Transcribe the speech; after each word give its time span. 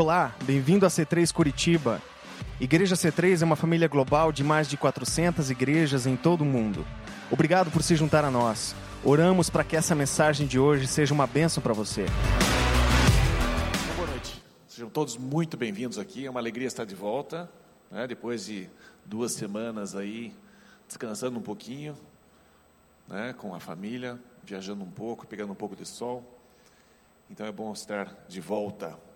Olá, 0.00 0.32
bem-vindo 0.44 0.86
a 0.86 0.88
C3 0.88 1.32
Curitiba. 1.32 2.00
Igreja 2.60 2.94
C3 2.94 3.42
é 3.42 3.44
uma 3.44 3.56
família 3.56 3.88
global 3.88 4.30
de 4.30 4.44
mais 4.44 4.68
de 4.68 4.76
400 4.76 5.50
igrejas 5.50 6.06
em 6.06 6.16
todo 6.16 6.42
o 6.42 6.44
mundo. 6.44 6.86
Obrigado 7.32 7.68
por 7.68 7.82
se 7.82 7.96
juntar 7.96 8.24
a 8.24 8.30
nós. 8.30 8.76
Oramos 9.02 9.50
para 9.50 9.64
que 9.64 9.74
essa 9.74 9.96
mensagem 9.96 10.46
de 10.46 10.56
hoje 10.56 10.86
seja 10.86 11.12
uma 11.12 11.26
bênção 11.26 11.60
para 11.60 11.72
você. 11.72 12.06
Boa 13.96 14.06
noite. 14.06 14.40
Sejam 14.68 14.88
todos 14.88 15.16
muito 15.16 15.56
bem-vindos 15.56 15.98
aqui. 15.98 16.26
É 16.26 16.30
uma 16.30 16.38
alegria 16.38 16.68
estar 16.68 16.84
de 16.84 16.94
volta, 16.94 17.50
né? 17.90 18.06
depois 18.06 18.46
de 18.46 18.70
duas 19.04 19.32
semanas 19.32 19.96
aí 19.96 20.32
descansando 20.86 21.40
um 21.40 21.42
pouquinho, 21.42 21.96
né? 23.08 23.34
com 23.36 23.52
a 23.52 23.58
família, 23.58 24.16
viajando 24.44 24.84
um 24.84 24.90
pouco, 24.92 25.26
pegando 25.26 25.50
um 25.50 25.56
pouco 25.56 25.74
de 25.74 25.84
sol. 25.84 26.22
Então 27.28 27.44
é 27.44 27.50
bom 27.50 27.72
estar 27.72 28.14
de 28.28 28.40
volta. 28.40 29.07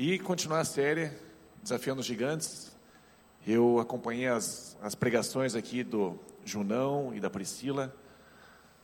E 0.00 0.16
continuar 0.16 0.60
a 0.60 0.64
série 0.64 1.10
Desafiando 1.60 2.02
os 2.02 2.06
Gigantes. 2.06 2.70
Eu 3.44 3.80
acompanhei 3.80 4.28
as, 4.28 4.78
as 4.80 4.94
pregações 4.94 5.56
aqui 5.56 5.82
do 5.82 6.16
Junão 6.44 7.12
e 7.12 7.18
da 7.18 7.28
Priscila 7.28 7.92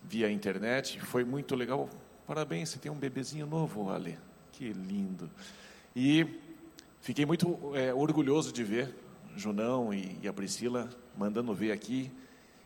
via 0.02 0.28
internet. 0.28 1.00
Foi 1.00 1.22
muito 1.22 1.55
legal. 1.55 1.88
Parabéns, 2.27 2.70
você 2.70 2.80
tem 2.80 2.91
um 2.91 2.96
bebezinho 2.96 3.46
novo, 3.46 3.91
Ale. 3.91 4.19
Que 4.50 4.72
lindo. 4.72 5.30
E 5.95 6.27
fiquei 7.00 7.24
muito 7.24 7.60
é, 7.77 7.94
orgulhoso 7.94 8.52
de 8.52 8.64
ver 8.64 8.92
Junão 9.36 9.94
e, 9.94 10.19
e 10.20 10.27
a 10.27 10.33
Priscila 10.33 10.91
mandando 11.16 11.55
ver 11.55 11.70
aqui. 11.70 12.10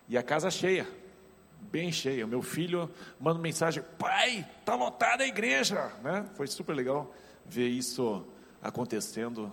E 0.08 0.16
a 0.16 0.22
casa 0.22 0.50
cheia, 0.50 0.88
bem 1.70 1.92
cheia. 1.92 2.24
O 2.24 2.28
meu 2.28 2.40
filho 2.40 2.90
manda 3.20 3.38
mensagem: 3.38 3.84
pai, 3.98 4.48
tá 4.64 4.74
lotada 4.74 5.22
a 5.22 5.26
igreja. 5.26 5.92
Né? 6.02 6.24
Foi 6.34 6.46
super 6.46 6.74
legal 6.74 7.14
ver 7.44 7.68
isso 7.68 8.26
acontecendo 8.62 9.52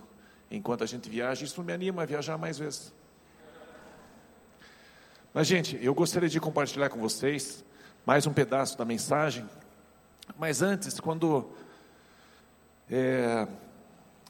enquanto 0.50 0.84
a 0.84 0.86
gente 0.86 1.08
viaja. 1.08 1.44
Isso 1.44 1.62
me 1.62 1.72
anima 1.72 2.02
a 2.02 2.06
viajar 2.06 2.36
mais 2.36 2.58
vezes. 2.58 2.92
Mas, 5.32 5.46
gente, 5.46 5.78
eu 5.82 5.94
gostaria 5.94 6.28
de 6.28 6.40
compartilhar 6.40 6.88
com 6.88 6.98
vocês 6.98 7.64
mais 8.06 8.26
um 8.26 8.32
pedaço 8.32 8.78
da 8.78 8.84
mensagem. 8.84 9.46
Mas 10.38 10.62
antes, 10.62 10.98
quando 10.98 11.50
é, 12.90 13.46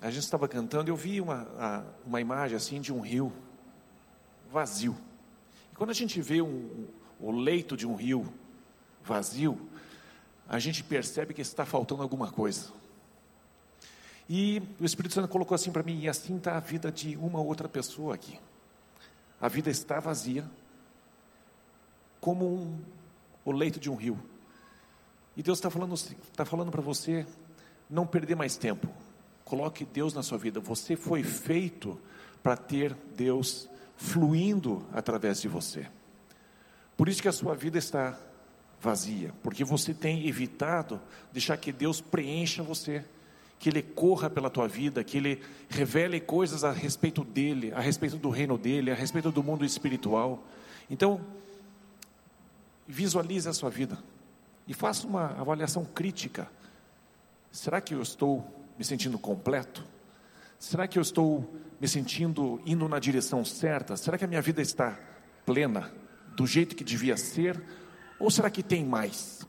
a 0.01 0.11
gente 0.11 0.25
estava 0.25 0.49
cantando, 0.49 0.91
eu 0.91 0.97
vi 0.97 1.21
uma, 1.21 1.87
uma 2.05 2.21
imagem 2.21 2.57
assim 2.57 2.81
de 2.81 2.93
um 2.93 3.01
rio 3.01 3.33
vazio. 4.51 4.97
E 5.73 5.77
quando 5.77 5.91
a 5.91 5.95
gente 5.95 6.21
vê 6.21 6.43
um, 6.43 6.87
o 7.21 7.31
leito 7.31 7.77
de 7.77 7.87
um 7.87 7.95
rio 7.95 8.33
vazio, 9.03 9.61
a 10.49 10.59
gente 10.59 10.83
percebe 10.83 11.35
que 11.35 11.41
está 11.41 11.65
faltando 11.65 12.03
alguma 12.03 12.31
coisa. 12.31 12.73
E 14.29 14.63
o 14.81 14.85
Espírito 14.85 15.15
Santo 15.15 15.29
colocou 15.29 15.55
assim 15.55 15.71
para 15.71 15.83
mim, 15.83 16.01
e 16.01 16.09
assim 16.09 16.37
está 16.37 16.57
a 16.57 16.61
vida 16.61 16.91
de 16.91 17.17
uma 17.17 17.41
outra 17.41 17.69
pessoa 17.69 18.15
aqui. 18.15 18.39
A 19.41 19.49
vida 19.49 19.71
está 19.71 20.01
vazia, 20.01 20.45
como 22.21 22.47
um, 22.47 22.79
o 23.45 23.53
leito 23.53 23.79
de 23.79 23.91
um 23.91 23.95
rio. 23.95 24.19
E 25.37 25.43
Deus 25.43 25.59
está 25.59 25.71
falando, 25.71 25.95
tá 26.35 26.45
falando 26.45 26.71
para 26.71 26.83
você 26.83 27.27
não 27.89 28.07
perder 28.07 28.35
mais 28.35 28.57
tempo. 28.57 28.89
Coloque 29.45 29.85
Deus 29.85 30.13
na 30.13 30.23
sua 30.23 30.39
vida. 30.39 30.59
Você 30.59 30.97
foi 30.97 31.23
feito 31.23 32.01
para 32.43 32.57
ter 32.57 32.95
Deus 33.15 33.69
fluindo 33.97 34.85
através 34.93 35.41
de 35.41 35.49
você. 35.49 35.87
Por 36.97 37.09
isso 37.09 37.23
que 37.23 37.29
a 37.29 37.33
sua 37.33 37.55
vida 37.55 37.79
está 37.79 38.19
vazia, 38.81 39.33
porque 39.43 39.65
você 39.65 39.95
tem 39.95 40.27
evitado 40.27 41.01
deixar 41.33 41.57
que 41.57 41.73
Deus 41.73 42.01
preencha 42.01 42.63
você 42.63 43.05
que 43.59 43.69
Ele 43.69 43.83
corra 43.83 44.29
pela 44.29 44.51
tua 44.51 44.69
vida, 44.69 45.03
que 45.03 45.17
Ele 45.17 45.43
revele 45.69 46.21
coisas 46.21 46.65
a 46.65 46.72
respeito 46.72 47.25
dEle, 47.25 47.72
a 47.72 47.81
respeito 47.81 48.17
do 48.17 48.31
reino 48.31 48.59
dEle, 48.59 48.91
a 48.91 48.94
respeito 48.94 49.31
do 49.31 49.43
mundo 49.43 49.65
espiritual. 49.65 50.44
Então, 50.91 51.21
visualize 52.87 53.49
a 53.49 53.53
sua 53.53 53.71
vida 53.71 53.99
e 54.67 54.75
faça 54.75 55.06
uma 55.06 55.27
avaliação 55.41 55.84
crítica. 55.84 56.49
Será 57.50 57.81
que 57.81 57.94
eu 57.94 58.03
estou 58.03 58.47
me 58.78 58.84
sentindo 58.84 59.19
completo? 59.19 59.84
Será 60.59 60.87
que 60.87 60.99
eu 60.99 61.03
estou 61.03 61.55
me 61.81 61.88
sentindo 61.88 62.61
indo 62.65 62.88
na 62.88 62.99
direção 62.99 63.44
certa? 63.44 63.97
Será 63.97 64.17
que 64.19 64.25
a 64.25 64.28
minha 64.28 64.43
vida 64.43 64.61
está 64.61 64.99
plena, 65.44 65.93
do 66.34 66.47
jeito 66.47 66.77
que 66.77 66.84
devia 66.84 67.17
ser? 67.17 67.62
Ou 68.19 68.31
será 68.31 68.50
que 68.50 68.62
tem 68.62 68.84
mais? 68.84 69.47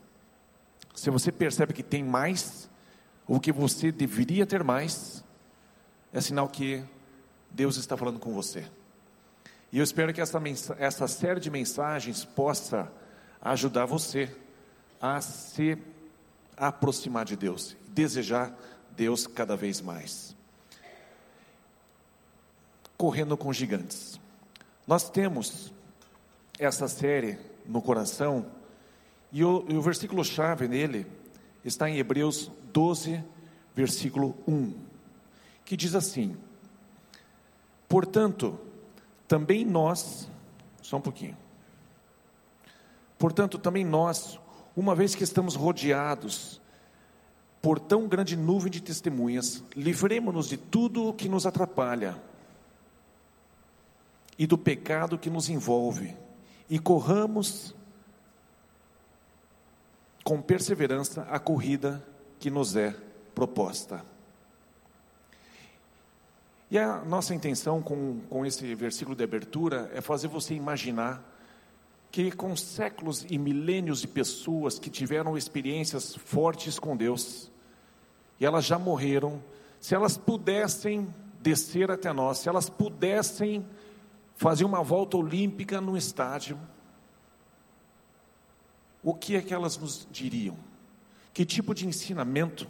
Se 0.94 1.10
você 1.10 1.32
percebe 1.32 1.74
que 1.74 1.84
tem 1.84 2.04
mais, 2.04 2.67
o 3.28 3.40
que 3.40 3.52
você 3.52 3.92
deveria 3.92 4.46
ter 4.46 4.64
mais, 4.64 5.24
é 6.14 6.22
sinal 6.22 6.48
que 6.48 6.84
Deus 7.52 7.78
está 7.78 7.98
falando 7.98 8.20
com 8.20 8.34
você. 8.34 8.66
E 9.72 9.80
eu 9.80 9.84
espero 9.84 10.14
que 10.14 10.22
essa, 10.22 10.40
essa 10.80 11.08
série 11.08 11.40
de 11.40 11.50
mensagens 11.50 12.24
possa 12.24 12.92
ajudar 13.42 13.86
você 13.86 14.34
a 15.02 15.20
se 15.20 15.78
aproximar 16.56 17.26
de 17.26 17.36
Deus, 17.36 17.76
desejar 17.90 18.58
Deus 18.96 19.28
cada 19.28 19.56
vez 19.56 19.82
mais. 19.82 20.36
Correndo 22.98 23.38
com 23.38 23.52
gigantes. 23.54 24.20
Nós 24.88 25.10
temos 25.10 25.72
essa 26.58 26.88
série 26.88 27.38
no 27.66 27.82
coração, 27.82 28.46
e 29.32 29.44
o, 29.44 29.66
e 29.68 29.76
o 29.76 29.82
versículo-chave 29.82 30.68
nele 30.68 31.06
está 31.64 31.90
em 31.90 31.98
Hebreus 31.98 32.52
12, 32.74 33.24
versículo 33.76 34.36
1, 34.48 34.74
que 35.66 35.78
diz 35.78 35.96
assim: 35.96 36.36
Portanto, 37.88 38.60
também 39.28 39.66
nós, 39.66 40.30
só 40.82 40.98
um 40.98 41.02
pouquinho. 41.02 41.38
Portanto, 43.18 43.58
também 43.58 43.84
nós, 43.84 44.40
uma 44.76 44.96
vez 44.96 45.16
que 45.16 45.24
estamos 45.24 45.56
rodeados 45.56 46.62
por 47.62 47.80
tão 47.80 48.08
grande 48.08 48.38
nuvem 48.38 48.72
de 48.72 48.82
testemunhas, 48.82 49.64
livremos-nos 49.76 50.48
de 50.48 50.58
tudo 50.58 51.08
o 51.08 51.14
que 51.14 51.28
nos 51.28 51.46
atrapalha 51.46 52.16
e 54.38 54.46
do 54.46 54.58
pecado 54.58 55.18
que 55.18 55.30
nos 55.30 55.50
envolve, 55.50 56.16
e 56.70 56.78
corramos 56.78 57.74
com 60.28 60.42
perseverança 60.42 61.22
a 61.32 61.40
corrida 61.40 62.06
que 62.38 62.50
nos 62.50 62.76
é 62.76 62.94
proposta. 63.34 64.04
E 66.70 66.78
a 66.78 66.98
nossa 66.98 67.34
intenção 67.34 67.82
com, 67.82 68.20
com 68.30 68.46
esse 68.46 68.76
versículo 68.76 69.16
de 69.16 69.24
abertura 69.24 69.90
é 69.94 70.02
fazer 70.02 70.28
você 70.28 70.54
imaginar 70.54 71.24
que 72.12 72.30
com 72.30 72.58
séculos 72.58 73.26
e 73.30 73.38
milênios 73.38 74.02
de 74.02 74.08
pessoas 74.10 74.78
que 74.78 74.90
tiveram 74.90 75.38
experiências 75.38 76.14
fortes 76.14 76.78
com 76.78 76.98
Deus, 76.98 77.50
e 78.38 78.46
elas 78.46 78.66
já 78.66 78.78
morreram, 78.78 79.42
se 79.80 79.96
elas 79.96 80.18
pudessem 80.18 81.08
descer 81.40 81.90
até 81.90 82.12
nós, 82.12 82.40
se 82.40 82.50
elas 82.50 82.70
pudessem 82.70 83.66
fazer 84.36 84.66
uma 84.66 84.84
volta 84.84 85.16
olímpica 85.16 85.80
no 85.80 85.96
estádio, 85.96 86.60
o 89.08 89.14
que 89.14 89.38
é 89.38 89.42
que 89.42 89.54
elas 89.54 89.78
nos 89.78 90.06
diriam? 90.12 90.58
Que 91.34 91.46
tipo 91.46 91.74
de 91.74 91.88
ensinamento 91.88 92.68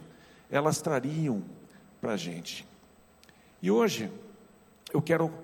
elas 0.48 0.80
trariam 0.80 1.42
para 2.00 2.12
a 2.12 2.16
gente? 2.16 2.64
E 3.60 3.72
hoje 3.72 4.08
eu 4.94 5.02
quero 5.02 5.34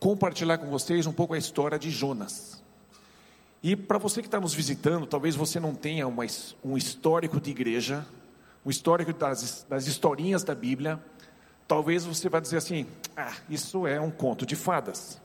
compartilhar 0.00 0.56
com 0.56 0.70
vocês 0.70 1.06
um 1.06 1.12
pouco 1.12 1.34
a 1.34 1.38
história 1.38 1.78
de 1.78 1.90
Jonas. 1.90 2.64
E 3.62 3.76
para 3.76 3.98
você 3.98 4.22
que 4.22 4.26
está 4.26 4.40
nos 4.40 4.54
visitando, 4.54 5.06
talvez 5.06 5.36
você 5.36 5.60
não 5.60 5.74
tenha 5.74 6.08
uma, 6.08 6.24
um 6.64 6.74
histórico 6.74 7.38
de 7.38 7.50
igreja, 7.50 8.06
um 8.64 8.70
histórico 8.70 9.12
das, 9.12 9.66
das 9.68 9.86
historinhas 9.86 10.42
da 10.42 10.54
Bíblia, 10.54 11.04
talvez 11.68 12.06
você 12.06 12.30
vá 12.30 12.40
dizer 12.40 12.56
assim: 12.56 12.86
ah, 13.14 13.36
isso 13.50 13.86
é 13.86 14.00
um 14.00 14.10
conto 14.10 14.46
de 14.46 14.56
fadas. 14.56 15.20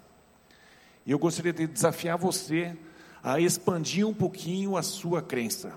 E 1.06 1.12
eu 1.12 1.18
gostaria 1.18 1.54
de 1.54 1.68
desafiar 1.68 2.18
você 2.18 2.78
a 3.24 3.39
expandir 3.39 4.07
um 4.07 4.13
pouquinho 4.13 4.77
a 4.77 4.83
sua 4.83 5.21
crença. 5.21 5.74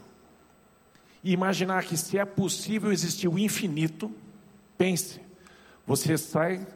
E 1.22 1.32
imaginar 1.32 1.84
que 1.84 1.96
se 1.96 2.18
é 2.18 2.24
possível 2.24 2.92
existir 2.92 3.28
o 3.28 3.38
infinito, 3.38 4.10
pense, 4.76 5.20
você 5.86 6.16
sai 6.18 6.66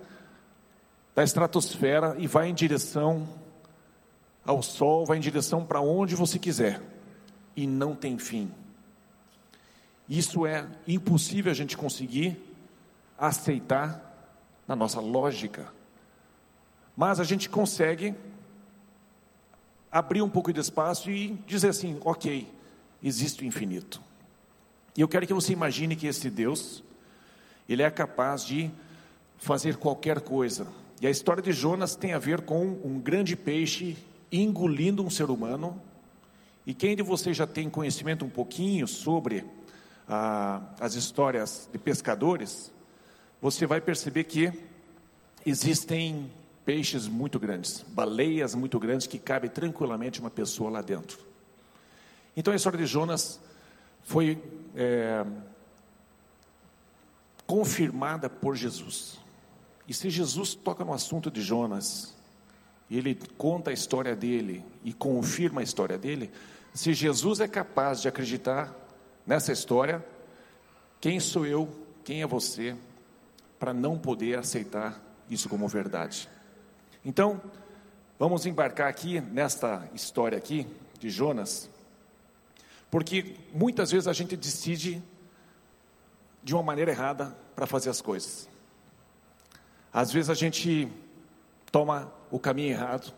da 1.14 1.24
estratosfera 1.24 2.14
e 2.18 2.26
vai 2.26 2.48
em 2.48 2.54
direção 2.54 3.26
ao 4.44 4.62
sol, 4.62 5.04
vai 5.04 5.16
em 5.16 5.20
direção 5.20 5.64
para 5.64 5.80
onde 5.80 6.14
você 6.14 6.38
quiser, 6.38 6.80
e 7.56 7.66
não 7.66 7.94
tem 7.94 8.18
fim. 8.18 8.52
Isso 10.08 10.46
é 10.46 10.66
impossível 10.86 11.50
a 11.50 11.54
gente 11.54 11.76
conseguir 11.76 12.36
aceitar 13.18 14.02
na 14.68 14.76
nossa 14.76 15.00
lógica, 15.00 15.72
mas 16.96 17.18
a 17.18 17.24
gente 17.24 17.48
consegue 17.48 18.14
abrir 19.98 20.22
um 20.22 20.28
pouco 20.28 20.52
de 20.52 20.60
espaço 20.60 21.10
e 21.10 21.38
dizer 21.46 21.68
assim: 21.68 21.98
ok, 22.04 22.46
existe 23.02 23.42
o 23.42 23.46
infinito. 23.46 24.00
E 24.96 25.00
eu 25.00 25.08
quero 25.08 25.26
que 25.26 25.34
você 25.34 25.52
imagine 25.52 25.96
que 25.96 26.06
esse 26.06 26.30
Deus, 26.30 26.82
Ele 27.68 27.82
é 27.82 27.90
capaz 27.90 28.44
de 28.44 28.70
fazer 29.38 29.76
qualquer 29.76 30.20
coisa. 30.20 30.66
E 31.00 31.06
a 31.06 31.10
história 31.10 31.42
de 31.42 31.52
Jonas 31.52 31.94
tem 31.94 32.14
a 32.14 32.18
ver 32.18 32.40
com 32.42 32.78
um 32.82 32.98
grande 32.98 33.36
peixe 33.36 33.96
engolindo 34.32 35.04
um 35.04 35.10
ser 35.10 35.30
humano. 35.30 35.80
E 36.66 36.74
quem 36.74 36.96
de 36.96 37.02
vocês 37.02 37.36
já 37.36 37.46
tem 37.46 37.68
conhecimento 37.68 38.24
um 38.24 38.30
pouquinho 38.30 38.88
sobre 38.88 39.44
ah, 40.08 40.62
as 40.80 40.94
histórias 40.94 41.68
de 41.70 41.78
pescadores, 41.78 42.72
você 43.40 43.66
vai 43.66 43.80
perceber 43.80 44.24
que 44.24 44.52
existem 45.44 46.30
peixes 46.66 47.06
muito 47.06 47.38
grandes, 47.38 47.84
baleias 47.88 48.56
muito 48.56 48.78
grandes 48.80 49.06
que 49.06 49.20
cabe 49.20 49.48
tranquilamente 49.48 50.20
uma 50.20 50.28
pessoa 50.28 50.68
lá 50.68 50.82
dentro. 50.82 51.18
Então 52.36 52.52
a 52.52 52.56
história 52.56 52.76
de 52.76 52.86
Jonas 52.86 53.40
foi 54.02 54.42
é, 54.74 55.24
confirmada 57.46 58.28
por 58.28 58.56
Jesus. 58.56 59.18
E 59.86 59.94
se 59.94 60.10
Jesus 60.10 60.54
toca 60.54 60.84
no 60.84 60.92
assunto 60.92 61.30
de 61.30 61.40
Jonas, 61.40 62.14
e 62.90 62.98
ele 62.98 63.16
conta 63.38 63.70
a 63.70 63.72
história 63.72 64.16
dele 64.16 64.64
e 64.84 64.92
confirma 64.92 65.60
a 65.60 65.64
história 65.64 65.96
dele, 65.96 66.32
se 66.74 66.92
Jesus 66.92 67.38
é 67.38 67.46
capaz 67.46 68.02
de 68.02 68.08
acreditar 68.08 68.74
nessa 69.24 69.52
história, 69.52 70.04
quem 71.00 71.20
sou 71.20 71.46
eu, 71.46 71.68
quem 72.04 72.22
é 72.22 72.26
você, 72.26 72.76
para 73.58 73.72
não 73.72 73.96
poder 73.96 74.38
aceitar 74.38 75.00
isso 75.30 75.48
como 75.48 75.68
verdade? 75.68 76.28
Então, 77.08 77.40
vamos 78.18 78.46
embarcar 78.46 78.88
aqui 78.88 79.20
nesta 79.20 79.88
história 79.94 80.36
aqui 80.36 80.66
de 80.98 81.08
Jonas, 81.08 81.70
porque 82.90 83.36
muitas 83.54 83.92
vezes 83.92 84.08
a 84.08 84.12
gente 84.12 84.36
decide 84.36 85.00
de 86.42 86.52
uma 86.52 86.64
maneira 86.64 86.90
errada 86.90 87.26
para 87.54 87.64
fazer 87.64 87.90
as 87.90 88.00
coisas. 88.00 88.48
Às 89.92 90.10
vezes 90.10 90.28
a 90.28 90.34
gente 90.34 90.88
toma 91.70 92.12
o 92.28 92.40
caminho 92.40 92.70
errado. 92.70 93.14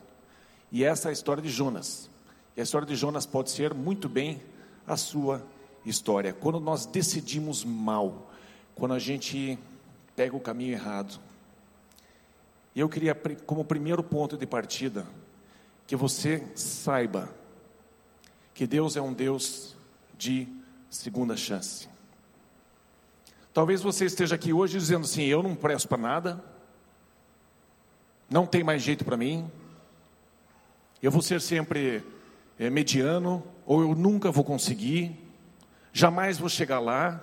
E 0.70 0.84
essa 0.84 1.08
é 1.08 1.10
a 1.10 1.12
história 1.14 1.42
de 1.42 1.48
Jonas. 1.48 2.10
E 2.54 2.60
a 2.60 2.64
história 2.64 2.86
de 2.86 2.94
Jonas 2.94 3.24
pode 3.24 3.50
ser 3.50 3.72
muito 3.72 4.06
bem 4.06 4.42
a 4.86 4.98
sua 4.98 5.42
história. 5.82 6.34
Quando 6.34 6.60
nós 6.60 6.84
decidimos 6.84 7.64
mal, 7.64 8.30
quando 8.74 8.92
a 8.92 8.98
gente 8.98 9.58
pega 10.14 10.36
o 10.36 10.40
caminho 10.40 10.72
errado. 10.72 11.18
E 12.78 12.80
eu 12.80 12.88
queria, 12.88 13.12
como 13.44 13.64
primeiro 13.64 14.04
ponto 14.04 14.36
de 14.36 14.46
partida, 14.46 15.04
que 15.84 15.96
você 15.96 16.46
saiba 16.54 17.28
que 18.54 18.68
Deus 18.68 18.96
é 18.96 19.02
um 19.02 19.12
Deus 19.12 19.76
de 20.16 20.46
segunda 20.88 21.36
chance. 21.36 21.88
Talvez 23.52 23.82
você 23.82 24.04
esteja 24.04 24.36
aqui 24.36 24.52
hoje 24.52 24.78
dizendo 24.78 25.06
assim: 25.06 25.24
eu 25.24 25.42
não 25.42 25.56
presto 25.56 25.88
para 25.88 25.98
nada 25.98 26.44
não 28.30 28.46
tem 28.46 28.62
mais 28.62 28.80
jeito 28.80 29.04
para 29.04 29.16
mim, 29.16 29.50
eu 31.02 31.10
vou 31.10 31.20
ser 31.20 31.40
sempre 31.40 32.04
é, 32.60 32.70
mediano, 32.70 33.42
ou 33.66 33.80
eu 33.80 33.92
nunca 33.96 34.30
vou 34.30 34.44
conseguir, 34.44 35.18
jamais 35.92 36.38
vou 36.38 36.48
chegar 36.48 36.78
lá. 36.78 37.20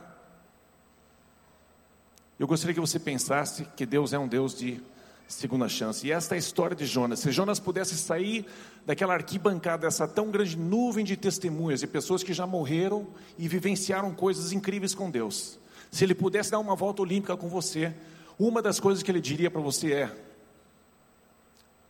Eu 2.37 2.45
gostaria 2.45 2.73
que 2.73 2.81
você 2.81 2.99
pensasse 2.99 3.63
que 3.77 3.85
Deus 3.85 4.11
é 4.11 4.19
um 4.19 4.27
Deus 4.27 4.53
de 4.53 4.83
segunda 5.27 5.67
chance. 5.67 6.05
E 6.05 6.11
esta 6.11 6.35
é 6.35 6.37
a 6.37 6.39
história 6.39 6.75
de 6.75 6.85
Jonas. 6.85 7.19
Se 7.19 7.31
Jonas 7.31 7.59
pudesse 7.59 7.95
sair 7.97 8.45
daquela 8.85 9.13
arquibancada, 9.13 9.87
dessa 9.87 10.07
tão 10.07 10.29
grande 10.29 10.57
nuvem 10.57 11.03
de 11.03 11.17
testemunhas, 11.17 11.79
de 11.79 11.87
pessoas 11.87 12.23
que 12.23 12.33
já 12.33 12.45
morreram 12.45 13.07
e 13.37 13.47
vivenciaram 13.47 14.13
coisas 14.13 14.51
incríveis 14.51 14.93
com 14.93 15.09
Deus, 15.09 15.59
se 15.91 16.03
ele 16.03 16.15
pudesse 16.15 16.51
dar 16.51 16.59
uma 16.59 16.75
volta 16.75 17.01
olímpica 17.01 17.35
com 17.35 17.47
você, 17.47 17.93
uma 18.37 18.61
das 18.61 18.79
coisas 18.79 19.01
que 19.01 19.09
ele 19.09 19.21
diria 19.21 19.49
para 19.49 19.61
você 19.61 19.93
é: 19.93 20.15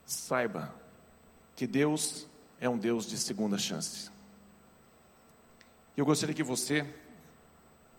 saiba 0.05 0.73
que 1.55 1.65
Deus 1.65 2.27
é 2.59 2.69
um 2.69 2.77
Deus 2.77 3.05
de 3.05 3.17
segunda 3.17 3.57
chance. 3.57 4.09
Eu 5.97 6.05
gostaria 6.05 6.35
que 6.35 6.43
você 6.43 6.85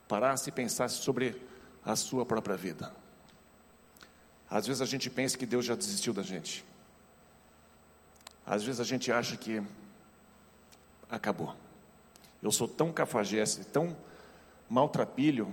parasse 0.06 0.50
e 0.50 0.52
pensasse 0.52 0.96
sobre 0.96 1.40
a 1.84 1.96
sua 1.96 2.24
própria 2.24 2.56
vida. 2.56 2.92
Às 4.48 4.66
vezes 4.66 4.80
a 4.80 4.86
gente 4.86 5.10
pensa 5.10 5.36
que 5.36 5.46
Deus 5.46 5.64
já 5.64 5.74
desistiu 5.74 6.12
da 6.12 6.22
gente. 6.22 6.64
Às 8.44 8.62
vezes 8.62 8.80
a 8.80 8.84
gente 8.84 9.10
acha 9.10 9.36
que 9.36 9.62
acabou. 11.10 11.54
Eu 12.42 12.52
sou 12.52 12.68
tão 12.68 12.92
cafajeste, 12.92 13.64
tão 13.64 13.96
maltrapilho, 14.68 15.52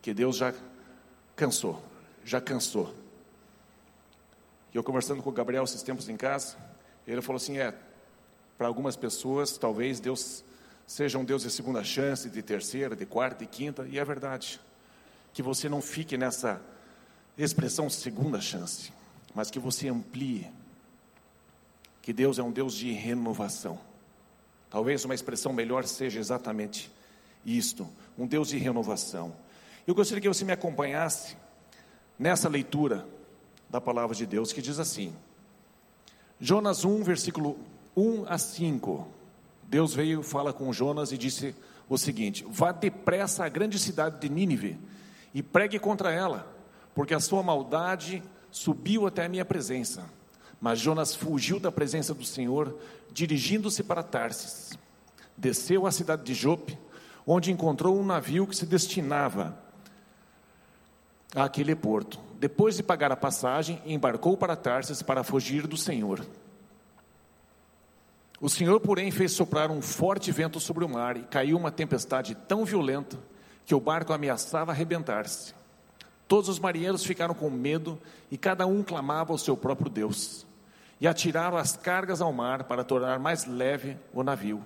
que 0.00 0.14
Deus 0.14 0.36
já 0.36 0.54
cansou, 1.36 1.82
já 2.24 2.40
cansou. 2.40 2.94
E 4.72 4.76
eu 4.76 4.82
conversando 4.82 5.22
com 5.22 5.28
o 5.28 5.32
Gabriel 5.32 5.64
esses 5.64 5.82
tempos 5.82 6.08
em 6.08 6.16
casa, 6.16 6.56
ele 7.06 7.20
falou 7.20 7.36
assim: 7.36 7.58
é, 7.58 7.74
para 8.56 8.66
algumas 8.66 8.96
pessoas, 8.96 9.58
talvez 9.58 10.00
Deus 10.00 10.42
seja 10.86 11.18
um 11.18 11.24
Deus 11.24 11.42
de 11.42 11.50
segunda 11.50 11.84
chance, 11.84 12.30
de 12.30 12.42
terceira, 12.42 12.96
de 12.96 13.04
quarta 13.04 13.44
e 13.44 13.46
quinta, 13.46 13.86
e 13.86 13.98
é 13.98 14.04
verdade. 14.04 14.60
Que 15.32 15.42
você 15.42 15.68
não 15.68 15.80
fique 15.80 16.16
nessa 16.16 16.60
expressão 17.36 17.88
segunda 17.88 18.40
chance, 18.40 18.92
mas 19.34 19.50
que 19.50 19.58
você 19.58 19.88
amplie. 19.88 20.50
Que 22.00 22.12
Deus 22.12 22.38
é 22.38 22.42
um 22.42 22.50
Deus 22.50 22.74
de 22.74 22.90
renovação. 22.92 23.78
Talvez 24.68 25.04
uma 25.04 25.14
expressão 25.14 25.52
melhor 25.52 25.84
seja 25.84 26.18
exatamente 26.18 26.90
isto: 27.44 27.88
um 28.18 28.26
Deus 28.26 28.48
de 28.48 28.58
renovação. 28.58 29.32
Eu 29.86 29.94
gostaria 29.94 30.20
que 30.20 30.28
você 30.28 30.44
me 30.44 30.52
acompanhasse 30.52 31.36
nessa 32.18 32.48
leitura 32.48 33.06
da 33.68 33.80
palavra 33.80 34.14
de 34.14 34.26
Deus, 34.26 34.52
que 34.52 34.62
diz 34.62 34.78
assim: 34.78 35.14
Jonas 36.40 36.84
1, 36.84 37.02
versículo 37.02 37.58
1 37.96 38.24
a 38.26 38.38
5. 38.38 39.08
Deus 39.64 39.94
veio 39.94 40.22
fala 40.22 40.52
com 40.52 40.72
Jonas 40.72 41.12
e 41.12 41.18
disse 41.18 41.54
o 41.88 41.96
seguinte: 41.96 42.44
Vá 42.48 42.72
depressa 42.72 43.44
à 43.44 43.48
grande 43.48 43.78
cidade 43.78 44.20
de 44.20 44.28
Nínive 44.28 44.78
e 45.32 45.42
pregue 45.42 45.78
contra 45.78 46.12
ela, 46.12 46.46
porque 46.94 47.14
a 47.14 47.20
sua 47.20 47.42
maldade 47.42 48.22
subiu 48.50 49.06
até 49.06 49.24
a 49.24 49.28
minha 49.28 49.44
presença. 49.44 50.04
Mas 50.60 50.78
Jonas 50.78 51.14
fugiu 51.14 51.58
da 51.58 51.72
presença 51.72 52.14
do 52.14 52.24
Senhor, 52.24 52.78
dirigindo-se 53.10 53.82
para 53.82 54.02
Tarsis. 54.02 54.78
Desceu 55.36 55.86
à 55.86 55.92
cidade 55.92 56.22
de 56.22 56.34
Jope, 56.34 56.78
onde 57.26 57.50
encontrou 57.50 57.98
um 57.98 58.04
navio 58.04 58.46
que 58.46 58.56
se 58.56 58.66
destinava 58.66 59.58
àquele 61.34 61.74
porto 61.74 62.20
depois 62.42 62.76
de 62.76 62.82
pagar 62.82 63.12
a 63.12 63.16
passagem, 63.16 63.80
embarcou 63.86 64.36
para 64.36 64.56
Tarsis 64.56 65.00
para 65.00 65.22
fugir 65.22 65.68
do 65.68 65.76
Senhor. 65.76 66.26
O 68.40 68.48
Senhor, 68.48 68.80
porém, 68.80 69.12
fez 69.12 69.30
soprar 69.30 69.70
um 69.70 69.80
forte 69.80 70.32
vento 70.32 70.58
sobre 70.58 70.84
o 70.84 70.88
mar 70.88 71.16
e 71.16 71.22
caiu 71.22 71.56
uma 71.56 71.70
tempestade 71.70 72.34
tão 72.34 72.64
violenta 72.64 73.16
que 73.64 73.76
o 73.76 73.78
barco 73.78 74.12
ameaçava 74.12 74.72
arrebentar-se. 74.72 75.54
Todos 76.32 76.48
os 76.48 76.58
marinheiros 76.58 77.04
ficaram 77.04 77.34
com 77.34 77.50
medo 77.50 78.00
e 78.30 78.38
cada 78.38 78.66
um 78.66 78.82
clamava 78.82 79.34
ao 79.34 79.36
seu 79.36 79.54
próprio 79.54 79.90
Deus. 79.90 80.46
E 80.98 81.06
atiraram 81.06 81.58
as 81.58 81.76
cargas 81.76 82.22
ao 82.22 82.32
mar 82.32 82.64
para 82.64 82.82
tornar 82.82 83.18
mais 83.18 83.44
leve 83.44 83.98
o 84.14 84.22
navio. 84.22 84.64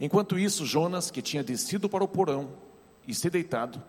Enquanto 0.00 0.38
isso, 0.38 0.64
Jonas, 0.64 1.10
que 1.10 1.20
tinha 1.20 1.44
descido 1.44 1.86
para 1.86 2.02
o 2.02 2.08
porão 2.08 2.48
e 3.06 3.14
se 3.14 3.28
deitado, 3.28 3.82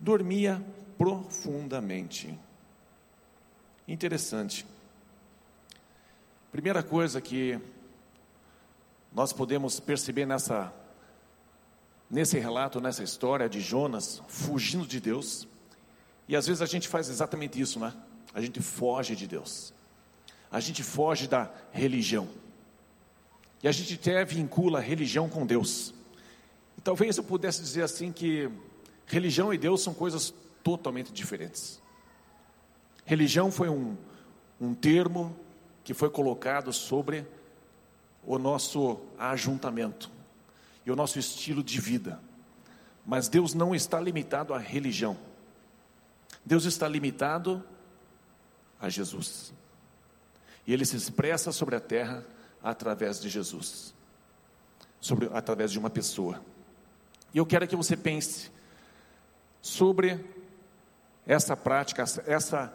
dormia 0.00 0.60
profundamente. 0.98 2.36
Interessante. 3.86 4.66
Primeira 6.50 6.82
coisa 6.82 7.20
que 7.20 7.56
nós 9.12 9.32
podemos 9.32 9.78
perceber 9.78 10.26
nessa 10.26 10.74
nesse 12.10 12.36
relato, 12.36 12.80
nessa 12.80 13.04
história 13.04 13.48
de 13.48 13.60
Jonas 13.60 14.20
fugindo 14.26 14.88
de 14.88 14.98
Deus, 14.98 15.46
e 16.28 16.36
às 16.36 16.46
vezes 16.46 16.60
a 16.60 16.66
gente 16.66 16.86
faz 16.86 17.08
exatamente 17.08 17.58
isso, 17.58 17.80
né? 17.80 17.94
A 18.34 18.40
gente 18.40 18.60
foge 18.60 19.16
de 19.16 19.26
Deus. 19.26 19.72
A 20.52 20.60
gente 20.60 20.82
foge 20.82 21.26
da 21.26 21.50
religião. 21.72 22.28
E 23.62 23.66
a 23.66 23.72
gente 23.72 23.94
até 23.94 24.24
vincula 24.24 24.78
a 24.78 24.82
religião 24.82 25.28
com 25.28 25.46
Deus. 25.46 25.94
E 26.76 26.80
talvez 26.82 27.16
eu 27.16 27.24
pudesse 27.24 27.62
dizer 27.62 27.82
assim 27.82 28.12
que 28.12 28.50
religião 29.06 29.52
e 29.52 29.58
Deus 29.58 29.82
são 29.82 29.94
coisas 29.94 30.32
totalmente 30.62 31.10
diferentes. 31.10 31.80
Religião 33.04 33.50
foi 33.50 33.70
um, 33.70 33.96
um 34.60 34.74
termo 34.74 35.34
que 35.82 35.94
foi 35.94 36.10
colocado 36.10 36.72
sobre 36.74 37.26
o 38.24 38.38
nosso 38.38 39.00
ajuntamento 39.18 40.10
e 40.84 40.90
o 40.90 40.96
nosso 40.96 41.18
estilo 41.18 41.62
de 41.62 41.80
vida. 41.80 42.20
Mas 43.06 43.28
Deus 43.28 43.54
não 43.54 43.74
está 43.74 43.98
limitado 43.98 44.52
à 44.52 44.58
religião. 44.58 45.16
Deus 46.44 46.64
está 46.64 46.88
limitado 46.88 47.62
a 48.80 48.88
Jesus. 48.88 49.52
E 50.66 50.72
ele 50.72 50.84
se 50.84 50.96
expressa 50.96 51.52
sobre 51.52 51.76
a 51.76 51.80
terra 51.80 52.24
através 52.62 53.20
de 53.20 53.28
Jesus, 53.28 53.94
sobre 55.00 55.30
através 55.32 55.70
de 55.70 55.78
uma 55.78 55.90
pessoa. 55.90 56.40
E 57.32 57.38
eu 57.38 57.46
quero 57.46 57.66
que 57.66 57.76
você 57.76 57.96
pense 57.96 58.50
sobre 59.60 60.24
essa 61.26 61.56
prática, 61.56 62.04
essa 62.26 62.72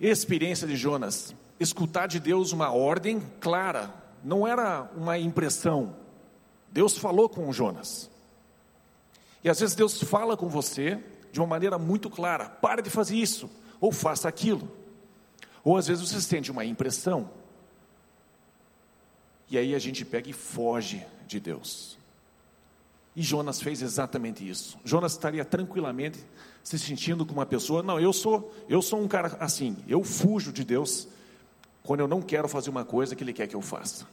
experiência 0.00 0.66
de 0.66 0.76
Jonas. 0.76 1.34
Escutar 1.60 2.06
de 2.06 2.20
Deus 2.20 2.52
uma 2.52 2.72
ordem 2.72 3.20
clara, 3.40 3.92
não 4.22 4.46
era 4.46 4.90
uma 4.96 5.18
impressão. 5.18 5.96
Deus 6.70 6.98
falou 6.98 7.28
com 7.28 7.52
Jonas. 7.52 8.10
E 9.42 9.48
às 9.48 9.60
vezes 9.60 9.74
Deus 9.74 10.02
fala 10.02 10.36
com 10.36 10.48
você 10.48 11.02
de 11.32 11.40
uma 11.40 11.46
maneira 11.46 11.78
muito 11.78 12.08
clara: 12.10 12.48
pare 12.48 12.82
de 12.82 12.90
fazer 12.90 13.16
isso, 13.16 13.50
ou 13.80 13.92
faça 13.92 14.28
aquilo. 14.28 14.70
Ou 15.64 15.76
às 15.76 15.86
vezes 15.86 16.08
você 16.08 16.20
sente 16.20 16.50
uma 16.50 16.64
impressão. 16.64 17.30
E 19.50 19.56
aí 19.56 19.74
a 19.74 19.78
gente 19.78 20.04
pega 20.04 20.28
e 20.28 20.32
foge 20.32 21.04
de 21.26 21.40
Deus. 21.40 21.98
E 23.16 23.22
Jonas 23.22 23.60
fez 23.60 23.82
exatamente 23.82 24.48
isso. 24.48 24.78
Jonas 24.84 25.12
estaria 25.12 25.44
tranquilamente 25.44 26.24
se 26.62 26.78
sentindo 26.78 27.24
como 27.24 27.40
uma 27.40 27.46
pessoa, 27.46 27.82
não, 27.82 27.98
eu 27.98 28.12
sou, 28.12 28.54
eu 28.68 28.82
sou 28.82 29.00
um 29.00 29.08
cara 29.08 29.36
assim, 29.40 29.76
eu 29.88 30.04
fujo 30.04 30.52
de 30.52 30.62
Deus 30.64 31.08
quando 31.82 32.00
eu 32.00 32.08
não 32.08 32.20
quero 32.20 32.46
fazer 32.46 32.68
uma 32.68 32.84
coisa 32.84 33.16
que 33.16 33.24
ele 33.24 33.32
quer 33.32 33.46
que 33.46 33.56
eu 33.56 33.62
faça. 33.62 34.06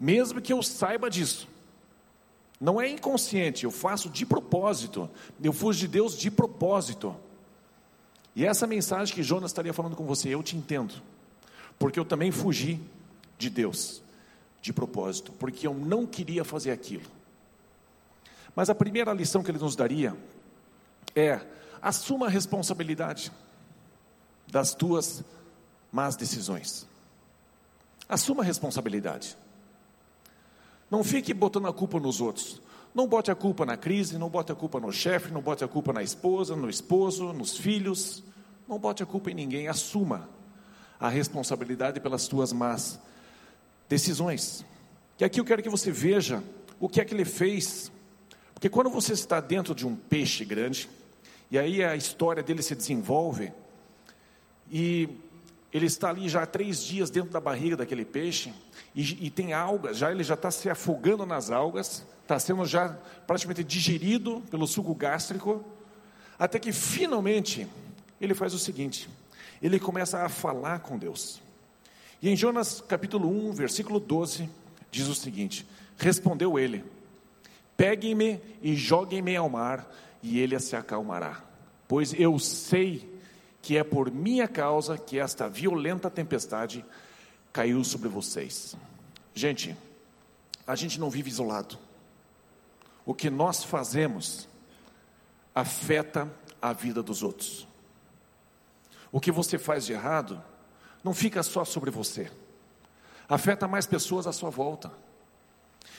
Mesmo 0.00 0.40
que 0.40 0.52
eu 0.52 0.62
saiba 0.62 1.10
disso. 1.10 1.46
Não 2.60 2.80
é 2.80 2.88
inconsciente, 2.88 3.64
eu 3.64 3.70
faço 3.70 4.08
de 4.08 4.26
propósito. 4.26 5.08
Eu 5.42 5.52
fujo 5.52 5.78
de 5.78 5.88
Deus 5.88 6.16
de 6.16 6.30
propósito. 6.30 7.14
E 8.34 8.44
essa 8.44 8.66
mensagem 8.66 9.14
que 9.14 9.22
Jonas 9.22 9.50
estaria 9.50 9.72
falando 9.72 9.96
com 9.96 10.04
você, 10.04 10.28
eu 10.28 10.42
te 10.42 10.56
entendo. 10.56 10.94
Porque 11.78 11.98
eu 11.98 12.04
também 12.04 12.32
fugi 12.32 12.80
de 13.38 13.48
Deus 13.48 14.02
de 14.60 14.72
propósito, 14.72 15.32
porque 15.32 15.66
eu 15.66 15.74
não 15.74 16.04
queria 16.04 16.44
fazer 16.44 16.72
aquilo. 16.72 17.08
Mas 18.54 18.68
a 18.68 18.74
primeira 18.74 19.12
lição 19.12 19.42
que 19.42 19.50
ele 19.50 19.58
nos 19.58 19.76
daria 19.76 20.16
é: 21.14 21.40
assuma 21.80 22.26
a 22.26 22.28
responsabilidade 22.28 23.30
das 24.50 24.74
tuas 24.74 25.22
más 25.92 26.16
decisões. 26.16 26.86
Assuma 28.08 28.42
a 28.42 28.46
responsabilidade. 28.46 29.36
Não 30.90 31.04
fique 31.04 31.34
botando 31.34 31.66
a 31.66 31.72
culpa 31.72 32.00
nos 32.00 32.20
outros. 32.20 32.60
Não 32.94 33.06
bote 33.06 33.30
a 33.30 33.34
culpa 33.34 33.66
na 33.66 33.76
crise, 33.76 34.18
não 34.18 34.28
bote 34.28 34.50
a 34.50 34.54
culpa 34.54 34.80
no 34.80 34.92
chefe, 34.92 35.30
não 35.30 35.40
bote 35.40 35.62
a 35.62 35.68
culpa 35.68 35.92
na 35.92 36.02
esposa, 36.02 36.56
no 36.56 36.68
esposo, 36.68 37.32
nos 37.32 37.56
filhos. 37.56 38.22
Não 38.66 38.78
bote 38.78 39.02
a 39.02 39.06
culpa 39.06 39.30
em 39.30 39.34
ninguém. 39.34 39.68
Assuma 39.68 40.28
a 40.98 41.08
responsabilidade 41.08 42.00
pelas 42.00 42.26
tuas 42.26 42.52
más 42.52 42.98
decisões. 43.88 44.64
E 45.18 45.24
aqui 45.24 45.40
eu 45.40 45.44
quero 45.44 45.62
que 45.62 45.68
você 45.68 45.90
veja 45.90 46.42
o 46.80 46.88
que 46.88 47.00
é 47.00 47.04
que 47.04 47.14
ele 47.14 47.24
fez. 47.24 47.92
Porque 48.54 48.68
quando 48.68 48.90
você 48.90 49.12
está 49.12 49.40
dentro 49.40 49.74
de 49.74 49.86
um 49.86 49.94
peixe 49.94 50.44
grande, 50.44 50.88
e 51.50 51.58
aí 51.58 51.82
a 51.82 51.94
história 51.96 52.42
dele 52.42 52.62
se 52.62 52.74
desenvolve, 52.74 53.52
e 54.70 55.08
ele 55.72 55.86
está 55.86 56.10
ali 56.10 56.28
já 56.28 56.42
há 56.42 56.46
três 56.46 56.82
dias 56.82 57.10
dentro 57.10 57.30
da 57.30 57.40
barriga 57.40 57.76
daquele 57.76 58.04
peixe, 58.04 58.52
e, 58.94 59.26
e 59.26 59.30
tem 59.30 59.52
algas, 59.52 59.98
já 59.98 60.10
ele 60.10 60.24
já 60.24 60.34
está 60.34 60.50
se 60.50 60.68
afogando 60.70 61.26
nas 61.26 61.50
algas, 61.50 62.06
está 62.22 62.38
sendo 62.38 62.64
já 62.64 62.88
praticamente 63.26 63.64
digerido 63.64 64.42
pelo 64.50 64.66
suco 64.66 64.94
gástrico, 64.94 65.64
até 66.38 66.58
que 66.58 66.72
finalmente 66.72 67.66
ele 68.20 68.34
faz 68.34 68.54
o 68.54 68.58
seguinte: 68.58 69.08
ele 69.62 69.78
começa 69.78 70.24
a 70.24 70.28
falar 70.28 70.80
com 70.80 70.98
Deus. 70.98 71.40
E 72.20 72.28
em 72.28 72.36
Jonas 72.36 72.80
capítulo 72.80 73.28
1, 73.28 73.52
versículo 73.52 74.00
12, 74.00 74.48
diz 74.90 75.06
o 75.06 75.14
seguinte: 75.14 75.66
Respondeu 75.96 76.58
ele: 76.58 76.84
Peguem-me 77.76 78.40
e 78.62 78.74
joguem-me 78.74 79.36
ao 79.36 79.48
mar, 79.48 79.88
e 80.22 80.38
ele 80.40 80.58
se 80.58 80.76
acalmará. 80.76 81.42
Pois 81.86 82.12
eu 82.18 82.38
sei 82.38 83.17
que 83.68 83.76
é 83.76 83.84
por 83.84 84.10
minha 84.10 84.48
causa 84.48 84.96
que 84.96 85.18
esta 85.18 85.46
violenta 85.46 86.08
tempestade 86.08 86.82
caiu 87.52 87.84
sobre 87.84 88.08
vocês. 88.08 88.74
Gente, 89.34 89.76
a 90.66 90.74
gente 90.74 90.98
não 90.98 91.10
vive 91.10 91.28
isolado. 91.28 91.76
O 93.04 93.12
que 93.12 93.28
nós 93.28 93.62
fazemos 93.62 94.48
afeta 95.54 96.32
a 96.62 96.72
vida 96.72 97.02
dos 97.02 97.22
outros. 97.22 97.68
O 99.12 99.20
que 99.20 99.30
você 99.30 99.58
faz 99.58 99.84
de 99.84 99.92
errado 99.92 100.42
não 101.04 101.12
fica 101.12 101.42
só 101.42 101.62
sobre 101.62 101.90
você, 101.90 102.30
afeta 103.28 103.68
mais 103.68 103.84
pessoas 103.84 104.26
à 104.26 104.32
sua 104.32 104.48
volta. 104.48 104.90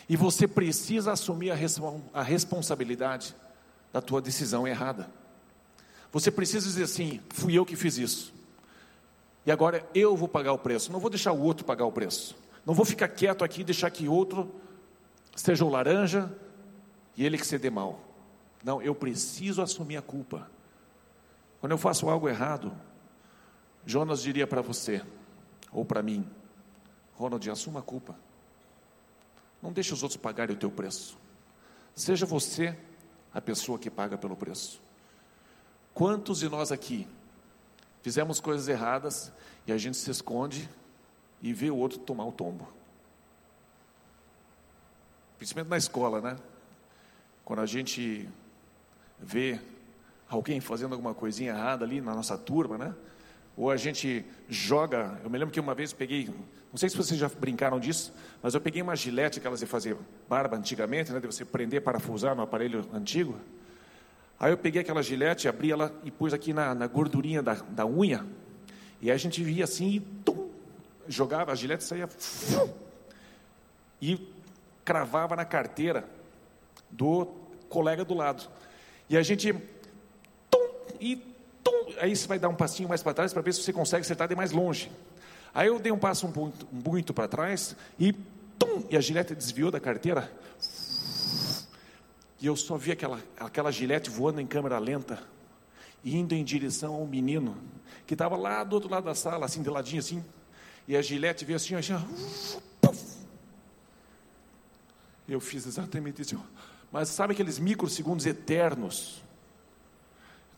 E 0.09 0.17
você 0.17 0.47
precisa 0.47 1.11
assumir 1.11 1.51
a, 1.51 1.57
a 2.15 2.23
responsabilidade 2.23 3.35
da 3.93 4.01
tua 4.01 4.19
decisão 4.19 4.67
errada. 4.67 5.18
Você 6.11 6.31
precisa 6.31 6.65
dizer 6.65 6.83
assim: 6.83 7.21
fui 7.29 7.57
eu 7.57 7.65
que 7.65 7.75
fiz 7.75 7.97
isso. 7.97 8.33
E 9.45 9.51
agora 9.51 9.87
eu 9.93 10.15
vou 10.15 10.27
pagar 10.27 10.53
o 10.53 10.57
preço. 10.57 10.91
Não 10.91 10.99
vou 10.99 11.09
deixar 11.09 11.31
o 11.31 11.41
outro 11.41 11.65
pagar 11.65 11.85
o 11.85 11.91
preço. 11.91 12.35
Não 12.65 12.73
vou 12.73 12.85
ficar 12.85 13.07
quieto 13.07 13.43
aqui 13.43 13.61
e 13.61 13.63
deixar 13.63 13.89
que 13.89 14.07
outro 14.07 14.53
seja 15.35 15.63
o 15.63 15.69
laranja 15.69 16.31
e 17.15 17.25
ele 17.25 17.37
que 17.37 17.47
se 17.47 17.57
dê 17.57 17.69
mal. 17.69 17.99
Não, 18.63 18.81
eu 18.81 18.93
preciso 18.93 19.61
assumir 19.61 19.97
a 19.97 20.01
culpa. 20.01 20.49
Quando 21.59 21.71
eu 21.71 21.77
faço 21.77 22.09
algo 22.09 22.27
errado, 22.27 22.73
Jonas 23.85 24.21
diria 24.21 24.45
para 24.45 24.61
você, 24.61 25.01
ou 25.71 25.83
para 25.83 26.01
mim, 26.01 26.29
Ronald, 27.15 27.49
assuma 27.49 27.79
a 27.79 27.83
culpa. 27.83 28.15
Não 29.61 29.73
deixe 29.73 29.93
os 29.93 30.03
outros 30.03 30.17
pagarem 30.17 30.55
o 30.55 30.59
teu 30.59 30.71
preço. 30.71 31.17
Seja 31.95 32.25
você 32.25 32.77
a 33.33 33.41
pessoa 33.41 33.77
que 33.77 33.89
paga 33.89 34.17
pelo 34.17 34.35
preço. 34.35 34.81
Quantos 35.99 36.39
de 36.39 36.47
nós 36.47 36.71
aqui 36.71 37.05
fizemos 38.01 38.39
coisas 38.39 38.69
erradas 38.69 39.33
e 39.67 39.71
a 39.73 39.77
gente 39.77 39.97
se 39.97 40.09
esconde 40.09 40.69
e 41.41 41.51
vê 41.51 41.69
o 41.69 41.75
outro 41.75 41.99
tomar 41.99 42.23
o 42.23 42.31
tombo? 42.31 42.65
Principalmente 45.37 45.69
na 45.69 45.75
escola, 45.75 46.21
né? 46.21 46.37
Quando 47.43 47.59
a 47.59 47.65
gente 47.65 48.29
vê 49.19 49.59
alguém 50.29 50.61
fazendo 50.61 50.93
alguma 50.93 51.13
coisinha 51.13 51.51
errada 51.51 51.83
ali 51.83 51.99
na 51.99 52.15
nossa 52.15 52.37
turma, 52.37 52.77
né? 52.77 52.95
ou 53.57 53.69
a 53.69 53.75
gente 53.75 54.25
joga. 54.47 55.19
Eu 55.21 55.29
me 55.29 55.37
lembro 55.37 55.51
que 55.51 55.59
uma 55.59 55.75
vez 55.75 55.91
peguei, 55.91 56.29
não 56.71 56.77
sei 56.77 56.87
se 56.87 56.95
vocês 56.95 57.19
já 57.19 57.27
brincaram 57.27 57.77
disso, 57.77 58.13
mas 58.41 58.53
eu 58.53 58.61
peguei 58.61 58.81
uma 58.81 58.95
gilete, 58.95 59.39
aquelas 59.39 59.59
de 59.59 59.65
fazer 59.65 59.97
barba 60.29 60.55
antigamente, 60.55 61.11
né, 61.11 61.19
de 61.19 61.27
você 61.27 61.43
prender, 61.43 61.81
parafusar 61.81 62.33
no 62.33 62.41
aparelho 62.41 62.87
antigo. 62.93 63.37
Aí 64.39 64.53
eu 64.53 64.57
peguei 64.57 64.81
aquela 64.81 65.03
gilete, 65.03 65.49
abri 65.49 65.71
ela 65.71 65.93
e 66.03 66.09
pus 66.09 66.33
aqui 66.33 66.53
na, 66.53 66.73
na 66.73 66.87
gordurinha 66.87 67.43
da, 67.43 67.55
da 67.55 67.85
unha, 67.85 68.25
e 69.01 69.09
aí 69.09 69.15
a 69.15 69.17
gente 69.17 69.43
via 69.43 69.65
assim 69.65 69.95
e 69.95 69.99
tum, 69.99 70.49
jogava, 71.07 71.51
a 71.51 71.55
gilete 71.55 71.83
saía 71.83 72.07
fum, 72.07 72.69
e 74.01 74.31
cravava 74.85 75.35
na 75.35 75.43
carteira 75.43 76.07
do 76.89 77.25
colega 77.67 78.05
do 78.05 78.13
lado. 78.13 78.49
E 79.09 79.17
a 79.17 79.21
gente 79.21 79.53
tum, 80.49 80.69
e 81.01 81.17
tum, 81.61 81.93
aí 81.99 82.15
você 82.15 82.25
vai 82.25 82.39
dar 82.39 82.47
um 82.47 82.55
passinho 82.55 82.87
mais 82.87 83.03
para 83.03 83.13
trás 83.13 83.33
para 83.33 83.41
ver 83.41 83.53
se 83.53 83.61
você 83.61 83.73
consegue 83.73 84.01
acertar 84.01 84.27
de 84.27 84.35
mais 84.35 84.51
longe. 84.51 84.89
Aí 85.53 85.67
eu 85.67 85.79
dei 85.79 85.91
um 85.91 85.99
passo 85.99 86.27
muito, 86.27 86.65
muito 86.71 87.13
para 87.13 87.27
trás 87.27 87.75
e 87.99 88.13
tum, 88.57 88.85
e 88.89 88.95
a 88.95 89.01
gilete 89.01 89.35
desviou 89.35 89.69
da 89.69 89.79
carteira. 89.81 90.31
E 92.39 92.45
eu 92.45 92.55
só 92.55 92.77
vi 92.77 92.91
aquela, 92.91 93.21
aquela 93.37 93.71
gilete 93.71 94.09
voando 94.09 94.39
em 94.39 94.47
câmera 94.47 94.79
lenta, 94.79 95.21
indo 96.03 96.33
em 96.33 96.43
direção 96.43 96.93
ao 96.95 97.05
menino, 97.05 97.57
que 98.07 98.13
estava 98.13 98.37
lá 98.37 98.63
do 98.63 98.73
outro 98.73 98.89
lado 98.89 99.05
da 99.05 99.15
sala, 99.15 99.45
assim, 99.45 99.61
de 99.61 99.69
ladinho 99.69 99.99
assim. 99.99 100.23
E 100.87 100.95
a 100.95 101.01
gilete 101.01 101.45
veio 101.45 101.57
assim, 101.57 101.75
assim. 101.75 101.93
Eu 105.27 105.39
fiz 105.39 105.65
exatamente 105.67 106.21
isso. 106.21 106.41
Mas 106.91 107.09
sabe 107.09 107.33
aqueles 107.33 107.59
microsegundos 107.59 108.25
eternos 108.25 109.21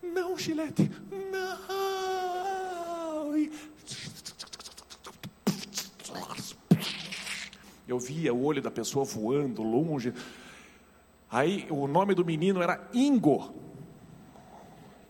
não, 0.01 0.37
Gilete, 0.37 0.89
não. 1.31 1.61
Eu 7.87 7.99
via 7.99 8.33
o 8.33 8.43
olho 8.43 8.61
da 8.61 8.71
pessoa 8.71 9.03
voando 9.03 9.61
longe. 9.61 10.13
Aí 11.31 11.65
o 11.69 11.87
nome 11.87 12.13
do 12.13 12.25
menino 12.25 12.61
era 12.61 12.89
Ingo. 12.93 13.53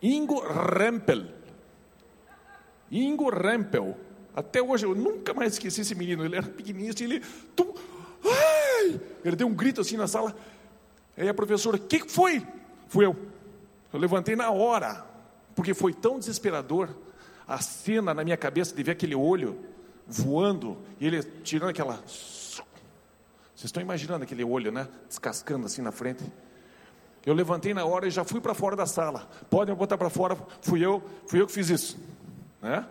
Ingo 0.02 0.40
Rempel. 0.42 1.26
Ingo 2.92 3.30
Rempel. 3.30 3.98
Até 4.36 4.62
hoje 4.62 4.86
eu 4.86 4.94
nunca 4.94 5.34
mais 5.34 5.54
esqueci 5.54 5.82
esse 5.82 5.96
menino. 5.96 6.24
Ele 6.24 6.36
era 6.36 6.48
pequenininho 6.48 6.94
assim, 6.94 7.06
ele. 7.06 7.22
Tum, 7.56 7.74
ai! 8.24 9.02
Ele 9.26 9.36
deu 9.36 9.48
um 9.48 9.54
grito 9.54 9.82
assim 9.82 9.98
na 9.98 10.08
sala. 10.08 10.36
Aí 11.18 11.28
a 11.28 11.34
professora, 11.34 11.78
o 11.78 11.80
que 11.80 12.08
foi? 12.08 12.46
Fui 12.88 13.06
eu. 13.06 13.16
Eu 13.92 14.00
levantei 14.00 14.36
na 14.36 14.52
hora, 14.52 15.06
porque 15.56 15.74
foi 15.74 15.94
tão 15.94 16.20
desesperador 16.20 16.90
a 17.48 17.60
cena 17.60 18.14
na 18.14 18.24
minha 18.24 18.38
cabeça 18.38 18.76
de 18.76 18.84
ver 18.84 18.92
aquele 18.92 19.16
olho 19.16 19.58
voando 20.08 20.78
e 21.00 21.08
ele 21.08 21.24
tirando 21.24 21.70
aquela. 21.70 22.02
Vocês 23.62 23.70
estão 23.70 23.84
imaginando 23.84 24.24
aquele 24.24 24.44
olho, 24.44 24.72
né? 24.72 24.88
Descascando 25.08 25.68
assim 25.68 25.84
na 25.84 25.92
frente. 25.92 26.24
Eu 27.24 27.36
levantei 27.36 27.76
na 27.76 27.86
hora 27.86 28.08
e 28.08 28.10
já 28.10 28.24
fui 28.24 28.42
para 28.42 28.56
fora 28.56 28.76
da 28.76 28.88
sala. 28.88 29.30
Podem 29.52 29.76
botar 29.76 30.00
para 30.00 30.10
fora, 30.10 30.36
fui 30.62 30.84
eu, 30.84 31.08
fui 31.28 31.40
eu 31.40 31.46
que 31.46 31.54
fiz 31.54 31.70
isso. 31.70 31.96
Né? 32.60 32.84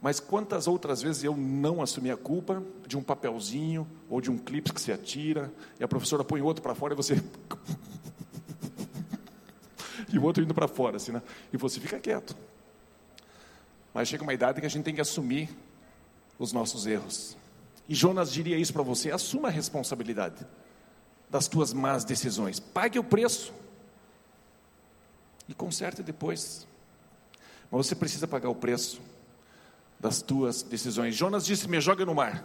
Mas 0.00 0.18
quantas 0.18 0.66
outras 0.66 1.02
vezes 1.02 1.24
eu 1.24 1.36
não 1.36 1.82
assumi 1.82 2.10
a 2.10 2.16
culpa 2.16 2.62
de 2.86 2.96
um 2.96 3.02
papelzinho 3.02 3.86
ou 4.08 4.18
de 4.18 4.30
um 4.30 4.38
clipe 4.38 4.72
que 4.72 4.80
se 4.80 4.90
atira 4.90 5.52
e 5.78 5.84
a 5.84 5.88
professora 5.88 6.24
põe 6.24 6.40
outro 6.40 6.62
para 6.62 6.74
fora 6.74 6.94
e 6.94 6.96
você 6.96 7.22
e 10.10 10.18
o 10.18 10.22
outro 10.22 10.42
indo 10.42 10.54
para 10.54 10.68
fora, 10.68 10.96
assim, 10.96 11.12
né? 11.12 11.20
E 11.52 11.58
você 11.58 11.78
fica 11.78 12.00
quieto. 12.00 12.34
Mas 13.92 14.08
chega 14.08 14.22
uma 14.22 14.32
idade 14.32 14.58
que 14.58 14.66
a 14.66 14.70
gente 14.70 14.84
tem 14.84 14.94
que 14.94 15.02
assumir 15.02 15.50
os 16.38 16.50
nossos 16.50 16.86
erros. 16.86 17.36
E 17.88 17.94
Jonas 17.94 18.32
diria 18.32 18.56
isso 18.56 18.72
para 18.72 18.82
você: 18.82 19.10
assuma 19.10 19.48
a 19.48 19.50
responsabilidade 19.50 20.46
das 21.28 21.48
tuas 21.48 21.72
más 21.72 22.04
decisões. 22.04 22.60
Pague 22.60 22.98
o 22.98 23.04
preço. 23.04 23.52
E 25.48 25.54
conserte 25.54 26.02
depois. 26.02 26.66
Mas 27.70 27.86
você 27.86 27.94
precisa 27.94 28.28
pagar 28.28 28.48
o 28.48 28.54
preço 28.54 29.00
das 29.98 30.20
tuas 30.20 30.62
decisões. 30.62 31.14
Jonas 31.14 31.44
disse: 31.44 31.68
Me 31.68 31.80
joga 31.80 32.04
no 32.04 32.14
mar. 32.14 32.44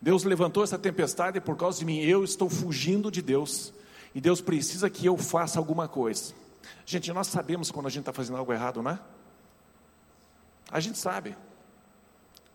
Deus 0.00 0.24
levantou 0.24 0.64
essa 0.64 0.78
tempestade 0.78 1.40
por 1.40 1.56
causa 1.56 1.78
de 1.78 1.84
mim. 1.84 1.98
Eu 1.98 2.24
estou 2.24 2.48
fugindo 2.48 3.10
de 3.10 3.20
Deus. 3.20 3.72
E 4.14 4.20
Deus 4.20 4.40
precisa 4.40 4.88
que 4.88 5.06
eu 5.06 5.16
faça 5.16 5.58
alguma 5.58 5.86
coisa. 5.86 6.34
Gente, 6.86 7.12
nós 7.12 7.26
sabemos 7.26 7.70
quando 7.70 7.86
a 7.86 7.90
gente 7.90 8.00
está 8.00 8.12
fazendo 8.12 8.38
algo 8.38 8.52
errado, 8.52 8.82
não 8.82 8.90
é? 8.90 8.98
A 10.70 10.80
gente 10.80 10.98
sabe. 10.98 11.36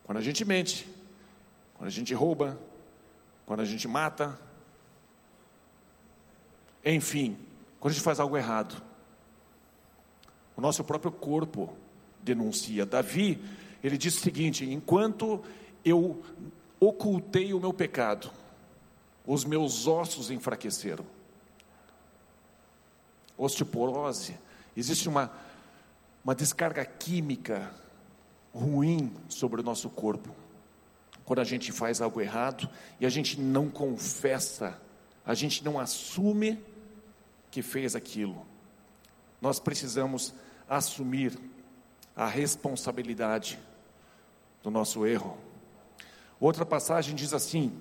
Quando 0.04 0.18
a 0.18 0.22
gente 0.22 0.44
mente, 0.44 0.88
quando 1.78 1.88
a 1.88 1.92
gente 1.92 2.14
rouba, 2.14 2.60
quando 3.46 3.60
a 3.62 3.66
gente 3.66 3.88
mata, 3.88 4.40
enfim, 6.84 7.38
quando 7.80 7.92
a 7.92 7.94
gente 7.94 8.04
faz 8.04 8.20
algo 8.20 8.38
errado, 8.38 8.82
o 10.56 10.62
nosso 10.62 10.84
próprio 10.84 11.12
corpo 11.12 11.74
denuncia. 12.22 12.86
Davi, 12.86 13.42
ele 13.84 13.98
diz 13.98 14.18
o 14.18 14.22
seguinte: 14.22 14.66
enquanto 14.66 15.44
eu 15.84 16.24
ocultei 16.80 17.54
o 17.54 17.60
meu 17.60 17.74
pecado, 17.74 18.32
os 19.26 19.44
meus 19.44 19.88
ossos 19.88 20.32
enfraqueceram. 20.32 21.06
Osteoporose, 23.38 24.38
existe 24.78 25.10
uma, 25.10 25.32
uma 26.24 26.34
descarga 26.34 26.86
química 26.86 27.74
ruim 28.54 29.14
sobre 29.28 29.60
o 29.60 29.64
nosso 29.64 29.90
corpo. 29.90 30.34
Quando 31.26 31.40
a 31.40 31.44
gente 31.44 31.72
faz 31.72 32.02
algo 32.02 32.22
errado 32.22 32.70
e 33.00 33.06
a 33.06 33.10
gente 33.10 33.40
não 33.42 33.68
confessa, 33.70 34.80
a 35.26 35.34
gente 35.34 35.64
não 35.66 35.80
assume 35.80 36.64
que 37.50 37.64
fez 37.64 37.96
aquilo. 37.96 38.46
Nós 39.42 39.60
precisamos 39.60 40.34
assumir 40.70 41.38
a 42.16 42.28
responsabilidade 42.28 43.60
do 44.62 44.70
nosso 44.70 45.06
erro. 45.06 45.38
Outra 46.40 46.66
passagem 46.66 47.16
diz 47.16 47.34
assim: 47.34 47.76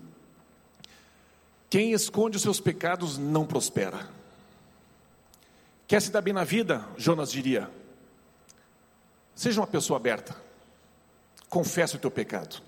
Quem 1.68 1.92
esconde 1.92 2.36
os 2.36 2.42
seus 2.42 2.60
pecados 2.60 3.18
não 3.18 3.46
prospera. 3.46 4.08
Quer 5.86 6.00
se 6.00 6.10
dar 6.10 6.22
bem 6.22 6.32
na 6.32 6.44
vida? 6.44 6.86
Jonas 6.96 7.30
diria. 7.30 7.70
Seja 9.34 9.60
uma 9.60 9.66
pessoa 9.66 9.98
aberta. 9.98 10.34
Confesse 11.48 11.96
o 11.96 11.98
teu 11.98 12.10
pecado. 12.10 12.62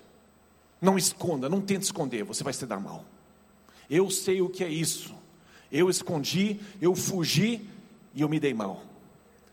Não 0.81 0.97
esconda, 0.97 1.49
não 1.49 1.61
tente 1.61 1.85
esconder, 1.85 2.23
você 2.23 2.43
vai 2.43 2.53
se 2.53 2.65
dar 2.65 2.79
mal. 2.79 3.03
Eu 3.89 4.09
sei 4.09 4.41
o 4.41 4.49
que 4.49 4.63
é 4.63 4.69
isso. 4.69 5.15
Eu 5.71 5.89
escondi, 5.89 6.59
eu 6.81 6.95
fugi 6.95 7.67
e 8.13 8.21
eu 8.21 8.29
me 8.29 8.39
dei 8.39 8.53
mal. 8.53 8.83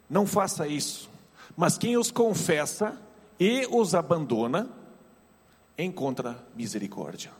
Não 0.08 0.26
faça 0.26 0.66
isso. 0.66 1.10
Mas 1.56 1.78
quem 1.78 1.96
os 1.96 2.10
confessa 2.10 3.00
e 3.38 3.66
os 3.70 3.94
abandona, 3.94 4.68
encontra 5.76 6.38
misericórdia. 6.54 7.32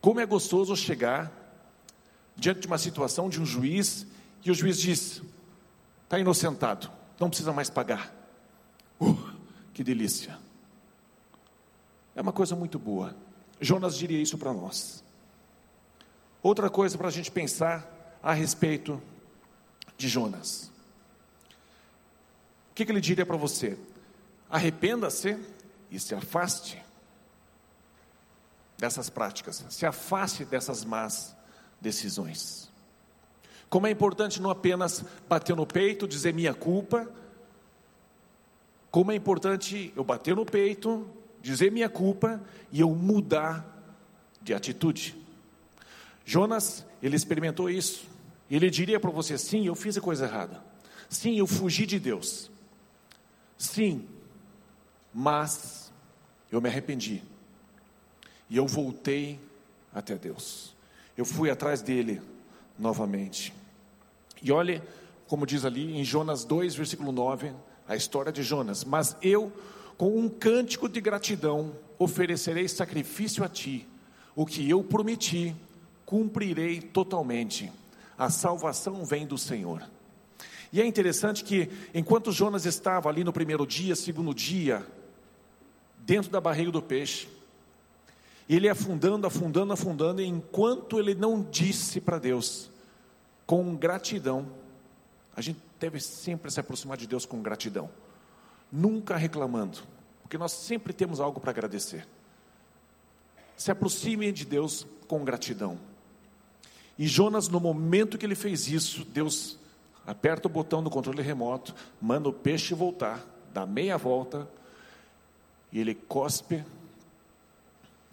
Como 0.00 0.20
é 0.20 0.26
gostoso 0.26 0.76
chegar 0.76 1.30
diante 2.36 2.60
de 2.60 2.66
uma 2.66 2.78
situação 2.78 3.28
de 3.28 3.40
um 3.40 3.46
juiz 3.46 4.06
e 4.44 4.50
o 4.50 4.54
juiz 4.54 4.78
diz: 4.78 5.22
está 6.04 6.18
inocentado, 6.18 6.90
não 7.18 7.28
precisa 7.28 7.52
mais 7.52 7.70
pagar. 7.70 8.12
Uh, 9.00 9.16
que 9.72 9.82
delícia! 9.82 10.41
É 12.14 12.20
uma 12.20 12.32
coisa 12.32 12.54
muito 12.54 12.78
boa. 12.78 13.14
Jonas 13.60 13.96
diria 13.96 14.20
isso 14.20 14.36
para 14.36 14.52
nós. 14.52 15.02
Outra 16.42 16.68
coisa 16.68 16.98
para 16.98 17.08
a 17.08 17.10
gente 17.10 17.30
pensar 17.30 18.18
a 18.22 18.32
respeito 18.32 19.00
de 19.96 20.08
Jonas. 20.08 20.70
O 22.70 22.74
que, 22.74 22.84
que 22.84 22.92
ele 22.92 23.00
diria 23.00 23.24
para 23.24 23.36
você? 23.36 23.78
Arrependa-se 24.50 25.38
e 25.90 26.00
se 26.00 26.14
afaste 26.14 26.82
dessas 28.76 29.08
práticas, 29.08 29.64
se 29.70 29.86
afaste 29.86 30.44
dessas 30.44 30.84
más 30.84 31.36
decisões. 31.80 32.70
Como 33.70 33.86
é 33.86 33.90
importante 33.90 34.42
não 34.42 34.50
apenas 34.50 35.04
bater 35.28 35.54
no 35.54 35.66
peito, 35.66 36.08
dizer 36.08 36.34
minha 36.34 36.52
culpa, 36.52 37.08
como 38.90 39.12
é 39.12 39.14
importante 39.14 39.92
eu 39.96 40.02
bater 40.02 40.34
no 40.34 40.44
peito, 40.44 41.08
dizer 41.42 41.70
minha 41.70 41.88
culpa 41.88 42.40
e 42.70 42.80
eu 42.80 42.94
mudar 42.94 43.66
de 44.40 44.54
atitude. 44.54 45.16
Jonas, 46.24 46.86
ele 47.02 47.16
experimentou 47.16 47.68
isso. 47.68 48.08
Ele 48.50 48.70
diria 48.70 49.00
para 49.00 49.10
você: 49.10 49.36
sim, 49.36 49.66
eu 49.66 49.74
fiz 49.74 49.96
a 49.98 50.00
coisa 50.00 50.24
errada. 50.24 50.62
Sim, 51.08 51.38
eu 51.38 51.46
fugi 51.46 51.84
de 51.84 51.98
Deus. 51.98 52.50
Sim, 53.58 54.06
mas 55.12 55.92
eu 56.50 56.60
me 56.60 56.68
arrependi. 56.68 57.22
E 58.48 58.56
eu 58.56 58.66
voltei 58.66 59.38
até 59.94 60.16
Deus. 60.16 60.74
Eu 61.16 61.24
fui 61.24 61.50
atrás 61.50 61.82
dele 61.82 62.22
novamente. 62.78 63.52
E 64.42 64.50
olhe 64.50 64.82
como 65.32 65.46
diz 65.46 65.64
ali 65.64 65.98
em 65.98 66.04
Jonas 66.04 66.44
2, 66.44 66.74
versículo 66.74 67.10
9, 67.10 67.54
a 67.88 67.96
história 67.96 68.30
de 68.30 68.42
Jonas. 68.42 68.84
Mas 68.84 69.16
eu, 69.22 69.50
com 69.96 70.18
um 70.18 70.28
cântico 70.28 70.88
de 70.88 71.00
gratidão, 71.00 71.72
oferecerei 71.98 72.68
sacrifício 72.68 73.44
a 73.44 73.48
ti. 73.48 73.86
O 74.34 74.46
que 74.46 74.68
eu 74.68 74.82
prometi, 74.82 75.54
cumprirei 76.04 76.80
totalmente. 76.80 77.70
A 78.16 78.30
salvação 78.30 79.04
vem 79.04 79.26
do 79.26 79.38
Senhor. 79.38 79.82
E 80.72 80.80
é 80.80 80.86
interessante 80.86 81.44
que, 81.44 81.68
enquanto 81.94 82.32
Jonas 82.32 82.64
estava 82.64 83.08
ali 83.08 83.22
no 83.22 83.32
primeiro 83.32 83.66
dia, 83.66 83.94
segundo 83.94 84.34
dia, 84.34 84.86
dentro 85.98 86.30
da 86.30 86.40
barriga 86.40 86.70
do 86.70 86.80
peixe, 86.80 87.28
ele 88.48 88.68
afundando, 88.68 89.26
afundando, 89.26 89.72
afundando, 89.72 90.22
e 90.22 90.26
enquanto 90.26 90.98
ele 90.98 91.14
não 91.14 91.42
disse 91.42 92.00
para 92.00 92.18
Deus, 92.18 92.70
com 93.46 93.76
gratidão, 93.76 94.46
a 95.36 95.40
gente 95.40 95.60
deve 95.78 96.00
sempre 96.00 96.50
se 96.50 96.60
aproximar 96.60 96.96
de 96.96 97.06
Deus 97.06 97.26
com 97.26 97.42
gratidão, 97.42 97.90
nunca 98.72 99.16
reclamando, 99.16 99.80
porque 100.22 100.38
nós 100.38 100.52
sempre 100.52 100.94
temos 100.94 101.20
algo 101.20 101.38
para 101.38 101.50
agradecer. 101.50 102.08
Se 103.56 103.70
aproxime 103.70 104.32
de 104.32 104.46
Deus 104.46 104.86
com 105.06 105.22
gratidão. 105.22 105.78
E 106.98 107.06
Jonas, 107.06 107.48
no 107.48 107.60
momento 107.60 108.16
que 108.16 108.24
ele 108.24 108.34
fez 108.34 108.68
isso, 108.68 109.04
Deus 109.04 109.58
aperta 110.06 110.48
o 110.48 110.50
botão 110.50 110.82
do 110.82 110.90
controle 110.90 111.22
remoto, 111.22 111.74
manda 112.00 112.28
o 112.28 112.32
peixe 112.32 112.74
voltar, 112.74 113.24
dá 113.52 113.66
meia 113.66 113.98
volta, 113.98 114.48
e 115.70 115.78
ele 115.78 115.94
cospe, 115.94 116.64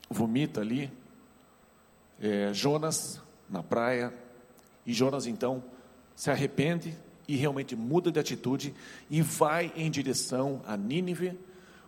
vomita 0.10 0.62
ali, 0.62 0.92
é, 2.22 2.54
Jonas 2.54 3.22
na 3.50 3.64
praia, 3.64 4.14
e 4.86 4.94
Jonas 4.94 5.26
então 5.26 5.64
se 6.16 6.30
arrepende 6.30 6.98
e 7.30 7.36
realmente 7.36 7.76
muda 7.76 8.12
de 8.12 8.20
atitude 8.20 8.74
e 9.08 9.22
vai 9.22 9.72
em 9.76 9.92
direção 9.92 10.64
a 10.66 10.76
Nínive, 10.76 11.38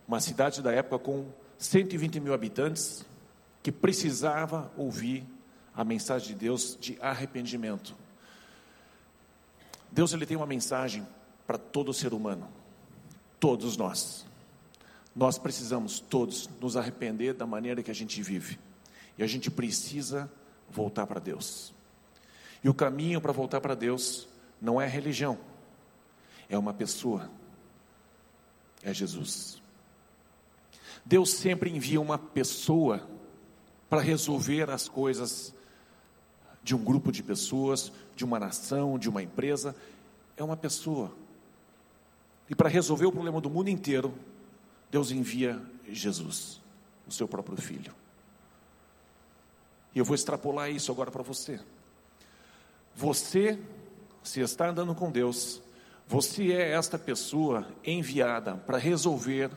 uma 0.06 0.20
cidade 0.20 0.62
da 0.62 0.70
época 0.70 1.00
com 1.00 1.26
120 1.58 2.20
mil 2.20 2.32
habitantes, 2.32 3.04
que 3.60 3.72
precisava 3.72 4.70
ouvir 4.76 5.26
a 5.74 5.82
mensagem 5.82 6.28
de 6.28 6.34
Deus 6.36 6.78
de 6.80 6.96
arrependimento. 7.00 7.96
Deus 9.90 10.12
ele 10.12 10.26
tem 10.26 10.36
uma 10.36 10.46
mensagem 10.46 11.04
para 11.44 11.58
todo 11.58 11.92
ser 11.92 12.14
humano, 12.14 12.46
todos 13.40 13.76
nós. 13.76 14.24
Nós 15.14 15.38
precisamos 15.38 15.98
todos 15.98 16.48
nos 16.60 16.76
arrepender 16.76 17.34
da 17.34 17.46
maneira 17.46 17.82
que 17.82 17.90
a 17.90 17.94
gente 17.94 18.22
vive. 18.22 18.60
E 19.18 19.24
a 19.24 19.26
gente 19.26 19.50
precisa 19.50 20.30
voltar 20.70 21.04
para 21.04 21.18
Deus. 21.18 21.74
E 22.62 22.68
o 22.68 22.74
caminho 22.74 23.20
para 23.20 23.32
voltar 23.32 23.60
para 23.60 23.74
Deus 23.74 24.28
não 24.62 24.80
é 24.80 24.86
religião, 24.86 25.36
é 26.48 26.56
uma 26.56 26.72
pessoa, 26.72 27.28
é 28.80 28.94
Jesus. 28.94 29.60
Deus 31.04 31.30
sempre 31.32 31.68
envia 31.68 32.00
uma 32.00 32.16
pessoa 32.16 33.08
para 33.90 34.00
resolver 34.00 34.70
as 34.70 34.88
coisas 34.88 35.52
de 36.62 36.76
um 36.76 36.84
grupo 36.84 37.10
de 37.10 37.24
pessoas, 37.24 37.92
de 38.14 38.24
uma 38.24 38.38
nação, 38.38 38.96
de 38.96 39.08
uma 39.08 39.20
empresa, 39.20 39.74
é 40.36 40.44
uma 40.44 40.56
pessoa. 40.56 41.12
E 42.48 42.54
para 42.54 42.68
resolver 42.68 43.06
o 43.06 43.12
problema 43.12 43.40
do 43.40 43.50
mundo 43.50 43.68
inteiro, 43.68 44.14
Deus 44.92 45.10
envia 45.10 45.60
Jesus, 45.88 46.60
o 47.06 47.10
seu 47.10 47.26
próprio 47.26 47.56
filho. 47.56 47.92
E 49.92 49.98
eu 49.98 50.04
vou 50.04 50.14
extrapolar 50.14 50.70
isso 50.70 50.92
agora 50.92 51.10
para 51.10 51.22
você. 51.22 51.60
Você, 52.94 53.58
se 54.22 54.40
está 54.40 54.68
andando 54.68 54.94
com 54.94 55.10
Deus, 55.10 55.62
você 56.06 56.52
é 56.52 56.72
esta 56.72 56.98
pessoa 56.98 57.66
enviada 57.84 58.56
para 58.56 58.78
resolver 58.78 59.50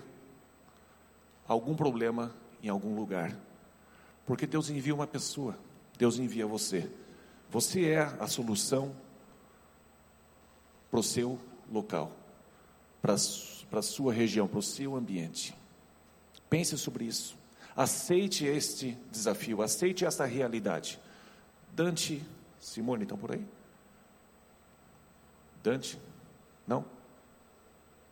algum 1.48 1.76
problema 1.76 2.34
em 2.64 2.70
algum 2.70 2.96
lugar. 2.96 3.36
Porque 4.26 4.48
Deus 4.48 4.70
envia 4.70 4.96
uma 4.96 5.08
pessoa, 5.08 5.58
Deus 5.98 6.18
envia 6.18 6.48
você. 6.48 6.90
Você 7.50 7.90
é 7.90 8.00
a 8.20 8.28
solução 8.28 8.96
para 10.90 11.00
o 11.00 11.04
seu 11.04 11.40
local, 11.72 12.12
para 13.02 13.14
a 13.14 13.82
sua 13.82 14.14
região, 14.14 14.48
para 14.48 14.60
o 14.60 14.64
seu 14.64 14.96
ambiente. 14.96 15.56
Pense 16.50 16.78
sobre 16.78 17.06
isso. 17.06 17.38
Aceite 17.76 18.46
este 18.46 18.98
desafio, 19.12 19.62
aceite 19.62 20.06
essa 20.06 20.26
realidade. 20.26 21.00
Dante, 21.74 22.24
Simone, 22.60 23.04
estão 23.04 23.18
por 23.18 23.34
aí? 23.34 23.46
Dante? 25.66 26.00
Não? 26.68 26.86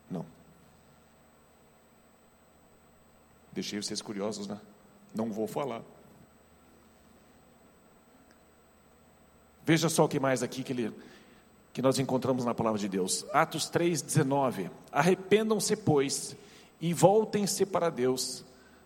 Não. 0.09 0.25
Deixei 3.51 3.79
vocês 3.79 4.01
curiosos, 4.01 4.47
né? 4.47 4.59
Não 5.13 5.31
vou 5.31 5.45
falar. 5.45 5.83
Veja 9.63 9.87
só 9.87 10.05
o 10.05 10.09
que 10.09 10.19
mais 10.19 10.41
aqui 10.41 10.63
que, 10.63 10.73
ele, 10.73 10.91
que 11.71 11.79
nós 11.79 11.99
encontramos 11.99 12.43
na 12.43 12.55
palavra 12.55 12.79
de 12.79 12.89
Deus. 12.89 13.23
Atos 13.31 13.69
3,19. 13.69 14.71
Arrependam-se, 14.91 15.75
pois, 15.75 16.35
e 16.81 16.91
voltem-se 16.91 17.67
para 17.67 17.91
Deus, 17.91 18.43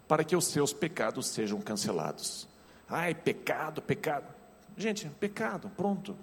para 0.10 0.26
que 0.26 0.36
os 0.36 0.46
seus 0.46 0.74
pecados 0.74 1.28
sejam 1.28 1.62
cancelados. 1.62 2.50
Ai, 2.90 3.16
pecado, 3.16 3.82
pecado. 3.82 4.28
Gente, 4.76 5.08
pecado, 5.08 5.72
pronto. 5.78 6.18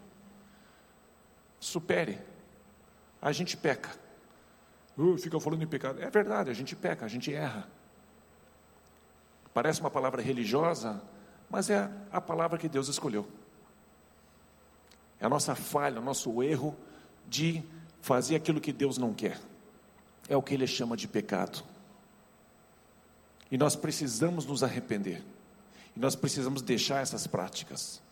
Supere. 1.59 2.34
A 3.25 3.33
gente 3.33 3.57
peca. 3.57 3.91
Uh, 4.99 5.17
fica 5.17 5.41
falando 5.41 5.63
em 5.63 5.67
pecado. 5.67 5.99
É 6.03 6.11
verdade, 6.11 6.51
a 6.51 6.53
gente 6.53 6.77
peca, 6.77 7.07
a 7.07 7.09
gente 7.09 7.33
erra. 7.33 7.67
Parece 9.55 9.81
uma 9.81 9.91
palavra 9.91 10.21
religiosa, 10.21 11.03
mas 11.49 11.71
é 11.71 11.91
a 12.13 12.21
palavra 12.21 12.59
que 12.59 12.69
Deus 12.69 12.87
escolheu. 12.89 13.27
É 15.19 15.25
a 15.25 15.29
nossa 15.31 15.55
falha, 15.55 16.01
o 16.01 16.05
nosso 16.05 16.43
erro 16.43 16.77
de 17.27 17.65
fazer 18.03 18.37
aquilo 18.37 18.61
que 18.61 18.75
Deus 18.75 18.99
não 18.99 19.15
quer. 19.15 19.41
É 20.29 20.37
o 20.37 20.43
que 20.43 20.53
ele 20.53 20.67
chama 20.67 20.95
de 20.95 21.09
pecado. 21.09 21.65
E 23.51 23.57
nós 23.57 23.75
precisamos 23.75 24.45
nos 24.45 24.63
arrepender. 24.63 25.25
E 25.97 25.99
nós 25.99 26.15
precisamos 26.15 26.61
deixar 26.61 27.01
essas 27.01 27.27
práticas. 27.27 28.03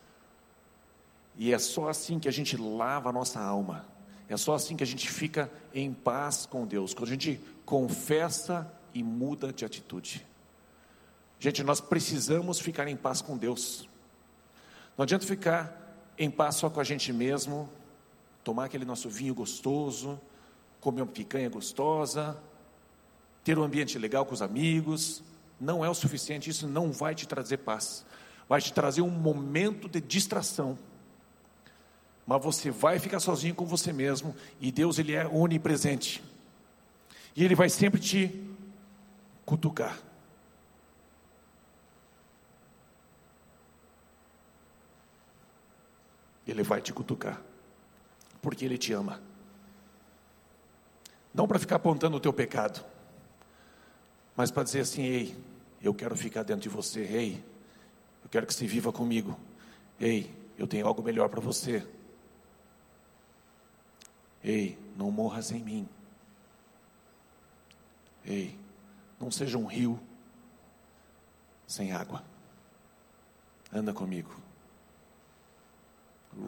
E 1.37 1.53
é 1.53 1.59
só 1.59 1.91
assim 1.91 2.19
que 2.19 2.29
a 2.29 2.33
gente 2.33 2.57
lava 2.57 3.11
a 3.11 3.13
nossa 3.13 3.39
alma. 3.39 3.92
É 4.33 4.37
só 4.37 4.55
assim 4.55 4.77
que 4.77 4.83
a 4.83 4.87
gente 4.87 5.11
fica 5.11 5.51
em 5.75 5.93
paz 5.93 6.47
com 6.47 6.67
Deus. 6.67 6.95
Quando 6.95 7.09
a 7.09 7.13
gente 7.13 7.39
confessa 7.67 8.73
e 8.95 9.03
muda 9.03 9.53
de 9.53 9.65
atitude. 9.65 10.27
Gente, 11.39 11.63
nós 11.63 11.81
precisamos 11.81 12.59
ficar 12.59 12.89
em 12.89 12.97
paz 12.97 13.21
com 13.21 13.37
Deus. 13.37 13.89
Não 14.97 15.03
adianta 15.03 15.27
ficar 15.27 15.77
em 16.17 16.31
paz 16.31 16.57
só 16.57 16.71
com 16.71 16.81
a 16.81 16.85
gente 16.85 17.13
mesmo, 17.13 17.69
tomar 18.45 18.67
aquele 18.67 18.85
nosso 18.85 19.11
vinho 19.11 19.35
gostoso, 19.35 20.21
comer 20.81 21.03
uma 21.03 21.13
picanha 21.13 21.49
gostosa, 21.49 22.39
ter 23.45 23.59
um 23.59 23.63
ambiente 23.63 23.99
legal 23.99 24.25
com 24.25 24.33
os 24.33 24.41
amigos, 24.41 25.23
não 25.61 25.85
é 25.85 25.91
o 25.91 25.95
suficiente, 25.95 26.49
isso 26.49 26.67
não 26.67 26.91
vai 26.91 27.15
te 27.15 27.27
trazer 27.27 27.59
paz. 27.59 28.05
Vai 28.49 28.61
te 28.61 28.73
trazer 28.73 29.03
um 29.03 29.11
momento 29.11 29.89
de 29.89 30.01
distração. 30.01 30.79
Mas 32.33 32.43
você 32.43 32.71
vai 32.71 32.99
ficar 32.99 33.21
sozinho 33.21 33.55
com 33.55 33.67
você 33.67 33.93
mesmo, 33.93 34.35
e 34.59 34.73
Deus 34.73 34.99
ele 34.99 35.13
é 35.13 35.27
onipresente. 35.27 36.25
E 37.37 37.45
ele 37.45 37.55
vai 37.55 37.69
sempre 37.69 38.01
te 38.01 38.43
cutucar. 39.45 39.99
Ele 46.47 46.63
vai 46.63 46.81
te 46.81 46.91
cutucar, 46.91 47.39
porque 48.41 48.65
Ele 48.65 48.79
te 48.79 48.95
ama. 48.95 49.21
Não 51.35 51.47
para 51.47 51.59
ficar 51.59 51.77
apontando 51.77 52.17
o 52.17 52.21
teu 52.21 52.33
pecado, 52.33 52.83
mas 54.35 54.51
para 54.51 54.63
dizer 54.63 54.81
assim: 54.81 55.03
ei, 55.03 55.37
eu 55.83 55.93
quero 55.93 56.17
ficar 56.17 56.45
dentro 56.45 56.63
de 56.63 56.71
você, 56.71 57.01
ei, 57.01 57.45
eu 58.25 58.31
quero 58.31 58.47
que 58.47 58.55
você 58.55 58.67
viva 58.67 58.91
comigo, 58.91 59.39
ei, 60.01 60.35
eu 60.57 60.67
tenho 60.67 60.87
algo 60.87 61.03
melhor 61.03 61.29
para 61.29 61.41
você. 61.41 61.87
Ei, 64.43 64.79
não 64.97 65.11
morras 65.11 65.51
em 65.53 65.63
mim. 65.63 65.89
Ei, 68.25 68.59
não 69.21 69.31
seja 69.31 69.59
um 69.59 69.67
rio 69.67 70.01
sem 71.67 71.93
água. 71.93 72.25
Anda 73.73 73.93
comigo. 73.93 74.35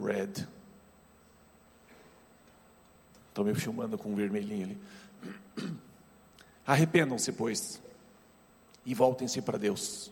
Red. 0.03 0.45
Estou 3.29 3.45
me 3.45 3.53
filmando 3.55 3.97
com 3.97 4.11
um 4.11 4.15
vermelhinho 4.15 4.65
ali. 4.65 4.81
Arrependam-se, 6.65 7.31
pois, 7.31 7.81
e 8.85 8.93
voltem-se 8.93 9.41
para 9.41 9.57
Deus, 9.57 10.11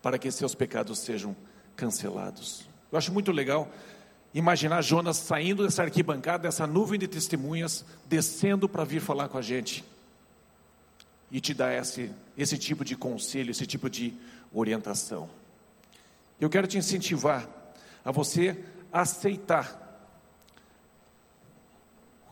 para 0.00 0.18
que 0.18 0.30
seus 0.30 0.54
pecados 0.54 1.00
sejam 1.00 1.36
cancelados. 1.76 2.68
Eu 2.90 2.96
acho 2.96 3.12
muito 3.12 3.32
legal 3.32 3.68
imaginar 4.34 4.82
Jonas 4.82 5.16
saindo 5.16 5.64
dessa 5.64 5.82
arquibancada, 5.82 6.44
dessa 6.44 6.66
nuvem 6.66 6.98
de 6.98 7.08
testemunhas, 7.08 7.84
descendo 8.06 8.68
para 8.68 8.84
vir 8.84 9.00
falar 9.00 9.28
com 9.28 9.38
a 9.38 9.42
gente 9.42 9.84
e 11.30 11.40
te 11.40 11.52
dar 11.52 11.74
esse, 11.74 12.10
esse 12.36 12.56
tipo 12.58 12.84
de 12.84 12.96
conselho, 12.96 13.50
esse 13.50 13.66
tipo 13.66 13.88
de 13.88 14.14
orientação. 14.52 15.28
Eu 16.40 16.48
quero 16.48 16.66
te 16.66 16.78
incentivar 16.78 17.48
a 18.04 18.10
você 18.10 18.64
aceitar. 18.92 19.86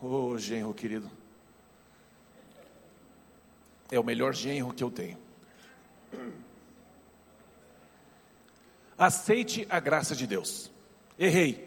Ô 0.01 0.29
oh, 0.31 0.37
genro 0.37 0.73
querido, 0.73 1.09
é 3.91 3.99
o 3.99 4.03
melhor 4.03 4.33
genro 4.33 4.73
que 4.73 4.83
eu 4.83 4.91
tenho. 4.91 5.17
Aceite 8.97 9.67
a 9.69 9.79
graça 9.79 10.15
de 10.15 10.25
Deus. 10.25 10.71
Errei, 11.19 11.66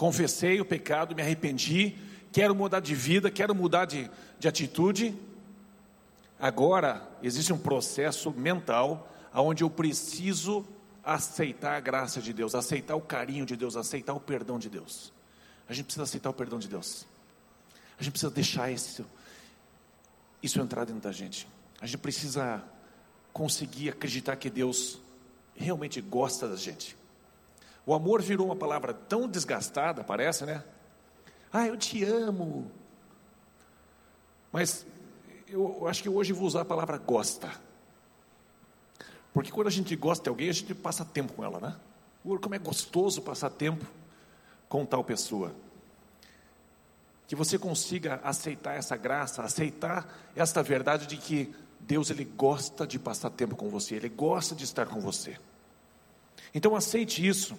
confessei 0.00 0.58
o 0.58 0.64
pecado, 0.64 1.14
me 1.14 1.20
arrependi, 1.20 1.94
quero 2.32 2.54
mudar 2.54 2.80
de 2.80 2.94
vida, 2.94 3.30
quero 3.30 3.54
mudar 3.54 3.84
de, 3.84 4.10
de 4.38 4.48
atitude. 4.48 5.14
Agora 6.38 7.06
existe 7.22 7.52
um 7.52 7.58
processo 7.58 8.30
mental 8.30 9.12
onde 9.34 9.62
eu 9.62 9.68
preciso 9.68 10.66
aceitar 11.04 11.76
a 11.76 11.80
graça 11.80 12.18
de 12.22 12.32
Deus, 12.32 12.54
aceitar 12.54 12.96
o 12.96 13.00
carinho 13.02 13.44
de 13.44 13.54
Deus, 13.56 13.76
aceitar 13.76 14.14
o 14.14 14.20
perdão 14.20 14.58
de 14.58 14.70
Deus. 14.70 15.12
A 15.68 15.74
gente 15.74 15.84
precisa 15.84 16.04
aceitar 16.04 16.30
o 16.30 16.34
perdão 16.34 16.58
de 16.58 16.66
Deus. 16.66 17.06
A 17.98 18.02
gente 18.02 18.12
precisa 18.12 18.32
deixar 18.32 18.72
isso, 18.72 19.04
isso 20.42 20.58
entrar 20.62 20.86
dentro 20.86 21.02
da 21.02 21.12
gente. 21.12 21.46
A 21.78 21.84
gente 21.84 21.98
precisa 21.98 22.64
conseguir 23.34 23.90
acreditar 23.90 24.34
que 24.36 24.48
Deus 24.48 24.98
realmente 25.54 26.00
gosta 26.00 26.48
da 26.48 26.56
gente. 26.56 26.96
O 27.90 27.94
amor 27.94 28.22
virou 28.22 28.46
uma 28.46 28.54
palavra 28.54 28.94
tão 28.94 29.26
desgastada, 29.26 30.04
parece, 30.04 30.46
né? 30.46 30.62
Ah, 31.52 31.66
eu 31.66 31.76
te 31.76 32.04
amo. 32.04 32.70
Mas 34.52 34.86
eu 35.48 35.88
acho 35.88 36.00
que 36.00 36.08
hoje 36.08 36.32
vou 36.32 36.46
usar 36.46 36.60
a 36.60 36.64
palavra 36.64 36.98
gosta. 36.98 37.50
Porque 39.32 39.50
quando 39.50 39.66
a 39.66 39.72
gente 39.72 39.96
gosta 39.96 40.22
de 40.22 40.28
alguém, 40.28 40.48
a 40.48 40.52
gente 40.52 40.72
passa 40.72 41.04
tempo 41.04 41.32
com 41.32 41.42
ela, 41.42 41.58
né? 41.58 41.76
Como 42.22 42.54
é 42.54 42.60
gostoso 42.60 43.22
passar 43.22 43.50
tempo 43.50 43.84
com 44.68 44.86
tal 44.86 45.02
pessoa. 45.02 45.52
Que 47.26 47.34
você 47.34 47.58
consiga 47.58 48.20
aceitar 48.22 48.76
essa 48.76 48.96
graça, 48.96 49.42
aceitar 49.42 50.30
esta 50.36 50.62
verdade 50.62 51.08
de 51.08 51.16
que 51.16 51.52
Deus 51.80 52.08
ele 52.08 52.24
gosta 52.24 52.86
de 52.86 53.00
passar 53.00 53.30
tempo 53.30 53.56
com 53.56 53.68
você, 53.68 53.96
ele 53.96 54.08
gosta 54.08 54.54
de 54.54 54.62
estar 54.62 54.86
com 54.86 55.00
você. 55.00 55.36
Então 56.54 56.74
aceite 56.74 57.26
isso. 57.26 57.56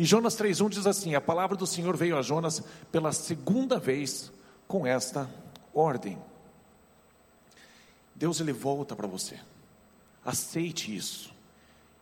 E 0.00 0.04
Jonas 0.06 0.34
3:1 0.34 0.70
diz 0.70 0.86
assim: 0.86 1.14
A 1.14 1.20
palavra 1.20 1.54
do 1.54 1.66
Senhor 1.66 1.94
veio 1.94 2.16
a 2.16 2.22
Jonas 2.22 2.62
pela 2.90 3.12
segunda 3.12 3.78
vez 3.78 4.32
com 4.66 4.86
esta 4.86 5.28
ordem. 5.74 6.18
Deus 8.14 8.40
ele 8.40 8.50
volta 8.50 8.96
para 8.96 9.06
você. 9.06 9.38
Aceite 10.24 10.96
isso. 10.96 11.34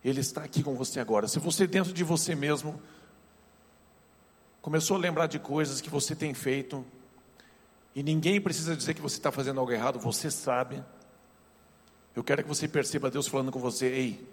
Ele 0.05 0.21
está 0.21 0.45
aqui 0.45 0.63
com 0.63 0.77
você 0.77 1.01
agora. 1.01 1.27
Se 1.27 1.41
você 1.41 1.67
dentro 1.67 1.93
de 1.93 2.05
você 2.05 2.37
mesmo 2.37 2.81
começou 4.63 4.97
a 4.97 5.01
lembrar 5.01 5.27
de 5.27 5.41
coisas 5.41 5.81
que 5.81 5.91
você 5.91 6.15
tem 6.15 6.33
feito, 6.33 6.87
e 7.97 8.03
ninguém 8.05 8.41
precisa 8.41 8.77
dizer 8.77 8.95
que 8.95 9.03
você 9.03 9.17
está 9.17 9.33
fazendo 9.33 9.59
algo 9.59 9.73
errado, 9.73 9.99
você 9.99 10.31
sabe. 10.31 10.85
Eu 12.15 12.23
quero 12.23 12.45
que 12.45 12.49
você 12.49 12.69
perceba 12.69 13.11
Deus 13.11 13.27
falando 13.27 13.51
com 13.51 13.59
você: 13.59 13.87
ei, 13.87 14.29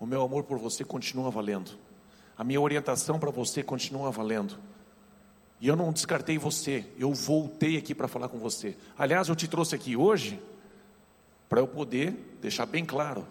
o 0.00 0.06
meu 0.06 0.22
amor 0.22 0.44
por 0.44 0.56
você 0.56 0.82
continua 0.82 1.30
valendo, 1.30 1.78
a 2.36 2.44
minha 2.44 2.60
orientação 2.60 3.18
para 3.18 3.30
você 3.30 3.62
continua 3.62 4.10
valendo. 4.10 4.58
E 5.60 5.68
eu 5.68 5.76
não 5.76 5.92
descartei 5.92 6.36
você, 6.36 6.84
eu 6.98 7.12
voltei 7.12 7.76
aqui 7.76 7.94
para 7.94 8.08
falar 8.08 8.28
com 8.28 8.38
você. 8.38 8.76
Aliás, 8.98 9.28
eu 9.28 9.36
te 9.36 9.48
trouxe 9.48 9.74
aqui 9.74 9.96
hoje 9.96 10.40
para 11.48 11.60
eu 11.60 11.66
poder 11.66 12.36
deixar 12.40 12.66
bem 12.66 12.84
claro 12.84 13.26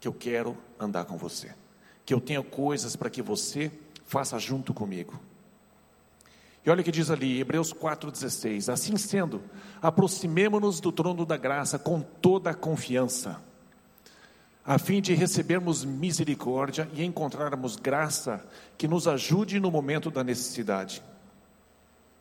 que 0.00 0.08
eu 0.08 0.12
quero 0.12 0.56
andar 0.78 1.04
com 1.04 1.16
você, 1.16 1.54
que 2.06 2.14
eu 2.14 2.20
tenho 2.20 2.42
coisas 2.42 2.96
para 2.96 3.10
que 3.10 3.20
você 3.20 3.70
faça 4.06 4.38
junto 4.38 4.72
comigo. 4.72 5.20
E 6.64 6.70
olha 6.70 6.82
o 6.82 6.84
que 6.84 6.90
diz 6.90 7.10
ali, 7.10 7.40
Hebreus 7.40 7.72
4,16: 7.72 8.72
Assim 8.72 8.96
sendo, 8.96 9.42
aproximemo-nos 9.80 10.80
do 10.80 10.92
trono 10.92 11.24
da 11.24 11.36
graça 11.36 11.78
com 11.78 12.00
toda 12.00 12.50
a 12.50 12.54
confiança, 12.54 13.42
a 14.64 14.78
fim 14.78 15.00
de 15.00 15.14
recebermos 15.14 15.84
misericórdia 15.84 16.88
e 16.94 17.04
encontrarmos 17.04 17.76
graça 17.76 18.44
que 18.76 18.86
nos 18.86 19.08
ajude 19.08 19.58
no 19.58 19.70
momento 19.70 20.10
da 20.10 20.22
necessidade. 20.22 21.02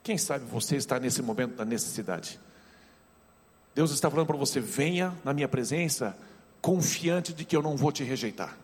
Quem 0.02 0.18
sabe 0.18 0.46
você 0.46 0.78
está 0.78 1.00
nesse 1.00 1.22
momento 1.22 1.56
da 1.56 1.66
necessidade? 1.66 2.40
Deus 3.76 3.92
está 3.92 4.10
falando 4.10 4.28
para 4.28 4.38
você: 4.38 4.60
venha 4.60 5.14
na 5.24 5.34
minha 5.34 5.48
presença, 5.48 6.18
confiante 6.62 7.34
de 7.34 7.46
que 7.46 7.56
eu 7.56 7.62
não 7.62 7.76
vou 7.76 7.92
te 7.92 8.04
rejeitar. 8.04 8.58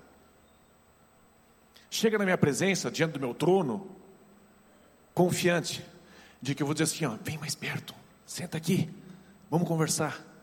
Chega 1.90 2.18
na 2.18 2.26
minha 2.26 2.38
presença, 2.38 2.90
diante 2.90 3.14
do 3.14 3.20
meu 3.20 3.34
trono, 3.34 3.88
confiante 5.14 5.86
de 6.42 6.56
que 6.56 6.64
eu 6.64 6.68
vou 6.68 6.74
dizer 6.74 6.86
assim: 6.86 7.06
ó, 7.06 7.18
vem 7.24 7.38
mais 7.38 7.56
perto, 7.56 7.94
senta 8.26 8.58
aqui, 8.58 8.90
vamos 9.50 9.68
conversar. 9.68 10.35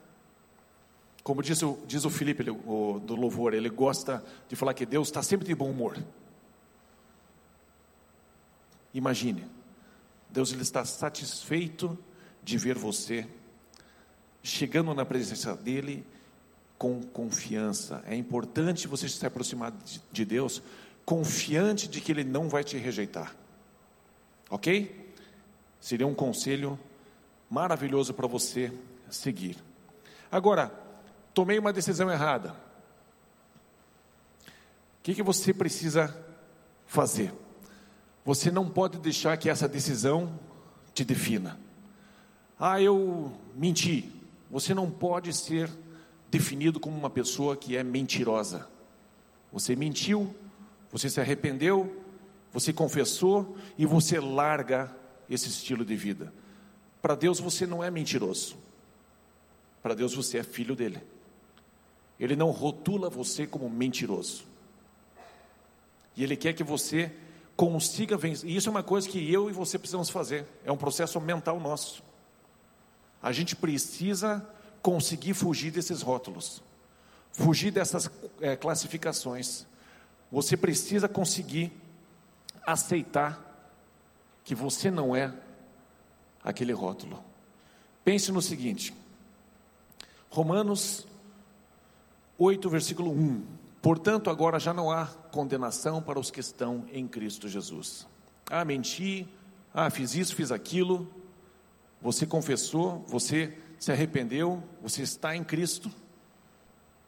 Como 1.23 1.43
diz 1.43 1.63
o, 1.63 1.79
diz 1.87 2.05
o 2.05 2.11
Felipe 2.11 2.43
ele, 2.43 2.51
o, 2.51 3.01
do 3.01 3.15
louvor, 3.15 3.55
ele 3.55 3.69
gosta 3.69 4.25
de 4.49 4.57
falar 4.57 4.75
que 4.75 4.85
Deus 4.85 5.09
está 5.09 5.23
sempre 5.23 5.47
de 5.47 5.55
bom 5.55 5.71
humor. 5.71 5.97
Imagine, 8.93 9.47
Deus 10.29 10.53
ele 10.53 10.63
está 10.63 10.85
satisfeito 10.85 11.97
de 12.43 12.59
ver 12.59 12.77
você 12.77 13.27
chegando 14.43 14.93
na 14.95 15.05
presença 15.05 15.55
dele 15.57 16.05
com 16.77 17.01
confiança. 17.01 18.03
É 18.07 18.17
importante 18.17 18.89
você 18.89 19.09
se 19.09 19.25
aproximar 19.25 19.73
de 20.11 20.25
Deus 20.25 20.61
confiante 21.05 21.89
de 21.89 22.01
que 22.01 22.11
ele 22.11 22.25
não 22.25 22.49
vai 22.49 22.65
te 22.65 22.77
rejeitar. 22.77 23.37
Ok? 24.51 25.15
Seria 25.81 26.07
um 26.07 26.15
conselho 26.15 26.79
maravilhoso 27.49 28.13
para 28.13 28.27
você 28.27 28.73
seguir. 29.11 29.57
Agora, 30.31 30.73
tomei 31.35 31.59
uma 31.59 31.73
decisão 31.73 32.11
errada. 32.11 32.55
O 34.99 35.03
que, 35.03 35.15
que 35.15 35.23
você 35.23 35.53
precisa 35.53 36.17
fazer? 36.87 37.33
Você 38.25 38.51
não 38.51 38.69
pode 38.69 38.99
deixar 38.99 39.37
que 39.37 39.51
essa 39.51 39.69
decisão 39.69 40.39
te 40.95 41.05
defina. 41.05 41.59
Ah, 42.59 42.81
eu 42.81 43.33
menti. 43.55 44.13
Você 44.51 44.73
não 44.75 44.91
pode 44.91 45.33
ser 45.33 45.69
definido 46.31 46.79
como 46.79 46.97
uma 46.97 47.11
pessoa 47.11 47.57
que 47.57 47.77
é 47.77 47.83
mentirosa. 47.83 48.69
Você 49.53 49.75
mentiu, 49.75 50.35
você 50.91 51.11
se 51.11 51.21
arrependeu, 51.21 52.05
você 52.53 52.73
confessou 52.73 53.57
e 53.77 53.85
você 53.85 54.21
larga 54.21 54.95
esse 55.29 55.49
estilo 55.49 55.85
de 55.85 55.97
vida. 55.97 56.33
Para 57.01 57.15
Deus 57.15 57.41
você 57.41 57.67
não 57.67 57.83
é 57.83 57.91
mentiroso. 57.91 58.57
Para 59.83 59.95
Deus 59.95 60.15
você 60.15 60.39
é 60.39 60.43
filho 60.43 60.77
dele. 60.77 61.03
Ele 62.23 62.37
não 62.37 62.53
rotula 62.53 63.11
você 63.11 63.49
como 63.49 63.69
mentiroso. 63.69 64.45
E 66.17 66.23
ele 66.23 66.37
quer 66.37 66.53
que 66.53 66.63
você 66.63 67.13
consiga 67.57 68.17
vencer. 68.17 68.49
E 68.49 68.55
isso 68.55 68.69
é 68.69 68.71
uma 68.71 68.83
coisa 68.85 69.09
que 69.09 69.33
eu 69.33 69.51
e 69.51 69.53
você 69.53 69.77
precisamos 69.77 70.09
fazer. 70.09 70.47
É 70.65 70.71
um 70.71 70.77
processo 70.77 71.21
mental 71.21 71.59
nosso. 71.59 72.01
A 73.21 73.33
gente 73.33 73.57
precisa 73.57 74.49
conseguir 74.81 75.35
fugir 75.35 75.73
desses 75.73 76.01
rótulos, 76.01 76.63
fugir 77.33 77.73
dessas 77.73 78.09
é, 78.41 78.55
classificações. 78.55 79.67
Você 80.31 80.57
precisa 80.57 81.09
conseguir 81.09 81.73
aceitar 82.65 83.69
que 84.45 84.55
você 84.55 84.93
não 84.93 85.17
é 85.17 85.35
aquele 86.45 86.73
rótulo. 86.73 87.21
Pense 88.05 88.31
no 88.31 88.41
seguinte, 88.41 88.95
Romanos 90.31 91.05
8, 92.43 92.69
versículo 92.69 93.13
1. 93.13 93.45
Portanto, 93.81 94.29
agora 94.29 94.59
já 94.59 94.75
não 94.75 94.91
há 94.91 95.07
condenação 95.07 96.03
para 96.03 96.19
os 96.19 96.29
que 96.29 96.41
estão 96.41 96.85
em 96.93 97.07
Cristo 97.07 97.49
Jesus. 97.49 98.09
Ah, 98.51 98.65
menti, 98.65 99.29
ah, 99.73 99.89
fiz 99.89 100.17
isso, 100.17 100.35
fiz 100.35 100.51
aquilo. 100.51 101.09
Você 102.01 102.27
confessou, 102.27 103.05
você 103.07 103.57
se 103.79 103.93
arrependeu, 103.93 104.61
você 104.83 105.03
está 105.03 105.37
em 105.37 105.45
Cristo. 105.45 105.89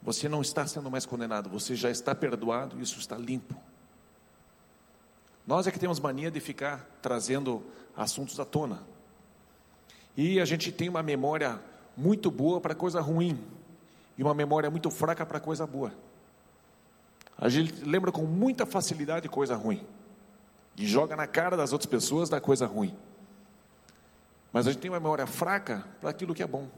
Você 0.00 0.28
não 0.28 0.40
está 0.40 0.64
sendo 0.68 0.88
mais 0.88 1.04
condenado, 1.04 1.50
você 1.50 1.74
já 1.74 1.90
está 1.90 2.14
perdoado, 2.14 2.80
isso 2.80 3.00
está 3.00 3.16
limpo. 3.16 3.56
Nós 5.44 5.66
é 5.66 5.72
que 5.72 5.80
temos 5.80 5.98
mania 5.98 6.30
de 6.30 6.38
ficar 6.38 6.88
trazendo 7.02 7.60
assuntos 7.96 8.38
à 8.38 8.44
tona. 8.44 8.84
E 10.16 10.38
a 10.38 10.44
gente 10.44 10.70
tem 10.70 10.88
uma 10.88 11.02
memória 11.02 11.60
muito 11.96 12.30
boa 12.30 12.60
para 12.60 12.72
coisa 12.72 13.00
ruim 13.00 13.36
e 14.16 14.22
uma 14.22 14.34
memória 14.34 14.70
muito 14.70 14.90
fraca 14.90 15.24
para 15.24 15.40
coisa 15.40 15.66
boa. 15.66 15.92
A 17.36 17.48
gente 17.48 17.84
lembra 17.84 18.12
com 18.12 18.22
muita 18.22 18.64
facilidade 18.64 19.28
coisa 19.28 19.56
ruim 19.56 19.84
e 20.76 20.86
joga 20.86 21.16
na 21.16 21.26
cara 21.26 21.56
das 21.56 21.72
outras 21.72 21.86
pessoas 21.86 22.28
da 22.28 22.40
coisa 22.40 22.66
ruim. 22.66 22.96
Mas 24.52 24.66
a 24.66 24.72
gente 24.72 24.80
tem 24.80 24.90
uma 24.90 25.00
memória 25.00 25.26
fraca 25.26 25.84
para 26.00 26.10
aquilo 26.10 26.34
que 26.34 26.42
é 26.42 26.46
bom. 26.46 26.68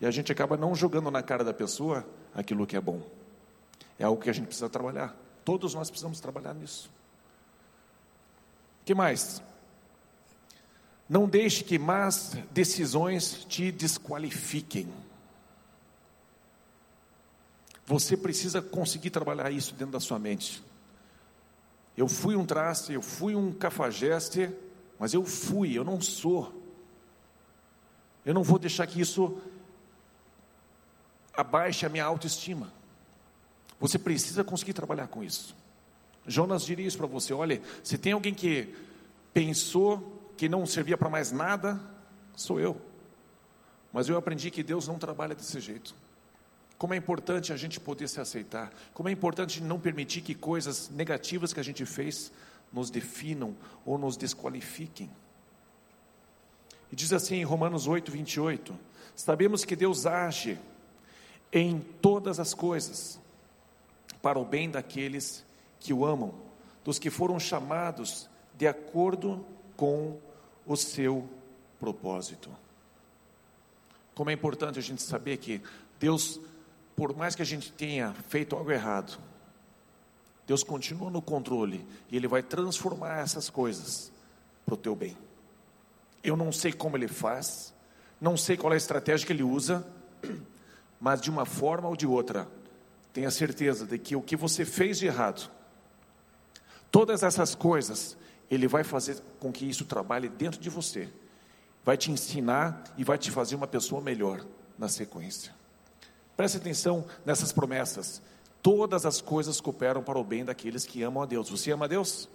E 0.00 0.06
a 0.06 0.10
gente 0.10 0.32
acaba 0.32 0.56
não 0.56 0.74
jogando 0.74 1.10
na 1.10 1.22
cara 1.22 1.44
da 1.44 1.54
pessoa 1.54 2.04
aquilo 2.34 2.66
que 2.66 2.76
é 2.76 2.80
bom. 2.80 3.00
É 3.98 4.04
algo 4.04 4.20
que 4.20 4.30
a 4.30 4.32
gente 4.32 4.46
precisa 4.46 4.68
trabalhar. 4.68 5.14
Todos 5.44 5.74
nós 5.74 5.88
precisamos 5.88 6.20
trabalhar 6.20 6.54
nisso 6.54 6.90
que 8.90 8.94
mais? 8.94 9.40
Não 11.08 11.28
deixe 11.28 11.62
que 11.62 11.78
más 11.78 12.36
decisões 12.50 13.44
te 13.48 13.70
desqualifiquem. 13.70 14.88
Você 17.90 18.16
precisa 18.16 18.62
conseguir 18.62 19.10
trabalhar 19.10 19.50
isso 19.50 19.74
dentro 19.74 19.94
da 19.94 19.98
sua 19.98 20.16
mente. 20.16 20.62
Eu 21.96 22.06
fui 22.06 22.36
um 22.36 22.46
traste, 22.46 22.92
eu 22.92 23.02
fui 23.02 23.34
um 23.34 23.52
cafajeste, 23.52 24.48
mas 24.96 25.12
eu 25.12 25.24
fui, 25.24 25.76
eu 25.76 25.82
não 25.82 26.00
sou. 26.00 26.54
Eu 28.24 28.32
não 28.32 28.44
vou 28.44 28.60
deixar 28.60 28.86
que 28.86 29.00
isso 29.00 29.40
abaixe 31.34 31.84
a 31.84 31.88
minha 31.88 32.04
autoestima. 32.04 32.72
Você 33.80 33.98
precisa 33.98 34.44
conseguir 34.44 34.72
trabalhar 34.72 35.08
com 35.08 35.24
isso. 35.24 35.56
Jonas 36.24 36.64
diria 36.64 36.86
isso 36.86 36.96
para 36.96 37.08
você: 37.08 37.34
olha, 37.34 37.60
se 37.82 37.98
tem 37.98 38.12
alguém 38.12 38.32
que 38.32 38.72
pensou 39.34 40.30
que 40.36 40.48
não 40.48 40.64
servia 40.64 40.96
para 40.96 41.10
mais 41.10 41.32
nada, 41.32 41.80
sou 42.36 42.60
eu. 42.60 42.80
Mas 43.92 44.08
eu 44.08 44.16
aprendi 44.16 44.48
que 44.48 44.62
Deus 44.62 44.86
não 44.86 44.96
trabalha 44.96 45.34
desse 45.34 45.58
jeito. 45.58 45.92
Como 46.80 46.94
é 46.94 46.96
importante 46.96 47.52
a 47.52 47.58
gente 47.58 47.78
poder 47.78 48.08
se 48.08 48.22
aceitar, 48.22 48.72
como 48.94 49.10
é 49.10 49.12
importante 49.12 49.62
não 49.62 49.78
permitir 49.78 50.22
que 50.22 50.34
coisas 50.34 50.88
negativas 50.88 51.52
que 51.52 51.60
a 51.60 51.62
gente 51.62 51.84
fez 51.84 52.32
nos 52.72 52.88
definam 52.88 53.54
ou 53.84 53.98
nos 53.98 54.16
desqualifiquem. 54.16 55.10
E 56.90 56.96
diz 56.96 57.12
assim 57.12 57.34
em 57.34 57.44
Romanos 57.44 57.86
8, 57.86 58.10
28: 58.10 58.74
Sabemos 59.14 59.62
que 59.62 59.76
Deus 59.76 60.06
age 60.06 60.58
em 61.52 61.80
todas 62.00 62.40
as 62.40 62.54
coisas 62.54 63.20
para 64.22 64.38
o 64.38 64.44
bem 64.46 64.70
daqueles 64.70 65.44
que 65.78 65.92
o 65.92 66.06
amam, 66.06 66.32
dos 66.82 66.98
que 66.98 67.10
foram 67.10 67.38
chamados 67.38 68.26
de 68.56 68.66
acordo 68.66 69.44
com 69.76 70.18
o 70.64 70.76
seu 70.78 71.28
propósito. 71.78 72.50
Como 74.14 74.30
é 74.30 74.32
importante 74.32 74.78
a 74.78 74.82
gente 74.82 75.02
saber 75.02 75.36
que 75.36 75.60
Deus, 75.98 76.40
por 76.96 77.14
mais 77.16 77.34
que 77.34 77.42
a 77.42 77.46
gente 77.46 77.72
tenha 77.72 78.14
feito 78.28 78.54
algo 78.56 78.70
errado, 78.70 79.18
Deus 80.46 80.62
continua 80.62 81.10
no 81.10 81.22
controle 81.22 81.86
e 82.10 82.16
Ele 82.16 82.28
vai 82.28 82.42
transformar 82.42 83.18
essas 83.18 83.48
coisas 83.48 84.12
para 84.64 84.74
o 84.74 84.76
teu 84.76 84.94
bem. 84.94 85.16
Eu 86.22 86.36
não 86.36 86.52
sei 86.52 86.72
como 86.72 86.96
Ele 86.96 87.08
faz, 87.08 87.72
não 88.20 88.36
sei 88.36 88.56
qual 88.56 88.72
é 88.72 88.76
a 88.76 88.76
estratégia 88.76 89.26
que 89.26 89.32
Ele 89.32 89.42
usa, 89.42 89.86
mas 91.00 91.20
de 91.20 91.30
uma 91.30 91.46
forma 91.46 91.88
ou 91.88 91.96
de 91.96 92.06
outra, 92.06 92.48
tenha 93.12 93.30
certeza 93.30 93.86
de 93.86 93.98
que 93.98 94.14
o 94.14 94.22
que 94.22 94.36
você 94.36 94.64
fez 94.64 94.98
de 94.98 95.06
errado, 95.06 95.50
Todas 96.90 97.22
essas 97.22 97.54
coisas 97.54 98.16
Ele 98.50 98.66
vai 98.66 98.82
fazer 98.82 99.20
com 99.38 99.52
que 99.52 99.68
isso 99.68 99.84
trabalhe 99.84 100.28
dentro 100.28 100.60
de 100.60 100.68
você, 100.68 101.08
vai 101.84 101.96
te 101.96 102.10
ensinar 102.10 102.82
e 102.98 103.04
vai 103.04 103.16
te 103.16 103.30
fazer 103.30 103.54
uma 103.54 103.66
pessoa 103.66 104.00
melhor 104.00 104.44
na 104.76 104.88
sequência. 104.88 105.54
Preste 106.40 106.56
atenção 106.56 107.04
nessas 107.22 107.52
promessas. 107.52 108.22
Todas 108.62 109.04
as 109.04 109.20
coisas 109.20 109.60
cooperam 109.60 110.02
para 110.02 110.18
o 110.18 110.24
bem 110.24 110.42
daqueles 110.42 110.86
que 110.86 111.02
amam 111.02 111.22
a 111.22 111.26
Deus. 111.26 111.50
Você 111.50 111.70
ama 111.70 111.84
a 111.84 111.88
Deus? 111.88 112.30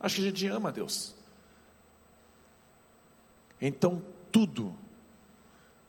Acho 0.00 0.16
que 0.16 0.22
a 0.22 0.24
gente 0.24 0.46
ama 0.46 0.70
a 0.70 0.72
Deus. 0.72 1.14
Então, 3.60 4.02
tudo, 4.32 4.74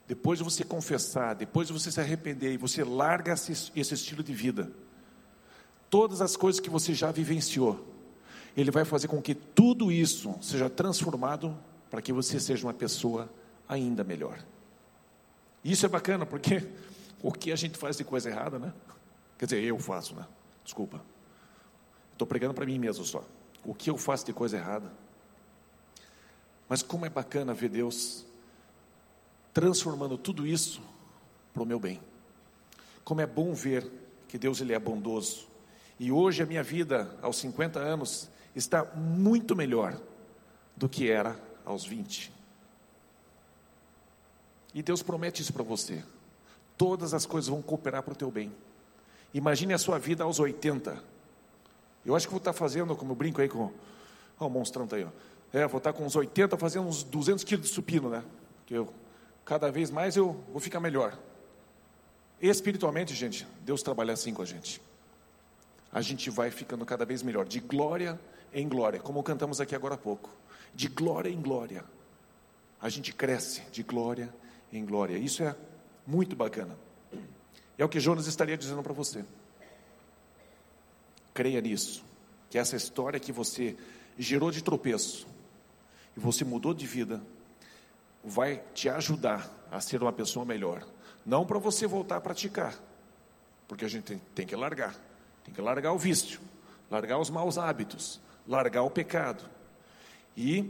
depois 0.06 0.39
de 0.39 0.44
você 0.44 0.65
confessar, 0.65 1.34
depois 1.34 1.67
de 1.67 1.74
você 1.74 1.89
se 1.89 2.02
arrepender 2.02 2.52
e 2.52 2.58
você 2.58 2.84
larga 2.84 3.32
esse, 3.32 3.72
esse 3.74 3.94
estilo 3.94 4.22
de 4.22 4.34
vida, 4.34 4.70
todas 5.89 6.22
as 6.22 6.36
coisas 6.36 6.60
que 6.60 6.70
você 6.70 6.94
já 6.94 7.13
vivenciou, 7.13 7.80
Ele 8.58 8.72
vai 8.72 8.84
fazer 8.84 9.08
com 9.08 9.22
que 9.22 9.34
tudo 9.34 9.89
isso 9.89 10.36
seja 10.41 10.70
transformado 10.70 11.58
para 11.89 12.02
que 12.02 12.12
você 12.12 12.41
seja 12.41 12.67
uma 12.67 12.74
pessoa 12.74 13.30
ainda 13.70 14.04
melhor. 14.04 14.38
Isso 15.63 15.86
é 15.86 15.89
bacana, 15.89 16.26
porque 16.26 16.67
o 17.21 17.31
que 17.31 17.51
a 17.51 17.55
gente 17.55 17.77
faz 17.77 17.97
de 17.97 18.03
coisa 18.03 18.29
errada, 18.29 18.57
né? 18.57 18.73
Quer 19.38 19.45
dizer, 19.45 19.63
eu 19.63 19.77
faço, 19.79 20.15
né? 20.15 20.25
Desculpa. 20.63 21.01
Estou 22.13 22.27
pregando 22.27 22.53
para 22.53 22.65
mim 22.65 22.79
mesmo 22.79 23.03
só. 23.03 23.23
O 23.63 23.73
que 23.73 23.89
eu 23.89 23.97
faço 23.97 24.25
de 24.25 24.34
coisa 24.34 24.57
errada. 24.57 24.91
Mas 26.67 26.81
como 26.81 27.05
é 27.05 27.10
bacana 27.10 27.53
ver 27.53 27.69
Deus 27.69 28.25
transformando 29.53 30.17
tudo 30.17 30.47
isso 30.47 30.81
para 31.53 31.63
o 31.63 31.65
meu 31.65 31.79
bem. 31.79 31.99
Como 33.03 33.21
é 33.21 33.27
bom 33.27 33.53
ver 33.53 33.89
que 34.27 34.38
Deus 34.38 34.62
ele 34.62 34.73
é 34.73 34.79
bondoso. 34.79 35.47
E 35.99 36.12
hoje 36.12 36.41
a 36.41 36.45
minha 36.45 36.63
vida, 36.63 37.15
aos 37.21 37.38
50 37.38 37.79
anos, 37.79 38.29
está 38.55 38.86
muito 38.95 39.55
melhor 39.55 39.99
do 40.75 40.88
que 40.88 41.12
era 41.12 41.39
aos 41.65 41.86
20. 41.86 42.31
E 44.73 44.81
Deus 44.81 45.03
promete 45.03 45.41
isso 45.41 45.51
para 45.51 45.63
você. 45.63 46.03
Todas 46.82 47.13
as 47.13 47.28
coisas 47.28 47.48
vão 47.48 47.62
cooperar 47.62 48.02
para 48.02 48.13
o 48.13 48.15
teu 48.15 48.32
bem. 48.32 48.52
Imagine 49.36 49.72
a 49.76 49.78
sua 49.78 50.00
vida 50.00 50.24
aos 50.24 50.39
80. 50.39 50.98
Eu 52.04 52.15
acho 52.15 52.26
que 52.26 52.32
vou 52.32 52.39
estar 52.39 52.54
fazendo, 52.54 52.96
como 52.96 53.12
eu 53.12 53.15
brinco 53.15 53.39
aí 53.39 53.48
com. 53.48 53.72
Ó, 54.39 54.48
o 54.48 54.50
monstrão 54.50 54.86
está 54.86 54.96
aí, 54.96 55.04
ó. 55.04 55.10
É, 55.56 55.67
vou 55.67 55.78
estar 55.78 55.94
com 55.94 56.04
uns 56.04 56.15
80 56.15 56.58
fazendo 56.58 56.88
uns 56.88 57.04
200 57.04 57.44
quilos 57.44 57.67
de 57.67 57.72
supino, 57.72 58.10
né? 58.10 58.24
Que 58.65 58.74
eu, 58.74 58.91
cada 59.46 59.72
vez 59.72 59.91
mais 59.91 60.17
eu 60.17 60.44
vou 60.52 60.60
ficar 60.60 60.80
melhor. 60.80 61.15
Espiritualmente, 62.41 63.13
gente, 63.13 63.48
Deus 63.63 63.84
trabalha 63.84 64.13
assim 64.13 64.34
com 64.34 64.41
a 64.41 64.46
gente. 64.46 64.82
A 65.91 66.02
gente 66.02 66.32
vai 66.32 66.50
ficando 66.50 66.84
cada 66.84 67.06
vez 67.06 67.22
melhor, 67.22 67.46
de 67.46 67.60
glória 67.60 68.20
em 68.52 68.67
glória, 68.67 69.00
como 69.00 69.22
cantamos 69.22 69.62
aqui 69.62 69.76
agora 69.76 69.94
há 69.94 70.00
pouco. 70.00 70.32
De 70.74 70.88
glória 70.88 71.30
em 71.30 71.39
glória. 71.39 71.86
A 72.82 72.89
gente 72.89 73.13
cresce 73.13 73.62
de 73.72 73.84
glória 73.84 74.34
em 74.74 74.84
glória. 74.84 75.15
Isso 75.15 75.44
é 75.44 75.56
muito 76.12 76.36
bacana. 76.36 76.78
É 77.78 77.86
o 77.86 77.89
que 77.89 78.00
Jonas 78.00 78.28
estaria 78.28 78.58
dizendo 78.58 78.84
para 78.84 78.91
você. 78.91 79.24
Creia 81.34 81.62
nisso, 81.62 82.04
que 82.50 82.58
essa 82.58 82.76
história 82.76 83.19
que 83.19 83.32
você 83.32 83.78
gerou 84.19 84.52
de 84.52 84.62
tropeço 84.62 85.26
e 86.15 86.19
você 86.19 86.43
mudou 86.43 86.74
de 86.74 86.86
vida, 86.86 87.21
vai 88.21 88.62
te 88.74 88.89
ajudar 88.89 89.50
a 89.71 89.80
ser 89.80 90.02
uma 90.02 90.12
pessoa 90.12 90.45
melhor. 90.45 90.86
Não 91.26 91.45
para 91.45 91.58
você 91.58 91.88
voltar 91.88 92.17
a 92.17 92.21
praticar, 92.21 92.78
porque 93.65 93.86
a 93.86 93.88
gente 93.88 94.17
tem, 94.36 94.45
que 94.45 94.56
largar, 94.56 94.93
tem 95.45 95.54
que 95.54 95.62
largar 95.62 95.93
o 95.93 95.97
vício, 95.97 96.41
largar 96.89 97.19
os 97.19 97.30
maus 97.30 97.58
hábitos, 97.58 98.19
largar 98.45 98.84
o 98.84 98.91
pecado 98.91 99.45
e 100.36 100.69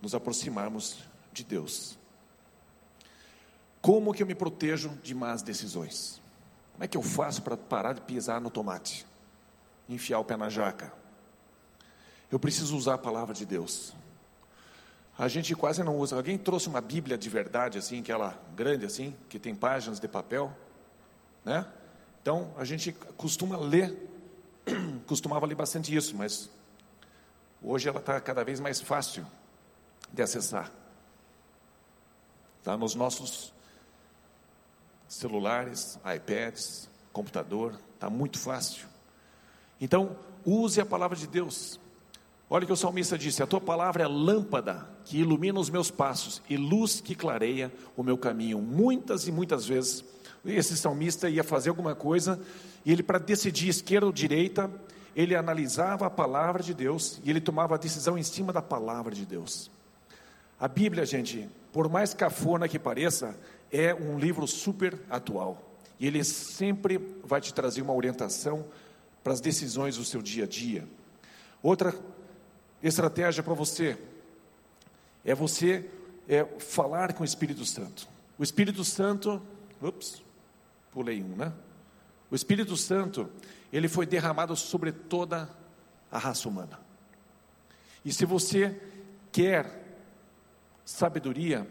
nos 0.00 0.14
aproximarmos 0.14 1.04
de 1.32 1.44
Deus. 1.44 1.99
Como 3.80 4.12
que 4.12 4.22
eu 4.22 4.26
me 4.26 4.34
protejo 4.34 4.90
de 5.02 5.14
más 5.14 5.42
decisões? 5.42 6.20
Como 6.72 6.84
é 6.84 6.88
que 6.88 6.96
eu 6.96 7.02
faço 7.02 7.42
para 7.42 7.56
parar 7.56 7.94
de 7.94 8.00
pisar 8.02 8.40
no 8.40 8.50
tomate? 8.50 9.06
Enfiar 9.88 10.18
o 10.18 10.24
pé 10.24 10.36
na 10.36 10.48
jaca? 10.48 10.92
Eu 12.30 12.38
preciso 12.38 12.76
usar 12.76 12.94
a 12.94 12.98
palavra 12.98 13.34
de 13.34 13.44
Deus. 13.44 13.94
A 15.18 15.28
gente 15.28 15.54
quase 15.54 15.82
não 15.82 15.98
usa. 15.98 16.16
Alguém 16.16 16.38
trouxe 16.38 16.68
uma 16.68 16.80
Bíblia 16.80 17.18
de 17.18 17.28
verdade, 17.28 17.76
assim, 17.76 18.00
aquela 18.00 18.38
grande, 18.54 18.86
assim, 18.86 19.14
que 19.28 19.38
tem 19.38 19.54
páginas 19.54 19.98
de 19.98 20.08
papel, 20.08 20.54
né? 21.44 21.66
Então, 22.22 22.54
a 22.56 22.64
gente 22.64 22.92
costuma 23.16 23.56
ler, 23.56 23.94
costumava 25.06 25.46
ler 25.46 25.54
bastante 25.54 25.94
isso, 25.94 26.16
mas 26.16 26.48
hoje 27.62 27.88
ela 27.88 27.98
está 27.98 28.20
cada 28.20 28.44
vez 28.44 28.60
mais 28.60 28.80
fácil 28.80 29.26
de 30.12 30.22
acessar. 30.22 30.70
Está 32.58 32.76
nos 32.76 32.94
nossos 32.94 33.52
celulares, 35.10 35.98
iPads, 36.06 36.88
computador, 37.12 37.74
está 37.94 38.08
muito 38.08 38.38
fácil. 38.38 38.86
Então, 39.80 40.16
use 40.46 40.80
a 40.80 40.86
palavra 40.86 41.16
de 41.16 41.26
Deus. 41.26 41.80
Olha 42.48 42.62
o 42.62 42.66
que 42.66 42.72
o 42.72 42.76
salmista 42.76 43.18
disse: 43.18 43.42
A 43.42 43.46
tua 43.46 43.60
palavra 43.60 44.04
é 44.04 44.06
lâmpada 44.06 44.88
que 45.04 45.18
ilumina 45.18 45.58
os 45.58 45.68
meus 45.68 45.90
passos 45.90 46.40
e 46.48 46.56
luz 46.56 47.00
que 47.00 47.16
clareia 47.16 47.72
o 47.96 48.04
meu 48.04 48.16
caminho. 48.16 48.60
Muitas 48.60 49.26
e 49.26 49.32
muitas 49.32 49.66
vezes, 49.66 50.04
esse 50.46 50.76
salmista 50.76 51.28
ia 51.28 51.42
fazer 51.42 51.70
alguma 51.70 51.94
coisa 51.94 52.40
e 52.84 52.92
ele, 52.92 53.02
para 53.02 53.18
decidir 53.18 53.68
esquerda 53.68 54.06
ou 54.06 54.12
direita, 54.12 54.70
ele 55.14 55.34
analisava 55.34 56.06
a 56.06 56.10
palavra 56.10 56.62
de 56.62 56.72
Deus 56.72 57.20
e 57.24 57.30
ele 57.30 57.40
tomava 57.40 57.74
a 57.74 57.78
decisão 57.78 58.16
em 58.16 58.22
cima 58.22 58.52
da 58.52 58.62
palavra 58.62 59.12
de 59.12 59.26
Deus. 59.26 59.70
A 60.58 60.68
Bíblia, 60.68 61.04
gente, 61.04 61.48
por 61.72 61.88
mais 61.88 62.14
cafona 62.14 62.68
que 62.68 62.78
pareça, 62.78 63.36
é 63.72 63.94
um 63.94 64.18
livro 64.18 64.46
super 64.46 64.98
atual. 65.08 65.70
E 65.98 66.06
ele 66.06 66.24
sempre 66.24 66.98
vai 67.24 67.40
te 67.40 67.52
trazer 67.52 67.82
uma 67.82 67.92
orientação 67.92 68.64
para 69.22 69.32
as 69.32 69.40
decisões 69.40 69.96
do 69.96 70.04
seu 70.04 70.22
dia 70.22 70.44
a 70.44 70.46
dia. 70.46 70.88
Outra 71.62 71.94
estratégia 72.82 73.42
para 73.42 73.54
você 73.54 73.98
é 75.24 75.34
você 75.34 75.88
é, 76.26 76.44
falar 76.58 77.12
com 77.12 77.22
o 77.22 77.26
Espírito 77.26 77.64
Santo. 77.64 78.08
O 78.38 78.42
Espírito 78.42 78.82
Santo, 78.84 79.42
ups, 79.82 80.22
pulei 80.90 81.22
um, 81.22 81.36
né? 81.36 81.52
O 82.30 82.34
Espírito 82.34 82.76
Santo, 82.76 83.28
ele 83.72 83.88
foi 83.88 84.06
derramado 84.06 84.56
sobre 84.56 84.92
toda 84.92 85.50
a 86.10 86.18
raça 86.18 86.48
humana. 86.48 86.80
E 88.04 88.12
se 88.12 88.24
você 88.24 88.80
quer 89.30 89.98
sabedoria, 90.84 91.68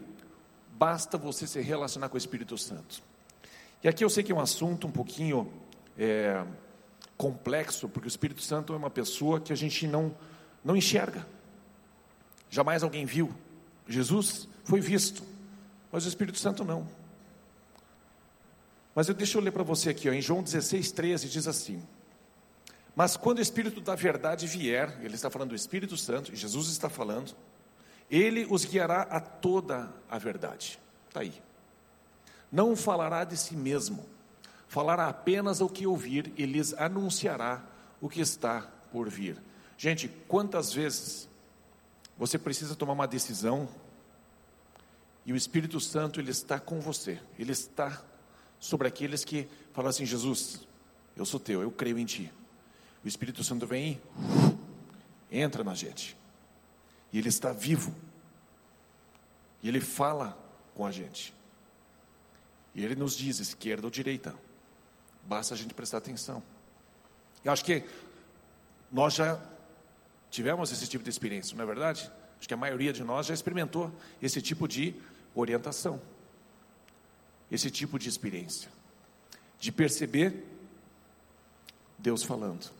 basta 0.80 1.18
você 1.18 1.46
se 1.46 1.60
relacionar 1.60 2.08
com 2.08 2.14
o 2.14 2.18
Espírito 2.18 2.56
Santo. 2.56 3.02
E 3.84 3.88
aqui 3.88 4.02
eu 4.02 4.08
sei 4.08 4.24
que 4.24 4.32
é 4.32 4.34
um 4.34 4.40
assunto 4.40 4.86
um 4.86 4.90
pouquinho 4.90 5.52
é, 5.98 6.42
complexo, 7.18 7.86
porque 7.86 8.06
o 8.06 8.08
Espírito 8.08 8.40
Santo 8.40 8.72
é 8.72 8.76
uma 8.78 8.88
pessoa 8.88 9.38
que 9.38 9.52
a 9.52 9.56
gente 9.56 9.86
não, 9.86 10.16
não 10.64 10.74
enxerga. 10.74 11.26
Jamais 12.48 12.82
alguém 12.82 13.04
viu. 13.04 13.30
Jesus 13.86 14.48
foi 14.64 14.80
visto, 14.80 15.22
mas 15.92 16.06
o 16.06 16.08
Espírito 16.08 16.38
Santo 16.38 16.64
não. 16.64 16.88
Mas 18.94 19.06
eu, 19.06 19.14
deixa 19.14 19.36
eu 19.36 19.42
ler 19.42 19.50
para 19.50 19.62
você 19.62 19.90
aqui, 19.90 20.08
ó, 20.08 20.14
em 20.14 20.22
João 20.22 20.42
16, 20.42 20.92
13, 20.92 21.28
diz 21.28 21.46
assim: 21.46 21.86
Mas 22.96 23.18
quando 23.18 23.36
o 23.36 23.42
Espírito 23.42 23.82
da 23.82 23.94
verdade 23.94 24.46
vier, 24.46 24.98
ele 25.02 25.14
está 25.14 25.28
falando 25.28 25.50
do 25.50 25.54
Espírito 25.54 25.98
Santo, 25.98 26.34
Jesus 26.34 26.68
está 26.68 26.88
falando, 26.88 27.36
ele 28.10 28.46
os 28.50 28.64
guiará 28.64 29.02
a 29.02 29.20
toda 29.20 29.92
a 30.10 30.18
verdade. 30.18 30.80
Está 31.08 31.20
aí. 31.20 31.32
Não 32.50 32.74
falará 32.74 33.22
de 33.24 33.36
si 33.36 33.54
mesmo, 33.54 34.04
falará 34.66 35.08
apenas 35.08 35.60
o 35.60 35.68
que 35.68 35.86
ouvir 35.86 36.32
e 36.36 36.44
lhes 36.44 36.74
anunciará 36.74 37.62
o 38.00 38.08
que 38.08 38.20
está 38.20 38.62
por 38.90 39.08
vir. 39.08 39.40
Gente, 39.78 40.08
quantas 40.26 40.72
vezes 40.72 41.28
você 42.18 42.38
precisa 42.38 42.74
tomar 42.74 42.92
uma 42.92 43.06
decisão 43.06 43.68
e 45.24 45.32
o 45.32 45.36
Espírito 45.36 45.78
Santo 45.78 46.20
ele 46.20 46.30
está 46.30 46.58
com 46.58 46.80
você, 46.80 47.20
ele 47.38 47.52
está 47.52 48.02
sobre 48.58 48.88
aqueles 48.88 49.24
que 49.24 49.48
falam 49.72 49.90
assim: 49.90 50.04
Jesus, 50.04 50.66
eu 51.16 51.24
sou 51.24 51.38
teu, 51.38 51.62
eu 51.62 51.70
creio 51.70 51.98
em 51.98 52.04
ti. 52.04 52.32
O 53.04 53.08
Espírito 53.08 53.42
Santo 53.44 53.66
vem 53.66 54.00
entra 55.30 55.62
na 55.62 55.74
gente. 55.74 56.19
E 57.12 57.18
Ele 57.18 57.28
está 57.28 57.52
vivo. 57.52 57.94
E 59.62 59.68
Ele 59.68 59.80
fala 59.80 60.38
com 60.74 60.86
a 60.86 60.90
gente. 60.90 61.34
E 62.74 62.84
Ele 62.84 62.94
nos 62.94 63.16
diz 63.16 63.38
esquerda 63.38 63.86
ou 63.86 63.90
direita. 63.90 64.34
Basta 65.24 65.54
a 65.54 65.56
gente 65.56 65.74
prestar 65.74 65.98
atenção. 65.98 66.42
Eu 67.44 67.52
acho 67.52 67.64
que 67.64 67.84
nós 68.90 69.14
já 69.14 69.40
tivemos 70.30 70.70
esse 70.72 70.86
tipo 70.86 71.02
de 71.02 71.10
experiência, 71.10 71.56
não 71.56 71.64
é 71.64 71.66
verdade? 71.66 72.10
Acho 72.38 72.48
que 72.48 72.54
a 72.54 72.56
maioria 72.56 72.92
de 72.92 73.02
nós 73.04 73.26
já 73.26 73.34
experimentou 73.34 73.92
esse 74.22 74.40
tipo 74.40 74.66
de 74.66 74.94
orientação, 75.34 76.00
esse 77.50 77.70
tipo 77.70 77.98
de 77.98 78.08
experiência, 78.08 78.70
de 79.58 79.70
perceber 79.72 80.44
Deus 81.98 82.22
falando. 82.22 82.70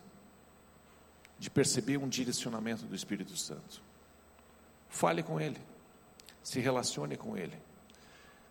de 1.38 1.48
perceber 1.48 1.96
um 1.96 2.06
direcionamento 2.06 2.84
do 2.84 2.94
Espírito 2.94 3.34
Santo. 3.34 3.80
Fale 4.90 5.22
com 5.22 5.40
Ele, 5.40 5.58
se 6.42 6.60
relacione 6.60 7.16
com 7.16 7.36
Ele. 7.36 7.56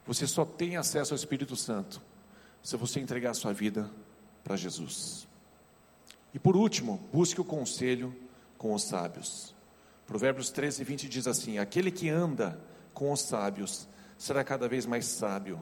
Você 0.08 0.26
só 0.26 0.44
tem 0.44 0.78
acesso 0.78 1.14
ao 1.14 1.18
Espírito 1.18 1.56
Santo 1.56 2.02
se 2.64 2.76
você 2.76 3.00
entregar 3.00 3.32
a 3.32 3.36
sua 3.36 3.54
vida 3.54 3.92
para 4.44 4.56
Jesus. 4.56 5.28
E 6.34 6.40
por 6.40 6.56
último, 6.56 6.98
busque 7.12 7.40
o 7.40 7.46
conselho 7.46 8.16
com 8.58 8.74
os 8.74 8.84
sábios. 8.84 9.54
Provérbios 10.08 10.50
13, 10.50 10.84
20 10.84 11.10
diz 11.10 11.28
assim: 11.28 11.60
Aquele 11.60 11.92
que 11.92 12.10
anda 12.10 12.60
com 12.94 13.12
os 13.12 13.22
sábios 13.22 13.88
será 14.18 14.44
cada 14.44 14.68
vez 14.68 14.86
mais 14.86 15.06
sábio, 15.06 15.60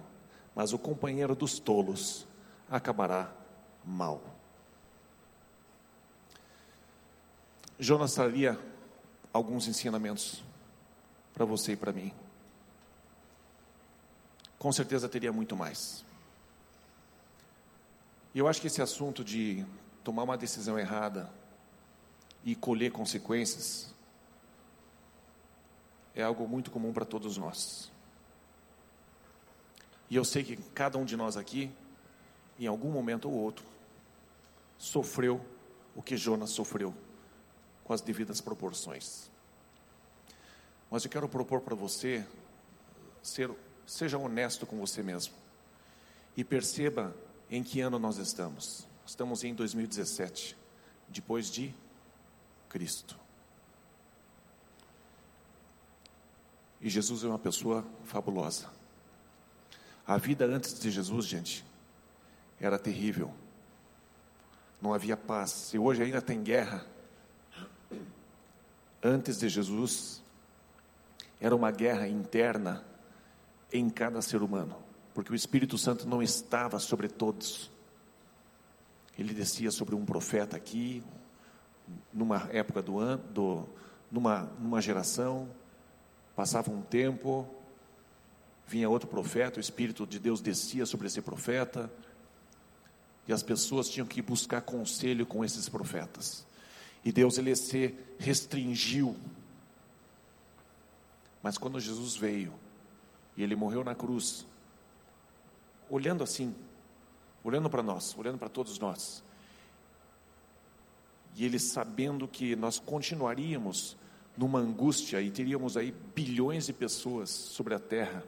mas 0.55 0.71
o 0.73 0.79
companheiro 0.79 1.35
dos 1.35 1.59
tolos 1.59 2.27
acabará 2.69 3.33
mal. 3.83 4.21
Jonas 7.79 8.13
traria 8.13 8.59
alguns 9.33 9.67
ensinamentos 9.67 10.43
para 11.37 11.45
você 11.45 11.73
e 11.73 11.75
para 11.75 11.93
mim. 11.93 12.11
Com 14.57 14.71
certeza 14.71 15.07
teria 15.07 15.31
muito 15.31 15.55
mais. 15.55 16.03
E 18.33 18.39
eu 18.39 18.47
acho 18.47 18.59
que 18.59 18.65
esse 18.65 18.81
assunto 18.81 19.23
de 19.23 19.63
tomar 20.03 20.23
uma 20.23 20.35
decisão 20.35 20.79
errada 20.79 21.31
e 22.43 22.55
colher 22.55 22.91
consequências 22.91 23.93
é 26.15 26.23
algo 26.23 26.47
muito 26.47 26.71
comum 26.71 26.91
para 26.91 27.05
todos 27.05 27.37
nós. 27.37 27.91
E 30.09 30.15
eu 30.15 30.25
sei 30.25 30.43
que 30.43 30.57
cada 30.73 30.97
um 30.97 31.05
de 31.05 31.15
nós 31.15 31.37
aqui, 31.37 31.71
em 32.57 32.65
algum 32.65 32.89
momento 32.89 33.29
ou 33.29 33.35
outro, 33.35 33.63
sofreu 34.75 35.39
o 35.95 36.01
que 36.01 36.17
Jonas 36.17 36.49
sofreu 36.49 36.95
com 37.83 37.93
as 37.93 38.01
devidas 38.01 38.41
proporções. 38.41 39.36
Mas 40.89 41.03
eu 41.03 41.11
quero 41.11 41.27
propor 41.27 41.61
para 41.61 41.75
você 41.75 42.25
ser, 43.21 43.51
seja 43.85 44.17
honesto 44.17 44.65
com 44.65 44.77
você 44.77 45.03
mesmo 45.03 45.33
e 46.35 46.43
perceba 46.43 47.15
em 47.49 47.63
que 47.63 47.81
ano 47.81 47.99
nós 47.99 48.17
estamos. 48.17 48.87
Estamos 49.05 49.43
em 49.43 49.53
2017, 49.53 50.55
depois 51.09 51.49
de 51.49 51.73
Cristo. 52.69 53.17
E 56.79 56.89
Jesus 56.89 57.23
é 57.23 57.27
uma 57.27 57.39
pessoa 57.39 57.85
fabulosa. 58.05 58.69
A 60.05 60.17
vida 60.17 60.45
antes 60.45 60.79
de 60.79 60.91
Jesus, 60.91 61.25
gente, 61.25 61.65
era 62.59 62.77
terrível. 62.77 63.33
Não 64.81 64.93
havia 64.93 65.17
paz. 65.17 65.49
Se 65.49 65.79
hoje 65.79 66.03
ainda 66.03 66.21
tem 66.21 66.43
guerra, 66.43 66.85
antes 69.01 69.39
de 69.39 69.49
Jesus, 69.49 70.21
era 71.39 71.55
uma 71.55 71.71
guerra 71.71 72.07
interna 72.07 72.83
em 73.71 73.89
cada 73.89 74.21
ser 74.21 74.41
humano, 74.41 74.75
porque 75.13 75.31
o 75.31 75.35
Espírito 75.35 75.77
Santo 75.77 76.07
não 76.07 76.21
estava 76.21 76.79
sobre 76.79 77.07
todos. 77.07 77.71
Ele 79.17 79.33
descia 79.33 79.71
sobre 79.71 79.95
um 79.95 80.05
profeta 80.05 80.55
aqui, 80.55 81.03
numa 82.13 82.47
época 82.51 82.81
do 82.81 82.99
ano, 82.99 83.23
do, 83.33 83.67
numa, 84.11 84.43
numa 84.59 84.81
geração, 84.81 85.47
passava 86.35 86.71
um 86.71 86.81
tempo, 86.81 87.47
vinha 88.67 88.89
outro 88.89 89.07
profeta, 89.07 89.57
o 89.57 89.61
Espírito 89.61 90.05
de 90.05 90.19
Deus 90.19 90.41
descia 90.41 90.85
sobre 90.85 91.07
esse 91.07 91.21
profeta, 91.21 91.91
e 93.27 93.33
as 93.33 93.43
pessoas 93.43 93.89
tinham 93.89 94.07
que 94.07 94.21
buscar 94.21 94.61
conselho 94.61 95.25
com 95.25 95.43
esses 95.43 95.67
profetas. 95.67 96.45
E 97.03 97.11
Deus 97.11 97.37
ele 97.37 97.55
se 97.55 97.93
restringiu. 98.17 99.15
Mas 101.47 101.57
quando 101.57 101.79
Jesus 101.79 102.17
veio 102.17 102.53
e 103.37 103.41
ele 103.41 103.55
morreu 103.55 103.81
na 103.81 103.95
cruz, 103.95 104.45
olhando 105.89 106.21
assim, 106.21 106.53
olhando 107.41 107.69
para 107.69 107.81
nós, 107.81 108.13
olhando 108.17 108.37
para 108.37 108.49
todos 108.49 108.77
nós, 108.79 109.23
e 111.37 111.45
ele 111.45 111.57
sabendo 111.57 112.27
que 112.27 112.53
nós 112.53 112.79
continuaríamos 112.79 113.95
numa 114.35 114.59
angústia 114.59 115.21
e 115.21 115.31
teríamos 115.31 115.77
aí 115.77 115.95
bilhões 116.13 116.65
de 116.65 116.73
pessoas 116.73 117.29
sobre 117.29 117.73
a 117.73 117.79
terra, 117.79 118.25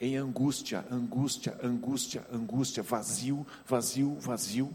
em 0.00 0.16
angústia, 0.16 0.86
angústia, 0.90 1.60
angústia, 1.62 2.26
angústia, 2.32 2.82
vazio, 2.82 3.46
vazio, 3.66 4.14
vazio. 4.18 4.74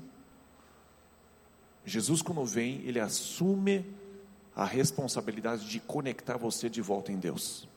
Jesus, 1.84 2.22
quando 2.22 2.46
vem, 2.46 2.82
ele 2.82 3.00
assume 3.00 3.84
a 4.56 4.64
responsabilidade 4.64 5.68
de 5.68 5.80
conectar 5.80 6.38
você 6.38 6.70
de 6.70 6.82
volta 6.82 7.12
em 7.12 7.20
Deus. 7.20 7.68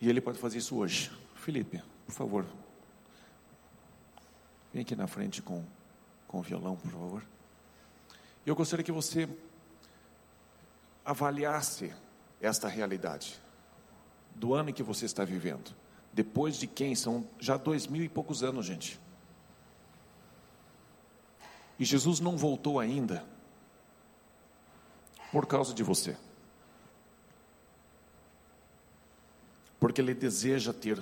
E 0.00 0.08
ele 0.08 0.20
pode 0.20 0.38
fazer 0.38 0.58
isso 0.58 0.76
hoje. 0.76 1.10
Felipe, 1.34 1.82
por 2.06 2.12
favor. 2.12 2.46
Vem 4.72 4.82
aqui 4.82 4.94
na 4.94 5.08
frente 5.08 5.42
com, 5.42 5.64
com 6.28 6.38
o 6.38 6.42
violão, 6.42 6.76
por 6.76 6.90
favor. 6.90 7.24
Eu 8.46 8.54
gostaria 8.54 8.84
que 8.84 8.92
você 8.92 9.28
avaliasse 11.04 11.92
esta 12.40 12.68
realidade 12.68 13.40
do 14.34 14.54
ano 14.54 14.70
em 14.70 14.72
que 14.72 14.82
você 14.82 15.04
está 15.04 15.24
vivendo. 15.24 15.74
Depois 16.12 16.56
de 16.56 16.66
quem? 16.66 16.94
São 16.94 17.26
já 17.40 17.56
dois 17.56 17.86
mil 17.86 18.04
e 18.04 18.08
poucos 18.08 18.44
anos, 18.44 18.66
gente. 18.66 19.00
E 21.78 21.84
Jesus 21.84 22.18
não 22.20 22.36
voltou 22.36 22.80
ainda 22.80 23.24
por 25.30 25.46
causa 25.46 25.72
de 25.72 25.82
você. 25.82 26.16
Porque 29.78 30.00
Ele 30.00 30.14
deseja 30.14 30.72
ter 30.72 31.00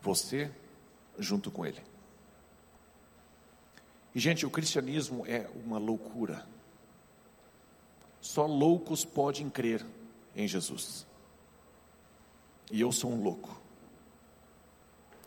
você 0.00 0.50
junto 1.18 1.50
com 1.50 1.66
Ele. 1.66 1.82
E, 4.14 4.20
gente, 4.20 4.46
o 4.46 4.50
cristianismo 4.50 5.26
é 5.26 5.50
uma 5.64 5.78
loucura. 5.78 6.46
Só 8.20 8.46
loucos 8.46 9.04
podem 9.04 9.50
crer 9.50 9.84
em 10.36 10.46
Jesus. 10.46 11.04
E 12.70 12.80
eu 12.80 12.92
sou 12.92 13.10
um 13.10 13.22
louco. 13.22 13.60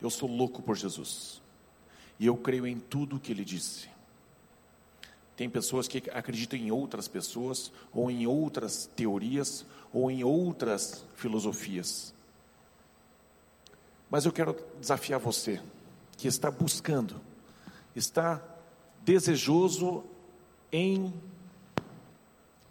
Eu 0.02 0.10
sou 0.10 0.30
louco 0.30 0.62
por 0.62 0.78
Jesus. 0.78 1.42
E 2.18 2.26
eu 2.26 2.38
creio 2.38 2.66
em 2.66 2.80
tudo 2.80 3.18
o 3.18 3.20
que 3.20 3.32
Ele 3.32 3.44
disse. 3.44 3.90
Tem 5.38 5.48
pessoas 5.48 5.88
que 5.88 6.10
acreditam 6.10 6.58
em 6.58 6.72
outras 6.72 7.08
pessoas, 7.08 7.72
ou 7.94 8.10
em 8.10 8.26
outras 8.26 8.90
teorias, 8.96 9.64
ou 9.94 10.10
em 10.10 10.24
outras 10.24 11.06
filosofias. 11.16 12.12
Mas 14.10 14.26
eu 14.26 14.32
quero 14.32 14.58
desafiar 14.82 15.20
você, 15.20 15.62
que 16.18 16.28
está 16.28 16.50
buscando, 16.50 17.22
está 17.96 18.44
desejoso 19.04 20.04
em 20.72 21.14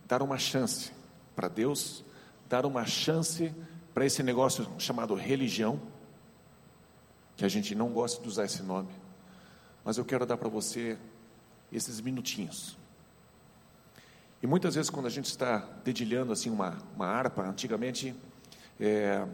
dar 0.05 0.21
uma 0.21 0.37
chance 0.37 0.91
para 1.37 1.47
Deus, 1.47 2.05
dar 2.49 2.67
uma 2.67 2.85
chance 2.85 3.55
para 3.95 4.05
esse 4.05 4.25
negócio 4.25 4.67
chamado 4.77 5.15
religião, 5.15 5.81
que 7.37 7.45
a 7.45 7.49
gente 7.49 7.77
não 7.77 7.91
gosta 7.91 8.21
de 8.21 8.29
usar 8.29 8.45
esse 8.45 8.63
nome, 8.65 8.91
mas 9.85 9.99
eu 9.99 10.05
quero 10.05 10.27
dar 10.27 10.37
para 10.37 10.49
você 10.49 10.99
esses 11.77 12.01
minutinhos. 12.01 12.77
E 14.43 14.47
muitas 14.47 14.75
vezes 14.75 14.91
quando 14.91 15.07
a 15.07 15.11
gente 15.11 15.27
está 15.27 15.59
dedilhando 15.85 16.33
assim 16.33 16.51
uma, 16.51 16.79
uma 16.95 17.07
harpa, 17.07 17.43
antigamente 17.43 18.15
é, 18.81 19.27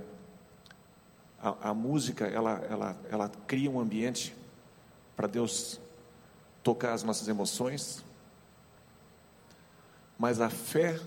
a, 1.41 1.71
a, 1.71 1.75
música 1.75 2.27
ela, 2.27 2.59
ela, 2.69 2.97
ela 3.11 3.29
cria 3.47 3.71
um 3.71 3.79
ambiente 3.79 4.35
para 5.15 5.27
Deus 5.27 5.81
tocar 6.63 6.93
as 6.93 7.03
nossas 7.03 7.29
emoções, 7.29 8.05
mas 10.19 10.41
a 10.41 10.51
fé 10.51 11.01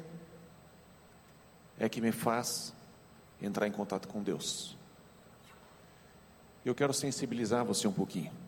é 1.77 1.89
que 1.89 1.99
me 1.99 2.11
faz 2.11 2.73
entrar 3.41 3.67
em 3.67 3.71
contato 3.71 4.07
com 4.07 4.23
Deus. 4.23 4.77
Eu 6.65 6.73
quero 6.73 6.93
sensibilizar 6.93 7.63
você 7.63 7.87
um 7.87 7.93
pouquinho. 7.93 8.44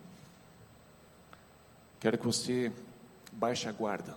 Quero 1.99 2.17
que 2.17 2.25
você 2.25 2.71
baixe 3.31 3.67
a 3.67 3.71
guarda 3.71 4.15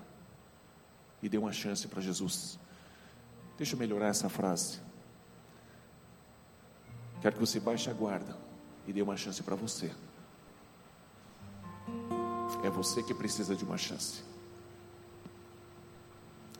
e 1.22 1.28
dê 1.28 1.38
uma 1.38 1.52
chance 1.52 1.86
para 1.88 2.00
Jesus. 2.00 2.58
Deixa 3.56 3.74
eu 3.74 3.78
melhorar 3.78 4.08
essa 4.08 4.28
frase. 4.28 4.80
Quero 7.20 7.34
que 7.34 7.40
você 7.40 7.60
baixe 7.60 7.90
a 7.90 7.92
guarda 7.92 8.36
e 8.86 8.92
dê 8.92 9.02
uma 9.02 9.16
chance 9.16 9.42
para 9.42 9.54
você. 9.54 9.92
É 12.62 12.70
você 12.70 13.02
que 13.02 13.14
precisa 13.14 13.54
de 13.54 13.64
uma 13.64 13.78
chance. 13.78 14.22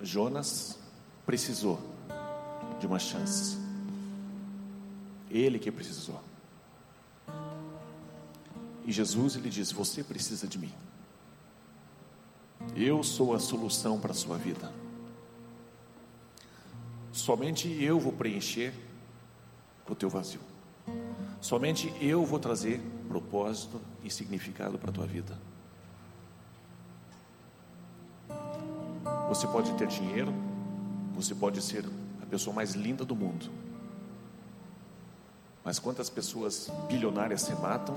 Jonas 0.03 0.79
precisou 1.27 1.79
de 2.79 2.87
uma 2.87 2.99
chance. 2.99 3.59
Ele 5.31 5.59
que 5.59 5.71
precisou. 5.71 6.23
E 8.85 8.93
Jesus 8.93 9.35
lhe 9.35 9.51
diz: 9.51 9.73
Você 9.73 10.03
precisa 10.03 10.47
de 10.47 10.59
mim. 10.59 10.73
Eu 12.77 13.03
sou 13.03 13.35
a 13.35 13.39
solução 13.39 13.99
para 13.99 14.13
a 14.13 14.15
sua 14.15 14.37
vida. 14.37 14.73
Somente 17.13 17.69
eu 17.83 17.99
vou 17.99 18.13
preencher 18.13 18.73
o 19.89 19.95
teu 19.95 20.09
vazio. 20.09 20.41
Somente 21.41 21.93
eu 22.01 22.25
vou 22.25 22.39
trazer 22.39 22.81
propósito 23.09 23.81
e 24.05 24.11
significado 24.11 24.79
para 24.79 24.91
a 24.91 24.93
tua 24.93 25.07
vida. 25.07 25.37
Você 29.29 29.47
pode 29.47 29.73
ter 29.75 29.87
dinheiro, 29.87 30.33
você 31.15 31.35
pode 31.35 31.61
ser 31.63 31.85
a 32.23 32.27
pessoa 32.27 32.55
mais 32.55 32.75
linda 32.75 33.05
do 33.05 33.17
mundo. 33.17 33.51
Mas 35.65 35.79
quantas 35.79 36.09
pessoas 36.09 36.71
bilionárias 36.89 37.43
se 37.43 37.55
matam? 37.55 37.97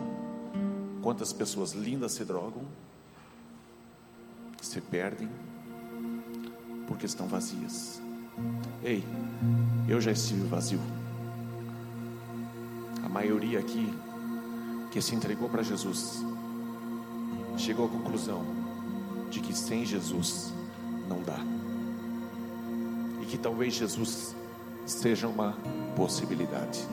Quantas 1.02 1.34
pessoas 1.34 1.74
lindas 1.74 2.14
se 2.14 2.26
drogam? 2.26 2.64
Se 4.64 4.80
perdem 4.80 5.30
porque 6.88 7.06
estão 7.06 7.28
vazias. 7.28 8.02
Ei, 8.82 9.04
eu 9.90 10.00
já 10.00 10.10
estive 10.12 10.48
vazio. 10.48 10.80
A 13.04 13.10
maioria 13.10 13.60
aqui 13.60 13.94
que 14.90 15.02
se 15.02 15.14
entregou 15.14 15.50
para 15.50 15.62
Jesus 15.64 16.24
chegou 17.58 17.88
à 17.88 17.90
conclusão 17.90 18.42
de 19.30 19.42
que 19.42 19.54
sem 19.54 19.86
Jesus 19.86 20.54
não 21.10 21.22
dá. 21.22 21.40
E 23.22 23.26
que 23.26 23.38
talvez 23.38 23.74
Jesus 23.74 24.34
seja 24.86 25.28
uma 25.28 25.58
possibilidade. 25.94 26.88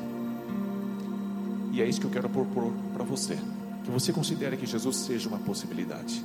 E 1.71 1.81
é 1.81 1.89
isso 1.89 2.01
que 2.01 2.07
eu 2.07 2.11
quero 2.11 2.29
propor 2.29 2.73
para 2.93 3.05
você. 3.05 3.39
Que 3.85 3.91
você 3.93 4.13
considere 4.13 4.57
que 4.57 4.67
Jesus 4.67 4.97
seja 4.97 5.29
uma 5.29 5.39
possibilidade. 5.39 6.25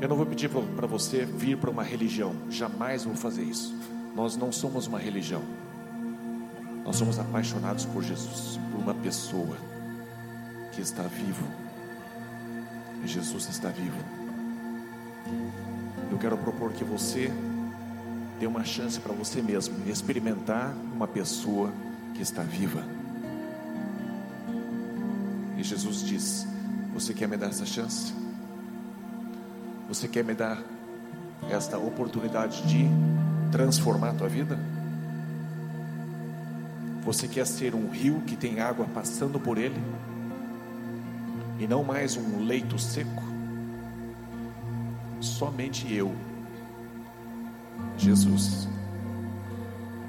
Eu 0.00 0.08
não 0.08 0.16
vou 0.16 0.26
pedir 0.26 0.48
para 0.48 0.86
você 0.86 1.24
vir 1.24 1.58
para 1.58 1.70
uma 1.70 1.82
religião, 1.82 2.32
jamais 2.48 3.04
vou 3.04 3.16
fazer 3.16 3.42
isso. 3.42 3.74
Nós 4.14 4.36
não 4.36 4.52
somos 4.52 4.86
uma 4.86 4.98
religião. 4.98 5.42
Nós 6.84 6.96
somos 6.96 7.18
apaixonados 7.18 7.84
por 7.84 8.02
Jesus, 8.02 8.60
por 8.70 8.80
uma 8.80 8.94
pessoa 8.94 9.56
que 10.72 10.80
está 10.80 11.02
vivo. 11.02 11.44
E 13.04 13.08
Jesus 13.08 13.48
está 13.48 13.70
vivo. 13.70 13.98
Eu 16.10 16.18
quero 16.18 16.38
propor 16.38 16.72
que 16.72 16.84
você 16.84 17.32
dê 18.38 18.46
uma 18.46 18.64
chance 18.64 19.00
para 19.00 19.12
você 19.12 19.42
mesmo 19.42 19.74
experimentar 19.88 20.72
uma 20.94 21.08
pessoa 21.08 21.72
que 22.14 22.22
está 22.22 22.42
viva. 22.42 22.84
E 25.56 25.62
Jesus 25.62 26.04
diz: 26.04 26.46
Você 26.94 27.12
quer 27.12 27.26
me 27.28 27.36
dar 27.36 27.48
essa 27.48 27.66
chance? 27.66 28.17
Você 29.88 30.06
quer 30.06 30.22
me 30.22 30.34
dar 30.34 30.62
esta 31.50 31.78
oportunidade 31.78 32.62
de 32.66 32.86
transformar 33.50 34.10
a 34.10 34.14
tua 34.14 34.28
vida? 34.28 34.58
Você 37.04 37.26
quer 37.26 37.46
ser 37.46 37.74
um 37.74 37.88
rio 37.88 38.20
que 38.26 38.36
tem 38.36 38.60
água 38.60 38.86
passando 38.92 39.40
por 39.40 39.56
ele 39.56 39.80
e 41.58 41.66
não 41.66 41.82
mais 41.82 42.16
um 42.16 42.44
leito 42.44 42.78
seco? 42.78 43.38
somente 45.20 45.92
eu, 45.92 46.14
Jesus, 47.96 48.68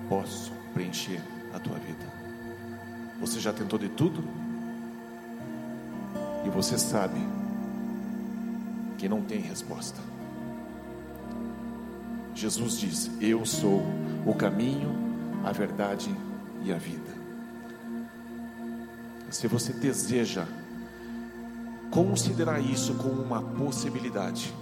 posso 0.08 0.52
preencher 0.74 1.22
a 1.54 1.60
tua 1.60 1.78
vida. 1.78 2.06
Você 3.20 3.40
já 3.40 3.52
tentou 3.52 3.78
de 3.78 3.90
tudo? 3.90 4.24
E 6.46 6.50
você 6.50 6.78
sabe 6.78 7.20
que 9.00 9.10
não 9.10 9.22
tem 9.22 9.40
resposta. 9.40 10.00
Jesus 12.36 12.78
diz: 12.80 13.10
Eu 13.20 13.46
sou 13.46 13.82
o 14.26 14.36
caminho, 14.36 14.94
a 15.44 15.52
verdade 15.52 16.14
e 16.64 16.72
a 16.72 16.78
vida. 16.78 17.18
Se 19.32 19.48
você 19.48 19.74
deseja 19.74 20.46
considerar 21.90 22.60
isso 22.60 22.94
como 22.96 23.22
uma 23.22 23.42
possibilidade, 23.42 24.54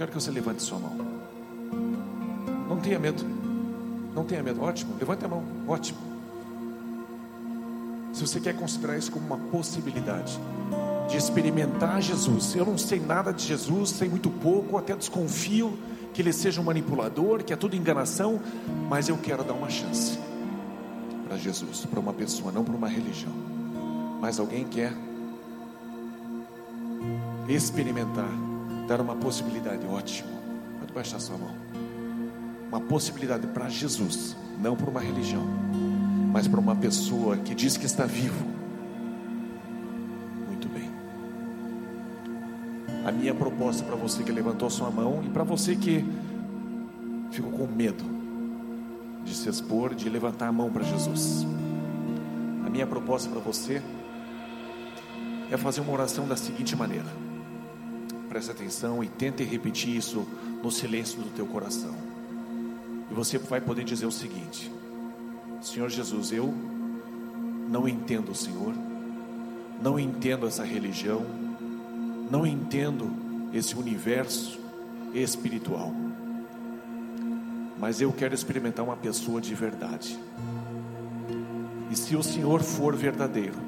quero 0.00 0.12
que 0.12 0.18
você 0.18 0.30
levante 0.30 0.62
sua 0.62 0.78
mão. 0.78 0.96
Não 2.66 2.80
tenha 2.80 2.98
medo. 2.98 3.22
Não 4.14 4.24
tenha 4.24 4.42
medo. 4.42 4.62
Ótimo. 4.62 4.96
Levante 4.98 5.26
a 5.26 5.28
mão. 5.28 5.44
Ótimo. 5.68 5.98
Se 8.14 8.26
você 8.26 8.40
quer 8.40 8.56
considerar 8.56 8.96
isso 8.96 9.12
como 9.12 9.26
uma 9.26 9.36
possibilidade 9.50 10.40
de 11.10 11.16
experimentar 11.16 12.00
Jesus, 12.00 12.54
eu 12.54 12.64
não 12.64 12.78
sei 12.78 13.00
nada 13.00 13.32
de 13.32 13.44
Jesus, 13.44 13.90
sei 13.90 14.08
muito 14.08 14.30
pouco, 14.30 14.78
até 14.78 14.94
desconfio 14.94 15.76
que 16.14 16.22
ele 16.22 16.32
seja 16.32 16.60
um 16.60 16.64
manipulador, 16.64 17.42
que 17.42 17.52
é 17.52 17.56
tudo 17.56 17.74
enganação, 17.74 18.40
mas 18.88 19.08
eu 19.08 19.18
quero 19.18 19.42
dar 19.42 19.54
uma 19.54 19.68
chance 19.68 20.18
para 21.26 21.36
Jesus, 21.36 21.84
para 21.84 21.98
uma 21.98 22.12
pessoa, 22.12 22.52
não 22.52 22.64
para 22.64 22.74
uma 22.74 22.88
religião. 22.88 23.32
Mas 24.20 24.38
alguém 24.38 24.64
quer 24.64 24.92
experimentar 27.48 28.28
dar 28.86 29.00
uma 29.00 29.16
possibilidade, 29.16 29.84
ótimo. 29.86 30.28
Pode 30.78 30.92
baixar 30.92 31.18
sua 31.18 31.36
mão. 31.36 31.54
Uma 32.68 32.80
possibilidade 32.80 33.46
para 33.48 33.68
Jesus, 33.68 34.36
não 34.60 34.76
para 34.76 34.90
uma 34.90 35.00
religião, 35.00 35.44
mas 36.32 36.46
para 36.46 36.60
uma 36.60 36.76
pessoa 36.76 37.36
que 37.36 37.54
diz 37.54 37.76
que 37.76 37.86
está 37.86 38.06
vivo. 38.06 38.59
A 43.10 43.12
minha 43.12 43.34
proposta 43.34 43.82
para 43.82 43.96
você 43.96 44.22
que 44.22 44.30
levantou 44.30 44.70
sua 44.70 44.88
mão 44.88 45.20
e 45.26 45.28
para 45.28 45.42
você 45.42 45.74
que 45.74 46.06
ficou 47.32 47.50
com 47.50 47.66
medo 47.66 48.04
de 49.24 49.34
se 49.34 49.48
expor, 49.48 49.96
de 49.96 50.08
levantar 50.08 50.46
a 50.46 50.52
mão 50.52 50.70
para 50.70 50.84
Jesus. 50.84 51.44
A 52.64 52.70
minha 52.70 52.86
proposta 52.86 53.28
para 53.28 53.40
você 53.40 53.82
é 55.50 55.56
fazer 55.56 55.80
uma 55.80 55.92
oração 55.92 56.28
da 56.28 56.36
seguinte 56.36 56.76
maneira 56.76 57.08
preste 58.28 58.52
atenção 58.52 59.02
e 59.02 59.08
tente 59.08 59.42
repetir 59.42 59.96
isso 59.96 60.24
no 60.62 60.70
silêncio 60.70 61.20
do 61.20 61.30
teu 61.30 61.44
coração. 61.46 61.92
E 63.10 63.12
você 63.12 63.38
vai 63.38 63.60
poder 63.60 63.82
dizer 63.82 64.06
o 64.06 64.12
seguinte: 64.12 64.70
Senhor 65.60 65.90
Jesus, 65.90 66.30
eu 66.30 66.54
não 67.68 67.88
entendo 67.88 68.30
o 68.30 68.34
Senhor, 68.36 68.72
não 69.82 69.98
entendo 69.98 70.46
essa 70.46 70.62
religião, 70.62 71.26
não 72.30 72.46
entendo 72.46 73.10
esse 73.52 73.76
universo 73.76 74.58
espiritual, 75.12 75.92
mas 77.78 78.00
eu 78.00 78.12
quero 78.12 78.34
experimentar 78.34 78.84
uma 78.84 78.96
pessoa 78.96 79.40
de 79.40 79.54
verdade. 79.54 80.18
E 81.90 81.96
se 81.96 82.14
o 82.14 82.22
Senhor 82.22 82.62
for 82.62 82.94
verdadeiro, 82.94 83.58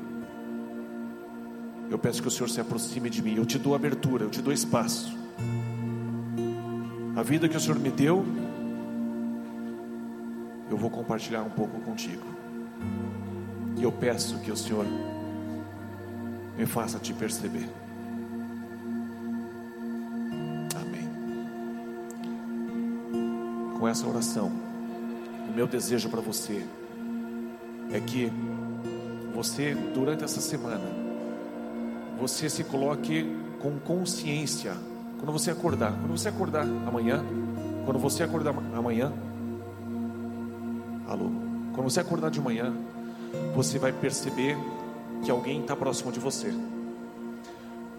eu 1.91 1.99
peço 1.99 2.23
que 2.23 2.29
o 2.29 2.31
Senhor 2.31 2.49
se 2.49 2.61
aproxime 2.61 3.11
de 3.11 3.21
mim. 3.21 3.37
Eu 3.37 3.45
te 3.45 3.59
dou 3.59 3.75
abertura, 3.75 4.25
eu 4.25 4.31
te 4.31 4.41
dou 4.41 4.53
espaço. 4.53 5.13
A 7.17 7.23
vida 7.23 7.49
que 7.49 7.57
o 7.57 7.61
Senhor 7.61 7.79
me 7.79 7.91
deu, 7.91 8.25
eu 10.71 10.77
vou 10.77 10.89
compartilhar 10.89 11.43
um 11.43 11.51
pouco 11.51 11.81
contigo. 11.81 12.25
E 13.77 13.83
eu 13.83 13.93
peço 13.93 14.39
que 14.39 14.51
o 14.51 14.57
Senhor 14.57 14.87
me 16.57 16.65
faça 16.65 16.99
te 16.99 17.13
perceber. 17.13 17.69
Com 23.83 23.89
essa 23.89 24.07
oração, 24.07 24.53
o 25.49 25.53
meu 25.53 25.67
desejo 25.67 26.09
para 26.09 26.21
você 26.21 26.65
é 27.91 27.99
que 27.99 28.33
você, 29.35 29.75
durante 29.93 30.23
essa 30.23 30.41
semana, 30.41 30.85
você 32.17 32.49
se 32.49 32.63
coloque 32.63 33.27
com 33.61 33.81
consciência. 33.81 34.77
Quando 35.19 35.33
você 35.33 35.51
acordar, 35.51 35.91
quando 35.99 36.17
você 36.17 36.29
acordar 36.29 36.63
amanhã, 36.63 37.25
quando 37.85 37.99
você 37.99 38.23
acordar 38.23 38.55
amanhã, 38.73 39.13
alô, 41.09 41.33
quando 41.75 41.91
você 41.91 41.99
acordar 41.99 42.31
de 42.31 42.41
manhã, 42.41 42.73
você 43.53 43.81
vai 43.81 43.93
perceber 43.93 44.57
que 45.25 45.31
alguém 45.33 45.61
está 45.61 45.75
próximo 45.75 46.13
de 46.13 46.21
você. 46.21 46.55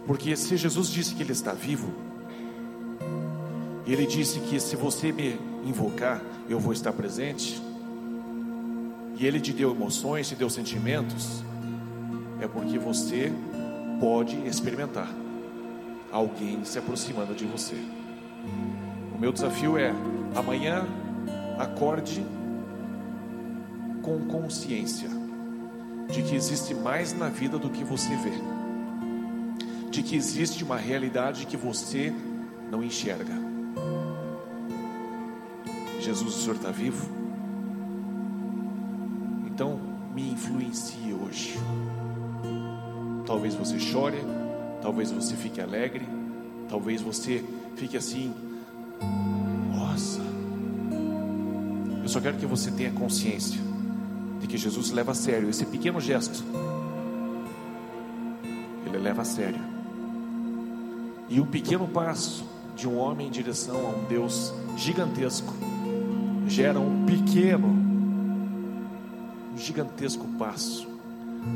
Porque 0.07 0.33
se 0.37 0.55
Jesus 0.55 0.87
disse 0.87 1.13
que 1.13 1.23
Ele 1.23 1.33
está 1.33 1.51
vivo, 1.51 1.91
Ele 3.85 4.05
disse 4.05 4.39
que 4.39 4.61
se 4.61 4.77
você 4.77 5.11
me 5.11 5.51
invocar, 5.65 6.21
eu 6.49 6.59
vou 6.59 6.73
estar 6.73 6.91
presente, 6.93 7.61
e 9.17 9.25
Ele 9.25 9.39
te 9.39 9.53
deu 9.53 9.71
emoções, 9.71 10.27
te 10.27 10.35
deu 10.35 10.49
sentimentos, 10.49 11.43
é 12.41 12.47
porque 12.47 12.77
você 12.77 13.31
pode 13.99 14.35
experimentar 14.47 15.09
alguém 16.11 16.63
se 16.65 16.77
aproximando 16.77 17.33
de 17.33 17.45
você. 17.45 17.77
O 19.15 19.19
meu 19.19 19.31
desafio 19.31 19.77
é: 19.77 19.93
amanhã 20.35 20.85
acorde 21.57 22.25
com 24.01 24.19
consciência 24.25 25.09
de 26.09 26.21
que 26.21 26.35
existe 26.35 26.75
mais 26.75 27.13
na 27.13 27.29
vida 27.29 27.57
do 27.57 27.69
que 27.69 27.83
você 27.83 28.15
vê. 28.17 28.33
de 29.89 30.01
que 30.01 30.15
existe 30.15 30.63
uma 30.63 30.75
realidade 30.75 31.45
que 31.45 31.55
você 31.55 32.11
não 32.71 32.83
enxerga. 32.83 33.52
Jesus, 36.03 36.35
o 36.35 36.41
Senhor 36.41 36.55
está 36.57 36.69
vivo? 36.69 37.09
Então, 39.47 39.79
me 40.13 40.31
influencie 40.31 41.13
hoje. 41.13 41.57
Talvez 43.25 43.55
você 43.55 43.79
chore, 43.79 44.17
talvez 44.81 45.11
você 45.11 45.33
fique 45.37 45.61
alegre, 45.61 46.05
talvez 46.67 47.01
você 47.01 47.41
fique 47.77 47.95
assim, 47.95 48.33
nossa. 49.73 50.19
Eu 52.01 52.09
só 52.09 52.19
quero 52.19 52.37
que 52.37 52.45
você 52.45 52.69
tenha 52.69 52.91
consciência 52.91 53.61
de 54.41 54.47
que 54.47 54.57
Jesus 54.57 54.91
leva 54.91 55.13
a 55.13 55.15
sério 55.15 55.49
esse 55.49 55.65
pequeno 55.65 56.01
gesto. 56.01 56.43
Ele 58.85 58.97
leva 58.97 59.21
a 59.21 59.25
sério. 59.25 59.61
E 61.29 61.39
um 61.39 61.45
pequeno 61.45 61.87
passo 61.87 62.43
de 62.75 62.89
um 62.89 62.97
homem 62.97 63.27
em 63.27 63.31
direção 63.31 63.77
a 63.85 63.89
um 63.91 64.03
Deus 64.03 64.53
gigantesco 64.75 65.53
gera 66.47 66.79
um 66.79 67.05
pequeno, 67.05 67.67
um 69.53 69.57
gigantesco 69.57 70.27
passo 70.37 70.87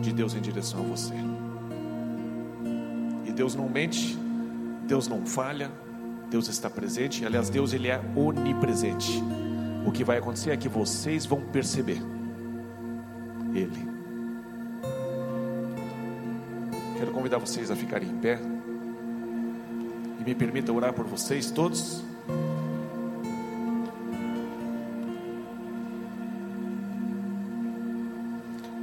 de 0.02 0.12
Deus 0.12 0.34
em 0.34 0.42
direção 0.42 0.80
a 0.82 0.84
você. 0.84 1.14
E 3.26 3.32
Deus 3.32 3.56
não 3.56 3.70
mente, 3.70 4.18
Deus 4.88 5.08
não 5.08 5.26
falha, 5.26 5.72
Deus 6.30 6.48
está 6.48 6.70
presente. 6.70 7.26
Aliás, 7.26 7.50
Deus 7.50 7.74
ele 7.74 7.88
é 7.88 8.02
onipresente. 8.16 9.22
O 9.86 9.92
que 9.92 10.04
vai 10.04 10.18
acontecer 10.18 10.52
é 10.52 10.58
que 10.58 10.68
vocês 10.68 11.26
vão 11.26 11.40
perceber 11.40 12.02
Ele. 13.54 13.88
Quero 16.98 17.12
convidar 17.12 17.38
vocês 17.38 17.72
a 17.72 17.76
ficarem 17.76 18.10
em 18.10 18.18
pé 18.18 18.40
e 20.20 20.24
me 20.24 20.36
permita 20.36 20.74
orar 20.74 20.94
por 20.94 21.06
vocês 21.06 21.52
todos. 21.52 22.04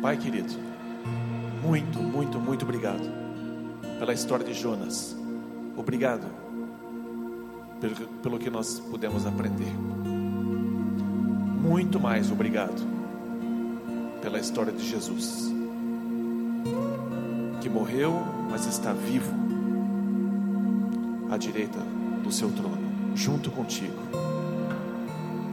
Pai 0.05 0.19
querido, 0.19 0.53
muito, 1.63 1.99
muito, 1.99 2.39
muito 2.39 2.63
obrigado 2.63 3.11
pela 3.99 4.13
história 4.13 4.45
de 4.45 4.53
Jonas. 4.53 5.17
Obrigado 5.75 6.27
pelo, 7.81 7.95
pelo 8.23 8.39
que 8.39 8.51
nós 8.51 8.79
pudemos 8.81 9.25
aprender. 9.25 9.73
Muito 11.59 11.99
mais 11.99 12.31
obrigado 12.31 12.87
pela 14.21 14.39
história 14.39 14.75
de 14.75 14.87
Jesus, 14.87 15.51
que 17.63 17.71
morreu, 17.71 18.13
mas 18.51 18.67
está 18.67 18.93
vivo 18.93 19.33
à 21.31 21.39
direita 21.39 21.79
do 22.23 22.31
seu 22.31 22.53
trono, 22.53 22.77
junto 23.15 23.51
contigo. 23.51 24.03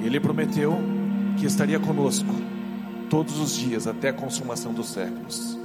E 0.02 0.06
ele 0.06 0.20
prometeu 0.20 0.78
que 1.40 1.46
estaria 1.46 1.80
conosco 1.80 2.52
todos 3.12 3.38
os 3.40 3.52
dias 3.52 3.88
até 3.88 4.08
a 4.08 4.14
consumação 4.14 4.74
dos 4.74 4.88
séculos. 4.88 5.58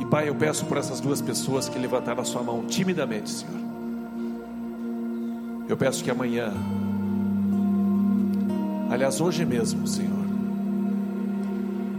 E 0.00 0.04
Pai, 0.04 0.28
eu 0.28 0.34
peço 0.34 0.66
por 0.66 0.76
essas 0.76 0.98
duas 0.98 1.22
pessoas 1.22 1.68
que 1.68 1.78
levantaram 1.78 2.20
a 2.20 2.24
sua 2.24 2.42
mão 2.42 2.66
timidamente, 2.66 3.30
Senhor. 3.30 3.54
Eu 5.68 5.76
peço 5.76 6.02
que 6.02 6.10
amanhã, 6.10 6.52
aliás, 8.90 9.20
hoje 9.20 9.44
mesmo, 9.44 9.86
Senhor, 9.86 10.26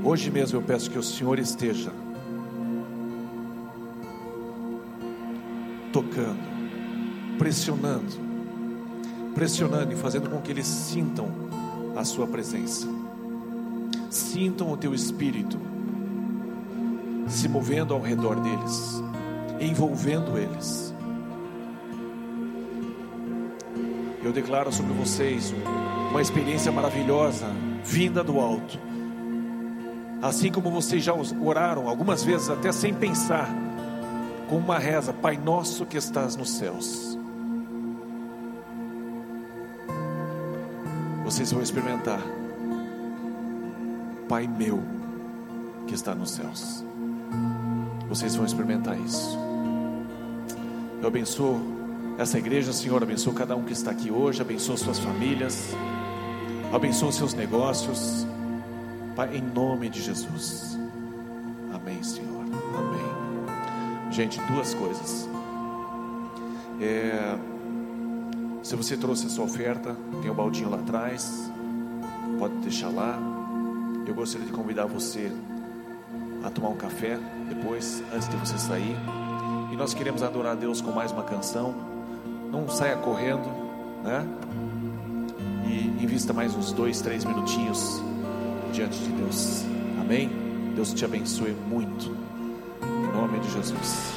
hoje 0.04 0.30
mesmo 0.30 0.58
eu 0.58 0.62
peço 0.62 0.92
que 0.92 1.00
o 1.00 1.04
Senhor 1.04 1.40
esteja 1.40 1.94
tocando, 5.94 7.38
pressionando, 7.38 8.14
pressionando 9.34 9.94
e 9.94 9.96
fazendo 9.96 10.30
com 10.30 10.42
que 10.42 10.52
eles 10.52 10.68
sintam 10.68 11.30
a 11.96 12.04
Sua 12.04 12.28
presença 12.28 12.97
sintam 14.28 14.72
o 14.72 14.78
teu 14.78 14.94
espírito 14.94 15.58
se 17.28 17.48
movendo 17.48 17.94
ao 17.94 18.02
redor 18.02 18.40
deles, 18.40 19.02
envolvendo 19.60 20.38
eles. 20.38 20.94
Eu 24.24 24.32
declaro 24.32 24.72
sobre 24.72 24.94
vocês 24.94 25.54
uma 26.10 26.22
experiência 26.22 26.72
maravilhosa, 26.72 27.48
vinda 27.84 28.24
do 28.24 28.40
alto. 28.40 28.80
Assim 30.22 30.52
como 30.52 30.72
vocês 30.72 31.04
já 31.04 31.14
oraram 31.14 31.88
algumas 31.88 32.24
vezes, 32.24 32.50
até 32.50 32.72
sem 32.72 32.94
pensar, 32.94 33.50
com 34.50 34.58
uma 34.58 34.78
reza: 34.78 35.14
Pai 35.14 35.38
nosso 35.38 35.86
que 35.86 35.98
estás 35.98 36.36
nos 36.36 36.50
céus. 36.52 37.18
Vocês 41.24 41.52
vão 41.52 41.62
experimentar 41.62 42.22
Pai 44.28 44.48
meu 44.48 44.84
que 45.88 45.94
está 45.94 46.14
nos 46.14 46.32
céus. 46.32 46.84
Vocês 48.10 48.36
vão 48.36 48.46
experimentar 48.46 49.00
isso. 49.00 49.38
Eu 51.02 51.08
abençoo 51.08 51.62
essa 52.18 52.38
igreja, 52.38 52.74
Senhor. 52.74 53.02
Abençoo 53.02 53.34
cada 53.34 53.56
um 53.56 53.64
que 53.64 53.74
está 53.74 53.92
aqui 53.92 54.12
hoje. 54.12 54.42
Abençoo 54.42 54.78
suas 54.78 55.00
famílias. 55.00 55.74
Abençoo 56.74 57.12
seus 57.12 57.34
negócios. 57.34 58.28
Pai, 59.16 59.38
em 59.38 59.42
nome 59.42 59.90
de 59.90 60.02
Jesus. 60.02 60.78
Amém, 61.74 62.04
Senhor. 62.04 62.44
Amém. 62.78 64.12
Gente, 64.12 64.40
duas 64.42 64.74
coisas. 64.74 65.30
É, 66.82 67.38
se 68.64 68.76
você 68.76 68.98
trouxe 68.98 69.28
a 69.28 69.30
sua 69.30 69.46
oferta, 69.46 69.96
tem 70.22 70.30
um 70.30 70.36
baldinho 70.36 70.70
lá 70.70 70.78
atrás. 70.78 71.52
Pode 72.38 72.56
deixar 72.58 72.90
lá 72.90 73.18
eu 74.10 74.16
gostaria 74.16 74.46
de 74.46 74.54
convidar 74.54 74.86
você 74.86 75.32
a 76.44 76.50
tomar 76.50 76.70
um 76.70 76.78
café 76.78 77.20
depois, 77.50 78.04
antes 78.14 78.28
de 78.30 78.36
você 78.38 78.58
sair. 78.58 78.96
E 79.72 79.76
nós 79.76 79.94
queremos 79.94 80.24
adorar 80.24 80.54
a 80.54 80.56
Deus 80.56 80.82
com 80.82 80.92
mais 80.92 81.12
uma 81.12 81.24
canção. 81.24 81.76
Não 82.52 82.68
saia 82.70 82.96
correndo, 82.98 83.48
né? 84.04 84.26
E 85.66 86.04
invista 86.04 86.32
mais 86.34 86.56
uns 86.56 86.72
dois, 86.72 87.02
três 87.02 87.26
minutinhos 87.26 88.02
diante 88.72 88.98
de 88.98 89.10
Deus. 89.12 89.66
Amém? 90.00 90.30
Deus 90.76 90.94
te 90.94 91.04
abençoe 91.04 91.52
muito. 91.52 92.16
Em 92.82 93.12
nome 93.14 93.40
de 93.40 93.52
Jesus. 93.52 94.17